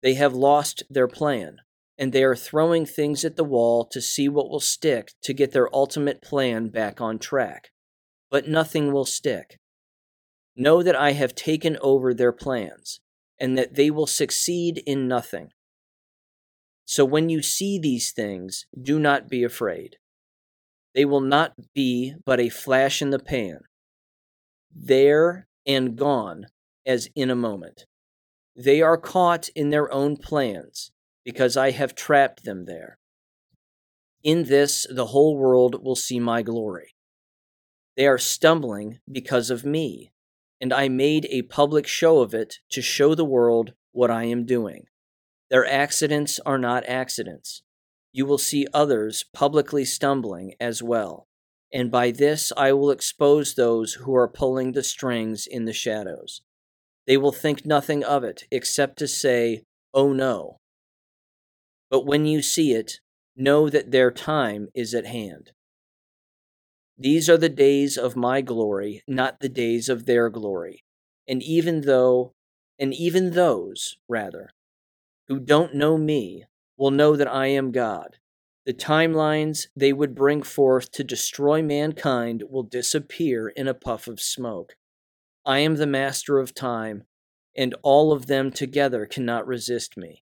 They 0.04 0.16
have 0.16 0.34
lost 0.34 0.84
their 0.90 1.08
plan, 1.08 1.58
and 1.98 2.12
they 2.12 2.24
are 2.24 2.36
throwing 2.36 2.86
things 2.86 3.24
at 3.24 3.38
the 3.38 3.44
wall 3.44 3.86
to 3.86 4.02
see 4.02 4.28
what 4.28 4.50
will 4.50 4.60
stick 4.60 5.12
to 5.24 5.34
get 5.34 5.52
their 5.52 5.74
ultimate 5.74 6.22
plan 6.22 6.70
back 6.70 7.00
on 7.00 7.20
track. 7.20 7.72
But 8.30 8.50
nothing 8.50 8.92
will 8.92 9.06
stick. 9.06 9.60
Know 10.58 10.84
that 10.84 10.96
I 10.96 11.12
have 11.12 11.36
taken 11.36 11.78
over 11.82 12.14
their 12.14 12.32
plans, 12.32 13.02
and 13.40 13.58
that 13.58 13.76
they 13.76 13.92
will 13.92 14.08
succeed 14.08 14.82
in 14.86 15.08
nothing. 15.08 15.50
So 16.86 17.04
when 17.04 17.30
you 17.30 17.42
see 17.42 17.80
these 17.80 18.12
things, 18.12 18.66
do 18.80 19.00
not 19.00 19.30
be 19.30 19.44
afraid. 19.44 19.98
They 20.94 21.06
will 21.06 21.22
not 21.22 21.54
be 21.74 22.14
but 22.26 22.40
a 22.40 22.50
flash 22.50 23.02
in 23.02 23.10
the 23.10 23.20
pan, 23.20 23.60
there 24.74 25.48
and 25.66 25.96
gone 25.98 26.46
as 26.86 27.10
in 27.16 27.30
a 27.30 27.36
moment. 27.36 27.86
They 28.56 28.82
are 28.82 28.98
caught 28.98 29.50
in 29.50 29.70
their 29.70 29.92
own 29.92 30.16
plans, 30.16 30.92
because 31.26 31.58
I 31.58 31.72
have 31.72 31.96
trapped 31.96 32.46
them 32.46 32.66
there. 32.66 33.00
In 34.24 34.44
this, 34.46 34.88
the 34.90 35.08
whole 35.08 35.36
world 35.36 35.84
will 35.84 35.96
see 35.96 36.20
my 36.20 36.42
glory. 36.42 36.96
They 37.98 38.08
are 38.08 38.18
stumbling 38.18 39.00
because 39.12 39.50
of 39.50 39.66
me, 39.66 40.12
and 40.60 40.74
I 40.74 40.90
made 40.90 41.28
a 41.30 41.44
public 41.44 41.88
show 41.88 42.20
of 42.20 42.34
it 42.34 42.56
to 42.72 42.82
show 42.82 43.16
the 43.16 43.26
world 43.26 43.74
what 43.92 44.12
I 44.12 44.26
am 44.26 44.46
doing. 44.46 44.86
Their 45.50 45.66
accidents 45.66 46.40
are 46.46 46.58
not 46.58 46.86
accidents. 46.88 47.62
You 48.12 48.26
will 48.26 48.38
see 48.38 48.68
others 48.74 49.26
publicly 49.34 49.86
stumbling 49.86 50.56
as 50.60 50.82
well, 50.82 51.28
and 51.72 51.92
by 51.92 52.12
this 52.12 52.52
I 52.56 52.72
will 52.74 52.92
expose 52.92 53.56
those 53.56 53.94
who 53.94 54.16
are 54.16 54.28
pulling 54.28 54.72
the 54.72 54.84
strings 54.84 55.46
in 55.46 55.66
the 55.66 55.74
shadows. 55.74 56.42
They 57.08 57.18
will 57.18 57.32
think 57.32 57.66
nothing 57.66 58.04
of 58.04 58.24
it 58.24 58.46
except 58.52 58.98
to 59.00 59.08
say, 59.08 59.64
Oh 59.94 60.14
no. 60.14 60.60
But 61.90 62.06
when 62.06 62.26
you 62.26 62.42
see 62.42 62.74
it, 62.74 63.00
know 63.36 63.70
that 63.70 63.92
their 63.92 64.12
time 64.12 64.70
is 64.74 64.94
at 64.94 65.06
hand. 65.06 65.52
These 66.98 67.30
are 67.30 67.38
the 67.38 67.50
days 67.50 67.98
of 67.98 68.16
my 68.16 68.42
glory, 68.42 69.04
not 69.08 69.42
the 69.42 69.50
days 69.50 69.90
of 69.90 70.06
their 70.06 70.30
glory. 70.30 70.84
And 71.28 71.44
even 71.44 71.82
though, 71.82 72.34
and 72.80 72.94
even 72.94 73.32
those, 73.32 73.98
rather, 74.08 74.52
who 75.28 75.40
don't 75.40 75.76
know 75.76 75.98
me 75.98 76.46
will 76.78 76.92
know 76.92 77.16
that 77.16 77.28
I 77.28 77.48
am 77.48 77.72
God. 77.72 78.18
The 78.66 78.74
timelines 78.74 79.68
they 79.76 79.94
would 79.94 80.16
bring 80.16 80.42
forth 80.42 80.92
to 80.94 81.04
destroy 81.04 81.62
mankind 81.62 82.44
will 82.50 82.64
disappear 82.64 83.50
in 83.50 83.68
a 83.68 83.74
puff 83.74 84.08
of 84.08 84.22
smoke. 84.22 84.76
I 85.46 85.60
am 85.60 85.76
the 85.76 85.86
master 85.86 86.40
of 86.40 86.56
time, 86.56 87.04
and 87.56 87.76
all 87.84 88.12
of 88.12 88.26
them 88.26 88.52
together 88.52 89.06
cannot 89.06 89.46
resist 89.46 89.98
me. 89.98 90.24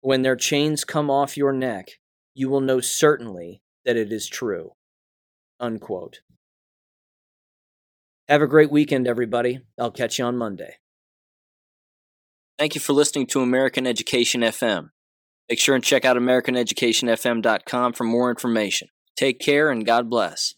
When 0.00 0.22
their 0.22 0.36
chains 0.36 0.84
come 0.84 1.10
off 1.10 1.36
your 1.36 1.52
neck, 1.52 1.98
you 2.34 2.48
will 2.48 2.60
know 2.60 2.80
certainly 2.80 3.62
that 3.84 3.96
it 3.96 4.12
is 4.12 4.28
true. 4.28 4.72
Unquote. 5.60 6.20
Have 8.28 8.42
a 8.42 8.46
great 8.46 8.70
weekend, 8.70 9.06
everybody. 9.06 9.60
I'll 9.78 9.90
catch 9.90 10.18
you 10.18 10.24
on 10.24 10.36
Monday. 10.36 10.76
Thank 12.58 12.74
you 12.74 12.80
for 12.80 12.92
listening 12.92 13.26
to 13.28 13.40
American 13.40 13.86
Education 13.86 14.40
FM. 14.40 14.90
Make 15.50 15.58
sure 15.58 15.74
and 15.74 15.84
check 15.84 16.04
out 16.04 16.16
AmericanEducationFM.com 16.16 17.92
for 17.92 18.04
more 18.04 18.30
information. 18.30 18.88
Take 19.16 19.40
care 19.40 19.70
and 19.70 19.84
God 19.84 20.08
bless. 20.08 20.54